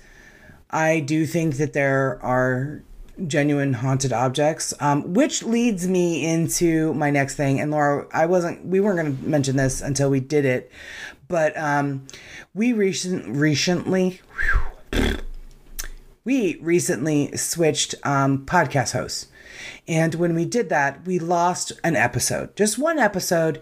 I 0.69 1.01
do 1.01 1.25
think 1.25 1.57
that 1.57 1.73
there 1.73 2.19
are 2.23 2.81
genuine 3.27 3.73
haunted 3.73 4.13
objects, 4.13 4.73
um, 4.79 5.13
which 5.13 5.43
leads 5.43 5.87
me 5.87 6.25
into 6.25 6.93
my 6.93 7.09
next 7.09 7.35
thing. 7.35 7.59
And 7.59 7.71
Laura, 7.71 8.07
I 8.13 8.25
wasn't, 8.25 8.65
we 8.65 8.79
weren't 8.79 8.99
going 8.99 9.17
to 9.17 9.23
mention 9.23 9.57
this 9.57 9.81
until 9.81 10.09
we 10.09 10.21
did 10.21 10.45
it, 10.45 10.71
but 11.27 11.57
um, 11.57 12.07
we 12.53 12.71
recent, 12.71 13.35
recently, 13.35 14.21
we 16.29 16.57
recently 16.57 17.35
switched 17.35 17.95
um, 18.03 18.45
podcast 18.45 18.93
hosts. 18.93 19.29
And 19.87 20.13
when 20.13 20.35
we 20.35 20.45
did 20.45 20.69
that, 20.69 21.03
we 21.03 21.17
lost 21.17 21.71
an 21.83 21.95
episode, 21.95 22.55
just 22.55 22.77
one 22.77 22.99
episode, 22.99 23.59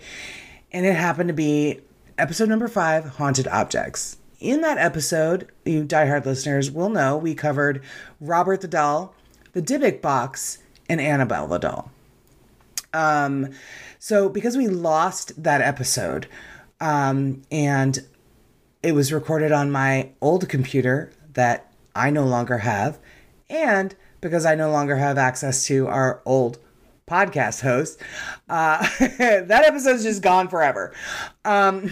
and 0.73 0.85
it 0.85 0.97
happened 0.97 1.29
to 1.29 1.33
be 1.33 1.79
episode 2.17 2.49
number 2.49 2.67
five 2.67 3.05
Haunted 3.05 3.47
Objects. 3.47 4.17
In 4.41 4.59
that 4.59 4.77
episode, 4.79 5.49
you 5.63 5.85
diehard 5.85 6.25
listeners 6.25 6.69
will 6.69 6.89
know 6.89 7.15
we 7.15 7.35
covered 7.35 7.81
Robert 8.19 8.59
the 8.59 8.67
Doll, 8.67 9.15
the 9.53 9.61
Dybbuk 9.61 10.01
box, 10.01 10.57
and 10.89 10.99
Annabelle 10.99 11.47
the 11.47 11.59
Doll. 11.59 11.89
Um, 12.93 13.51
so 13.97 14.27
because 14.27 14.57
we 14.57 14.67
lost 14.67 15.41
that 15.41 15.61
episode, 15.61 16.27
um, 16.81 17.43
and 17.49 18.05
it 18.83 18.91
was 18.91 19.13
recorded 19.13 19.53
on 19.53 19.71
my 19.71 20.09
old 20.19 20.49
computer 20.49 21.13
that 21.31 21.66
I 21.97 22.09
no 22.09 22.25
longer 22.25 22.59
have, 22.59 22.99
and 23.49 23.95
because 24.21 24.45
I 24.45 24.55
no 24.55 24.71
longer 24.71 24.95
have 24.95 25.17
access 25.17 25.65
to 25.65 25.87
our 25.87 26.21
old 26.25 26.59
podcast 27.09 27.61
host, 27.61 28.01
uh, 28.49 28.85
that 28.99 29.63
episode's 29.65 30.03
just 30.03 30.21
gone 30.21 30.49
forever. 30.49 30.93
Um, 31.45 31.89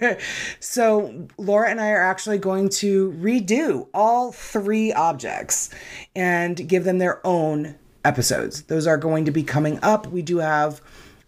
so 0.60 1.28
Laura 1.38 1.70
and 1.70 1.80
I 1.80 1.90
are 1.90 2.02
actually 2.02 2.38
going 2.38 2.68
to 2.70 3.12
redo 3.12 3.88
all 3.94 4.32
three 4.32 4.92
objects 4.92 5.70
and 6.16 6.68
give 6.68 6.84
them 6.84 6.98
their 6.98 7.24
own 7.26 7.76
episodes. 8.04 8.62
Those 8.62 8.86
are 8.86 8.98
going 8.98 9.24
to 9.26 9.30
be 9.30 9.44
coming 9.44 9.78
up. 9.82 10.08
We 10.08 10.22
do 10.22 10.38
have 10.38 10.80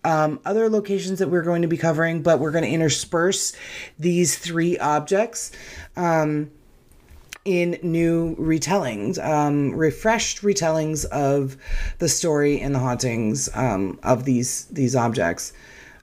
um, 0.03 0.41
other 0.45 0.69
locations 0.69 1.19
that 1.19 1.29
we're 1.29 1.43
going 1.43 1.63
to 1.63 1.69
be 1.69 1.77
covering, 1.77 2.23
but 2.23 2.41
we're 2.41 2.51
going 2.51 2.65
to 2.65 2.71
intersperse 2.71 3.53
these 3.99 4.39
three 4.39 4.79
objects. 4.79 5.53
Um, 5.97 6.51
in 7.45 7.79
new 7.83 8.37
retellings, 8.37 9.23
um, 9.25 9.75
refreshed 9.75 10.43
retellings 10.43 11.05
of 11.07 11.57
the 11.99 12.09
story 12.09 12.61
and 12.61 12.75
the 12.75 12.79
hauntings 12.79 13.49
um, 13.55 13.99
of 14.03 14.25
these 14.25 14.67
these 14.67 14.95
objects. 14.95 15.53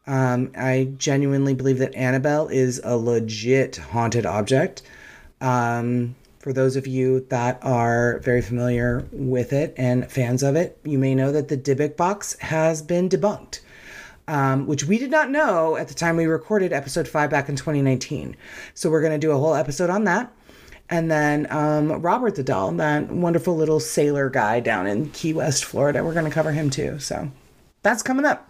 Um, 0.07 0.51
I 0.57 0.93
genuinely 0.97 1.53
believe 1.53 1.79
that 1.79 1.93
Annabelle 1.93 2.47
is 2.47 2.79
a 2.83 2.95
legit 2.95 3.75
haunted 3.75 4.25
object. 4.25 4.81
Um, 5.41 6.15
for 6.39 6.53
those 6.53 6.77
of 6.77 6.87
you 6.87 7.25
that 7.29 7.59
are 7.61 8.19
very 8.19 8.41
familiar 8.41 9.05
with 9.11 9.51
it 9.51 9.73
and 9.77 10.09
fans 10.09 10.43
of 10.43 10.55
it, 10.55 10.79
you 10.85 10.97
may 10.97 11.13
know 11.13 11.31
that 11.33 11.49
the 11.49 11.57
Dybbuk 11.57 11.97
box 11.97 12.39
has 12.39 12.81
been 12.81 13.09
debunked. 13.09 13.59
Um, 14.29 14.67
which 14.67 14.83
we 14.83 14.97
did 14.97 15.09
not 15.09 15.29
know 15.29 15.77
at 15.77 15.87
the 15.87 15.93
time 15.93 16.17
we 16.17 16.25
recorded 16.25 16.73
episode 16.73 17.07
five 17.07 17.29
back 17.29 17.47
in 17.47 17.55
2019. 17.55 18.35
So 18.73 18.89
we're 18.89 18.99
going 18.99 19.13
to 19.13 19.17
do 19.17 19.31
a 19.31 19.37
whole 19.37 19.55
episode 19.55 19.89
on 19.89 20.03
that. 20.03 20.33
And 20.89 21.11
then 21.11 21.47
um, 21.51 22.01
Robert 22.01 22.35
the 22.35 22.43
Doll, 22.43 22.71
that 22.73 23.09
wonderful 23.11 23.55
little 23.57 23.79
sailor 23.79 24.29
guy 24.29 24.59
down 24.61 24.87
in 24.87 25.09
Key 25.11 25.33
West, 25.33 25.65
Florida. 25.65 26.03
We're 26.03 26.13
going 26.13 26.25
to 26.25 26.31
cover 26.31 26.51
him 26.51 26.69
too. 26.69 26.97
So 26.99 27.29
that's 27.83 28.01
coming 28.01 28.25
up. 28.25 28.47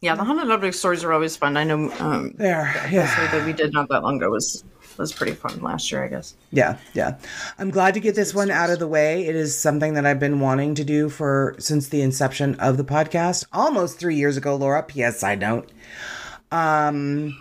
Yeah, 0.00 0.14
the 0.14 0.24
haunted 0.24 0.50
object 0.50 0.76
stories 0.76 1.02
are 1.04 1.12
always 1.12 1.36
fun. 1.36 1.56
I 1.56 1.64
know 1.64 1.90
um, 1.98 2.34
There. 2.36 2.72
the 2.84 2.94
Yeah. 2.94 3.30
that 3.32 3.44
we 3.46 3.52
did 3.52 3.72
not 3.72 3.88
that 3.88 4.02
long 4.02 4.18
ago 4.18 4.30
was 4.30 4.62
was 4.98 5.12
pretty 5.12 5.32
fun 5.32 5.60
last 5.60 5.90
year, 5.92 6.04
I 6.04 6.08
guess. 6.08 6.34
Yeah. 6.52 6.78
Yeah. 6.94 7.16
I'm 7.58 7.70
glad 7.70 7.92
to 7.94 8.00
get 8.00 8.14
this 8.14 8.32
one 8.32 8.50
out 8.50 8.70
of 8.70 8.78
the 8.78 8.88
way. 8.88 9.26
It 9.26 9.34
is 9.36 9.58
something 9.58 9.92
that 9.94 10.06
I've 10.06 10.18
been 10.20 10.40
wanting 10.40 10.74
to 10.76 10.84
do 10.84 11.10
for 11.10 11.54
since 11.58 11.88
the 11.88 12.00
inception 12.00 12.54
of 12.60 12.78
the 12.78 12.84
podcast, 12.84 13.44
almost 13.52 13.98
three 13.98 14.14
years 14.16 14.38
ago, 14.38 14.56
Laura. 14.56 14.82
P.S. 14.82 15.18
Side 15.20 15.40
note. 15.40 15.70
Um, 16.50 17.36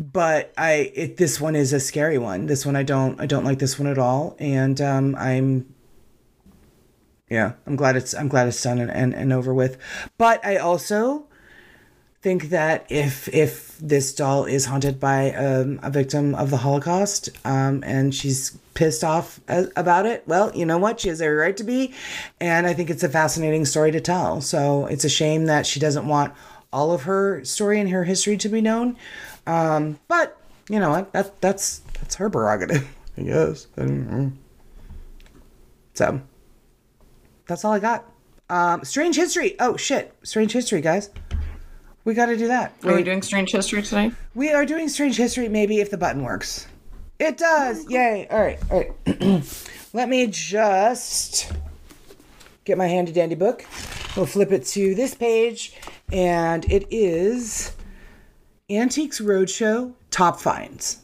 but 0.00 0.52
I 0.56 0.90
it 0.94 1.18
this 1.18 1.40
one 1.40 1.54
is 1.54 1.74
a 1.74 1.78
scary 1.78 2.16
one. 2.16 2.46
This 2.46 2.64
one 2.64 2.74
I 2.74 2.82
don't 2.82 3.20
I 3.20 3.26
don't 3.26 3.44
like 3.44 3.58
this 3.58 3.78
one 3.78 3.86
at 3.86 3.98
all, 3.98 4.34
and 4.38 4.80
um, 4.80 5.14
I'm 5.16 5.72
yeah 7.28 7.52
I'm 7.66 7.76
glad 7.76 7.96
it's 7.96 8.14
I'm 8.14 8.28
glad 8.28 8.48
it's 8.48 8.62
done 8.62 8.78
and, 8.78 8.90
and, 8.90 9.14
and 9.14 9.32
over 9.32 9.52
with. 9.52 9.76
But 10.16 10.44
I 10.44 10.56
also 10.56 11.26
think 12.22 12.48
that 12.48 12.86
if 12.88 13.28
if 13.28 13.76
this 13.78 14.14
doll 14.14 14.46
is 14.46 14.64
haunted 14.64 14.98
by 14.98 15.34
um, 15.34 15.78
a 15.82 15.90
victim 15.90 16.34
of 16.34 16.48
the 16.48 16.58
Holocaust 16.58 17.28
um, 17.44 17.84
and 17.86 18.14
she's 18.14 18.58
pissed 18.72 19.04
off 19.04 19.38
about 19.48 20.06
it, 20.06 20.22
well, 20.26 20.50
you 20.54 20.64
know 20.64 20.78
what? 20.78 21.00
She 21.00 21.08
has 21.08 21.20
every 21.20 21.36
right 21.36 21.56
to 21.58 21.64
be, 21.64 21.92
and 22.40 22.66
I 22.66 22.72
think 22.72 22.88
it's 22.88 23.02
a 23.02 23.08
fascinating 23.10 23.66
story 23.66 23.90
to 23.92 24.00
tell. 24.00 24.40
So 24.40 24.86
it's 24.86 25.04
a 25.04 25.10
shame 25.10 25.44
that 25.44 25.66
she 25.66 25.78
doesn't 25.78 26.08
want 26.08 26.32
all 26.72 26.92
of 26.92 27.02
her 27.02 27.44
story 27.44 27.80
and 27.80 27.90
her 27.90 28.04
history 28.04 28.36
to 28.38 28.48
be 28.48 28.60
known. 28.60 28.96
Um, 29.46 29.98
but 30.08 30.36
you 30.68 30.78
know 30.78 30.90
what? 30.90 31.12
That 31.12 31.40
that's 31.40 31.80
that's 31.98 32.14
her 32.16 32.30
prerogative, 32.30 32.88
I 33.18 33.22
guess. 33.22 33.66
I. 33.76 34.28
So 35.94 36.20
that's 37.46 37.64
all 37.64 37.72
I 37.72 37.78
got. 37.78 38.10
Um, 38.48 38.84
strange 38.84 39.16
history. 39.16 39.56
Oh 39.58 39.76
shit! 39.76 40.14
Strange 40.22 40.52
history, 40.52 40.80
guys. 40.80 41.10
We 42.04 42.14
got 42.14 42.26
to 42.26 42.36
do 42.36 42.48
that. 42.48 42.72
Are 42.84 42.94
we 42.94 43.02
doing 43.02 43.22
strange 43.22 43.52
history 43.52 43.82
today? 43.82 44.12
we 44.34 44.50
are 44.52 44.64
doing 44.64 44.88
strange 44.88 45.16
history. 45.16 45.48
Maybe 45.48 45.80
if 45.80 45.90
the 45.90 45.98
button 45.98 46.24
works. 46.24 46.66
It 47.18 47.36
does. 47.36 47.88
Yay! 47.90 48.26
All 48.30 48.40
right. 48.40 48.58
All 48.70 48.84
right. 49.06 49.66
Let 49.92 50.08
me 50.08 50.26
just 50.28 51.52
get 52.64 52.78
my 52.78 52.86
handy 52.86 53.12
dandy 53.12 53.34
book. 53.34 53.66
We'll 54.16 54.26
flip 54.26 54.50
it 54.52 54.64
to 54.66 54.94
this 54.94 55.14
page, 55.14 55.74
and 56.10 56.64
it 56.70 56.86
is 56.90 57.72
Antiques 58.70 59.20
Roadshow 59.20 59.94
Top 60.10 60.40
Finds. 60.40 60.98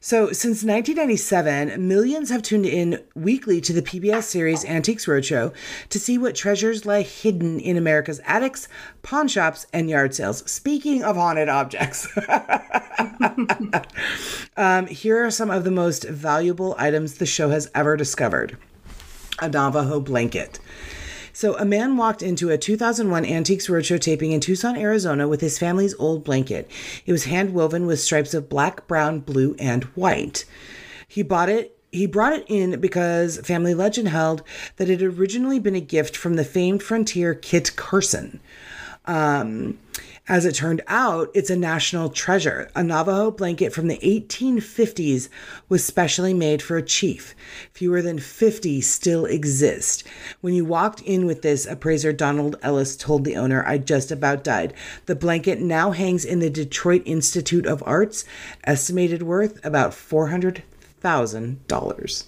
So, 0.00 0.32
since 0.32 0.64
1997, 0.64 1.88
millions 1.88 2.30
have 2.30 2.42
tuned 2.42 2.66
in 2.66 3.02
weekly 3.14 3.60
to 3.62 3.72
the 3.72 3.80
PBS 3.80 4.24
series 4.24 4.64
Antiques 4.64 5.06
Roadshow 5.06 5.54
to 5.88 5.98
see 5.98 6.18
what 6.18 6.34
treasures 6.34 6.84
lie 6.84 7.02
hidden 7.02 7.58
in 7.58 7.78
America's 7.78 8.20
attics, 8.26 8.68
pawn 9.02 9.28
shops, 9.28 9.66
and 9.72 9.88
yard 9.88 10.14
sales. 10.14 10.50
Speaking 10.50 11.04
of 11.04 11.16
haunted 11.16 11.48
objects, 11.48 12.06
um, 14.56 14.86
here 14.88 15.24
are 15.24 15.30
some 15.30 15.50
of 15.50 15.64
the 15.64 15.70
most 15.70 16.04
valuable 16.04 16.74
items 16.76 17.14
the 17.14 17.24
show 17.24 17.48
has 17.50 17.70
ever 17.74 17.96
discovered 17.96 18.58
a 19.40 19.48
Navajo 19.48 20.00
blanket. 20.00 20.58
So, 21.34 21.58
a 21.58 21.64
man 21.64 21.96
walked 21.96 22.22
into 22.22 22.50
a 22.50 22.56
2001 22.56 23.24
Antiques 23.26 23.66
Roadshow 23.66 24.00
taping 24.00 24.30
in 24.30 24.40
Tucson, 24.40 24.76
Arizona 24.76 25.26
with 25.26 25.40
his 25.40 25.58
family's 25.58 25.94
old 25.98 26.22
blanket. 26.22 26.70
It 27.06 27.12
was 27.12 27.24
hand 27.24 27.52
woven 27.52 27.86
with 27.86 27.98
stripes 27.98 28.34
of 28.34 28.48
black, 28.48 28.86
brown, 28.86 29.18
blue, 29.18 29.56
and 29.58 29.82
white. 29.96 30.44
He 31.08 31.22
bought 31.22 31.48
it 31.48 31.76
he 31.90 32.06
brought 32.06 32.32
it 32.32 32.44
in 32.48 32.80
because 32.80 33.38
family 33.38 33.74
legend 33.74 34.08
held 34.08 34.42
that 34.76 34.88
it 34.88 35.00
had 35.00 35.18
originally 35.18 35.58
been 35.58 35.74
a 35.74 35.80
gift 35.80 36.16
from 36.16 36.34
the 36.34 36.44
famed 36.44 36.82
frontier 36.82 37.34
Kit 37.34 37.74
Carson. 37.76 38.40
Um, 39.04 39.78
as 40.26 40.46
it 40.46 40.54
turned 40.54 40.80
out, 40.86 41.30
it's 41.34 41.50
a 41.50 41.56
national 41.56 42.08
treasure. 42.08 42.70
A 42.74 42.82
Navajo 42.82 43.30
blanket 43.30 43.74
from 43.74 43.88
the 43.88 43.98
1850s 43.98 45.28
was 45.68 45.84
specially 45.84 46.32
made 46.32 46.62
for 46.62 46.78
a 46.78 46.82
chief. 46.82 47.34
Fewer 47.72 48.00
than 48.00 48.18
50 48.18 48.80
still 48.80 49.26
exist. 49.26 50.02
When 50.40 50.54
you 50.54 50.64
walked 50.64 51.02
in 51.02 51.26
with 51.26 51.42
this, 51.42 51.66
appraiser 51.66 52.14
Donald 52.14 52.56
Ellis 52.62 52.96
told 52.96 53.26
the 53.26 53.36
owner, 53.36 53.62
I 53.66 53.76
just 53.76 54.10
about 54.10 54.44
died. 54.44 54.72
The 55.04 55.14
blanket 55.14 55.60
now 55.60 55.90
hangs 55.90 56.24
in 56.24 56.38
the 56.38 56.48
Detroit 56.48 57.02
Institute 57.04 57.66
of 57.66 57.82
Arts, 57.84 58.24
estimated 58.64 59.22
worth 59.22 59.62
about 59.62 59.90
$400,000. 59.90 62.24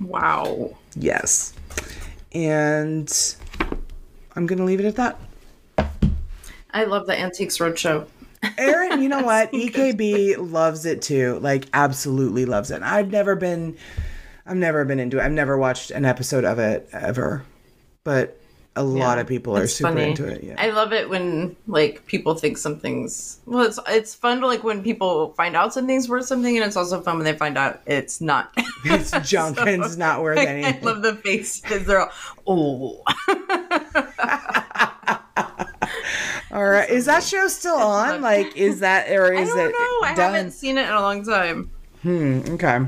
Wow. 0.00 0.78
Yes. 0.96 1.52
And 2.32 3.36
I'm 4.34 4.46
going 4.46 4.58
to 4.58 4.64
leave 4.64 4.80
it 4.80 4.86
at 4.86 4.96
that. 4.96 5.18
I 6.72 6.84
love 6.84 7.06
the 7.06 7.18
Antiques 7.18 7.58
Roadshow. 7.58 8.06
Aaron, 8.58 9.02
you 9.02 9.08
know 9.10 9.22
what? 9.22 9.52
EKB 9.52 10.36
loves 10.50 10.86
it 10.86 11.02
too. 11.02 11.38
Like 11.40 11.66
absolutely 11.72 12.44
loves 12.44 12.70
it. 12.70 12.82
I've 12.82 13.10
never 13.10 13.36
been 13.36 13.76
I've 14.46 14.56
never 14.56 14.84
been 14.84 15.00
into 15.00 15.18
it. 15.18 15.22
I've 15.22 15.32
never 15.32 15.56
watched 15.56 15.90
an 15.90 16.04
episode 16.04 16.44
of 16.44 16.58
it 16.58 16.88
ever. 16.92 17.44
But 18.04 18.38
a 18.74 18.82
lot 18.82 19.18
of 19.18 19.26
people 19.26 19.56
are 19.56 19.66
super 19.66 19.92
funny. 19.92 20.10
into 20.10 20.26
it. 20.26 20.42
Yeah. 20.42 20.54
I 20.58 20.70
love 20.70 20.92
it 20.92 21.08
when 21.08 21.56
like 21.66 22.06
people 22.06 22.34
think 22.34 22.56
something's 22.56 23.38
well. 23.44 23.64
It's 23.66 23.78
it's 23.88 24.14
fun 24.14 24.40
to 24.40 24.46
like 24.46 24.64
when 24.64 24.82
people 24.82 25.34
find 25.34 25.54
out 25.54 25.74
something's 25.74 26.08
worth 26.08 26.24
something, 26.24 26.56
and 26.56 26.64
it's 26.64 26.76
also 26.76 27.02
fun 27.02 27.16
when 27.16 27.24
they 27.24 27.36
find 27.36 27.58
out 27.58 27.82
it's 27.86 28.20
not. 28.20 28.52
it's 28.84 29.10
junk 29.28 29.58
and 29.58 29.84
it's 29.84 29.96
not 29.96 30.22
worth 30.22 30.38
anything. 30.38 30.82
I 30.82 30.90
love 30.90 31.02
the 31.02 31.16
faces. 31.16 31.86
They're 31.86 32.10
all, 32.46 33.04
oh. 33.06 34.88
All 36.52 36.64
right. 36.64 36.88
Is 36.88 37.06
that 37.06 37.22
show 37.22 37.48
still 37.48 37.76
on? 37.76 38.20
Like 38.20 38.56
is 38.56 38.80
that 38.80 39.10
or 39.10 39.32
is 39.32 39.50
I 39.50 39.54
don't 39.54 39.68
it 39.68 39.72
know. 39.72 40.00
I 40.06 40.14
done? 40.14 40.34
haven't 40.34 40.50
seen 40.52 40.76
it 40.78 40.86
in 40.86 40.92
a 40.92 41.00
long 41.00 41.24
time. 41.24 41.70
Hmm. 42.02 42.40
Okay. 42.48 42.78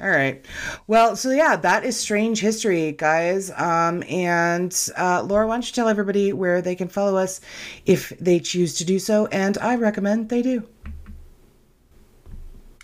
All 0.00 0.10
right. 0.10 0.44
Well, 0.88 1.14
so 1.14 1.30
yeah, 1.30 1.54
that 1.54 1.84
is 1.84 1.96
strange 1.96 2.40
history, 2.40 2.92
guys. 2.92 3.52
Um, 3.52 4.02
and 4.08 4.76
uh, 4.96 5.22
Laura, 5.22 5.46
why 5.46 5.54
don't 5.54 5.66
you 5.68 5.72
tell 5.72 5.88
everybody 5.88 6.32
where 6.32 6.60
they 6.60 6.74
can 6.74 6.88
follow 6.88 7.16
us 7.16 7.40
if 7.86 8.08
they 8.18 8.40
choose 8.40 8.74
to 8.76 8.84
do 8.84 8.98
so? 8.98 9.26
And 9.26 9.56
I 9.58 9.76
recommend 9.76 10.28
they 10.28 10.42
do. 10.42 10.66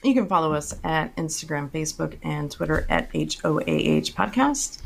You 0.05 0.15
can 0.15 0.29
follow 0.29 0.53
us 0.55 0.79
at 0.85 1.17
Instagram, 1.17 1.71
Facebook, 1.71 2.17
and 2.23 2.49
Twitter 2.53 2.87
at 2.89 3.11
HOAH 3.13 4.13
Podcast. 4.15 4.81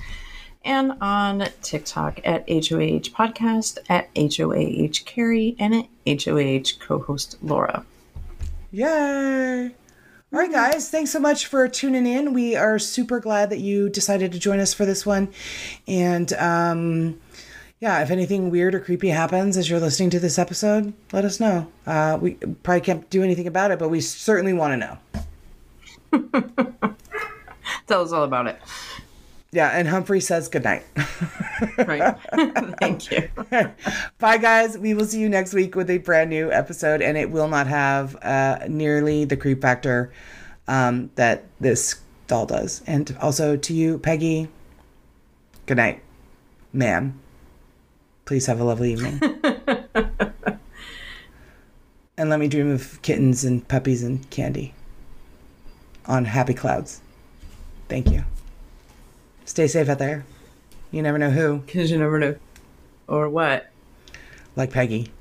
And 0.65 0.93
on 1.01 1.49
TikTok 1.63 2.21
at 2.25 2.47
HOAH 2.49 3.11
Podcast, 3.11 3.79
at 3.89 4.09
HOAH 4.15 5.05
Carrie, 5.05 5.57
and 5.59 5.75
at 5.75 5.87
HOAH 6.07 6.79
co 6.79 6.99
host 7.01 7.37
Laura. 7.43 7.85
Yay! 8.71 9.75
All 10.33 10.39
right, 10.39 10.51
guys, 10.51 10.89
thanks 10.89 11.11
so 11.11 11.21
much 11.21 11.47
for 11.47 11.69
tuning 11.69 12.07
in. 12.07 12.33
We 12.33 12.57
are 12.57 12.79
super 12.79 13.21
glad 13.21 13.51
that 13.51 13.59
you 13.59 13.91
decided 13.91 14.33
to 14.33 14.39
join 14.39 14.61
us 14.61 14.73
for 14.73 14.87
this 14.87 15.05
one. 15.05 15.29
And 15.87 16.33
um, 16.35 17.21
yeah, 17.81 18.01
if 18.01 18.11
anything 18.11 18.51
weird 18.51 18.75
or 18.75 18.81
creepy 18.81 19.09
happens 19.09 19.57
as 19.57 19.69
you're 19.69 19.81
listening 19.81 20.09
to 20.11 20.21
this 20.21 20.39
episode, 20.39 20.95
let 21.13 21.27
us 21.27 21.39
know. 21.39 21.71
Uh, 21.85 22.17
we 22.19 22.35
probably 22.63 22.81
can't 22.81 23.11
do 23.11 23.23
anything 23.23 23.47
about 23.47 23.73
it, 23.73 23.79
but 23.79 23.91
we 23.91 24.01
certainly 24.01 24.53
want 24.53 24.73
to 24.73 26.17
know. 26.17 26.39
Tell 27.87 28.03
us 28.03 28.13
all 28.13 28.23
about 28.23 28.47
it. 28.47 28.59
Yeah, 29.53 29.69
and 29.69 29.87
Humphrey 29.87 30.21
says 30.21 30.49
goodnight. 30.49 30.85
Right. 31.79 32.17
Thank 32.81 33.11
you. 33.13 33.29
Bye, 34.19 34.39
guys. 34.39 34.77
We 34.77 34.95
will 34.95 35.05
see 35.05 35.21
you 35.21 35.29
next 35.29 35.55
week 35.55 35.77
with 35.77 35.89
a 35.91 35.99
brand 35.99 36.29
new 36.29 36.51
episode, 36.51 37.01
and 37.01 37.17
it 37.17 37.31
will 37.31 37.47
not 37.47 37.69
have 37.69 38.17
uh, 38.17 38.59
nearly 38.69 39.25
the 39.25 39.37
creep 39.37 39.63
factor 39.63 40.13
um, 40.67 41.11
that 41.15 41.45
this 41.61 42.01
doll 42.27 42.47
does. 42.47 42.83
And 42.85 43.17
also 43.21 43.57
to 43.57 43.73
you, 43.73 43.99
Peggy, 43.99 44.49
good 45.67 45.77
night, 45.77 46.03
ma'am. 46.73 47.21
Please 48.25 48.47
have 48.47 48.61
a 48.61 48.65
lovely 48.65 48.93
evening. 48.93 49.21
and 52.17 52.29
let 52.29 52.41
me 52.41 52.49
dream 52.49 52.71
of 52.71 53.01
kittens 53.03 53.45
and 53.45 53.67
puppies 53.69 54.03
and 54.03 54.29
candy 54.31 54.75
on 56.07 56.25
happy 56.25 56.55
clouds. 56.55 57.01
Thank 57.89 58.11
you. 58.11 58.25
Stay 59.53 59.67
safe 59.67 59.87
out 59.91 59.99
there. 59.99 60.25
You 60.91 61.03
never 61.03 61.19
know 61.19 61.29
who, 61.29 61.59
Because 61.59 61.91
you 61.91 61.99
never 61.99 62.19
know. 62.19 62.37
Or 63.07 63.29
what? 63.29 63.71
like 64.57 64.71
Peggy. 64.71 65.13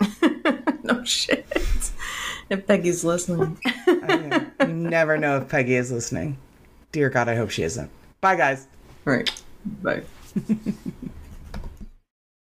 No 0.84 1.02
shit. 1.02 1.44
If 2.48 2.64
Peggy's 2.68 3.02
listening. 3.02 3.58
you 3.88 4.68
never 4.68 5.18
know 5.18 5.38
if 5.38 5.48
Peggy 5.48 5.74
is 5.74 5.90
listening. 5.90 6.38
Dear 6.92 7.10
God, 7.10 7.28
I 7.28 7.34
hope 7.34 7.50
she 7.50 7.64
isn't. 7.64 7.90
Bye, 8.20 8.36
guys. 8.36 8.68
Right. 9.04 9.28
Bye. 9.82 10.02